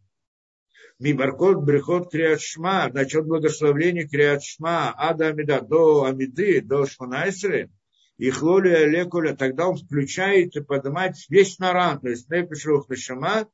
[0.98, 7.70] Мибаркот Брехот Криат значит, от благословения Криат Шма, Ада Амида, до Амиды, до Шманайсры,
[8.18, 13.48] и хлоли олекуля, тогда он включает и поднимает весь наран, то есть Нефишрух Нешама,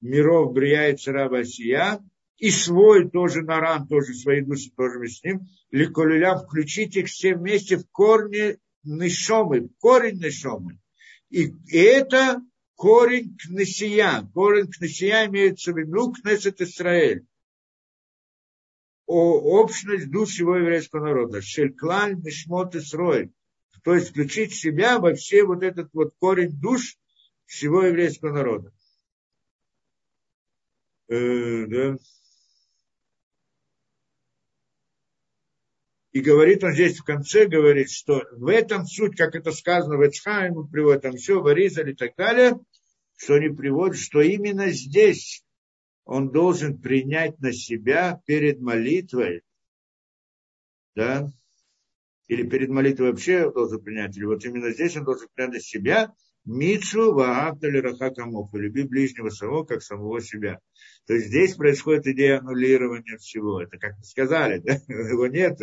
[0.00, 2.00] миров Брия и Цара Васия,
[2.38, 7.34] и свой тоже наран, тоже свои души, тоже вместе с ним, Ликолюля, включить их все
[7.34, 10.78] вместе в корне Нешомы, корень Нешомы.
[11.28, 12.40] И, это
[12.76, 14.26] корень Кнесия.
[14.32, 17.26] Корень Кнесия имеется в виду Кнесет Исраэль.
[19.04, 21.42] О, общность душ всего еврейского народа.
[21.42, 23.30] Шельклаль Мишмот Исроэль
[23.82, 26.96] то есть включить себя во все вот этот вот корень душ
[27.46, 28.72] всего еврейского народа.
[31.08, 31.96] Э, да.
[36.12, 40.06] И говорит он здесь в конце, говорит, что в этом суть, как это сказано в
[40.06, 42.58] Эцхайме, приводит там все, Варизаль и так далее,
[43.16, 45.44] что они приводят, что именно здесь
[46.04, 49.42] он должен принять на себя перед молитвой,
[50.96, 51.30] да,
[52.30, 56.14] или перед молитвой вообще должен принять, или вот именно здесь он должен принять для себя
[56.44, 60.60] Мицу Ваавтали Рахакамов, люби ближнего самого, как самого себя.
[61.08, 63.60] То есть здесь происходит идея аннулирования всего.
[63.60, 64.74] Это как мы сказали, да?
[64.88, 65.58] его нет.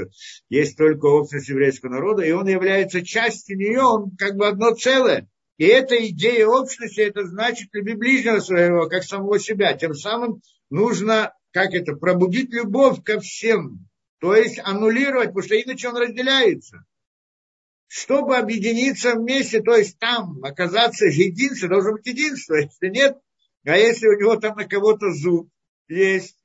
[0.49, 5.29] Есть только общность еврейского народа, и он является частью нее, он как бы одно целое.
[5.55, 9.73] И эта идея общности, это значит люби ближнего своего, как самого себя.
[9.73, 13.86] Тем самым нужно, как это, пробудить любовь ко всем
[14.19, 16.85] то есть аннулировать, потому что иначе он разделяется.
[17.87, 22.55] Чтобы объединиться вместе, то есть там оказаться единством, должно быть единство.
[22.55, 23.17] Если нет,
[23.65, 25.49] а если у него там на кого-то зуб
[25.87, 26.37] есть,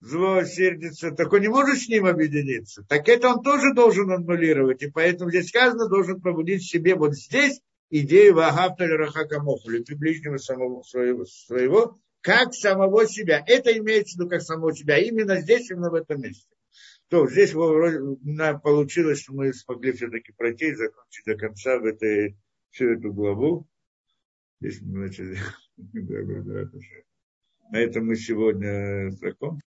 [0.00, 2.84] зло сердится, так он не может с ним объединиться.
[2.88, 4.82] Так это он тоже должен аннулировать.
[4.82, 7.60] И поэтому здесь сказано, должен пробудить в себе вот здесь
[7.90, 13.42] идею Вагаптали Рахакамоху, любви ближнего самого, своего, своего, как самого себя.
[13.46, 14.98] Это имеется в виду как самого себя.
[14.98, 16.53] Именно здесь, именно в этом месте.
[17.14, 22.36] То, здесь получилось, что мы смогли все-таки пройти и закончить до конца в этой,
[22.70, 23.68] всю эту главу.
[24.60, 25.38] Здесь мы начали.
[27.70, 29.62] На этом мы сегодня закончим.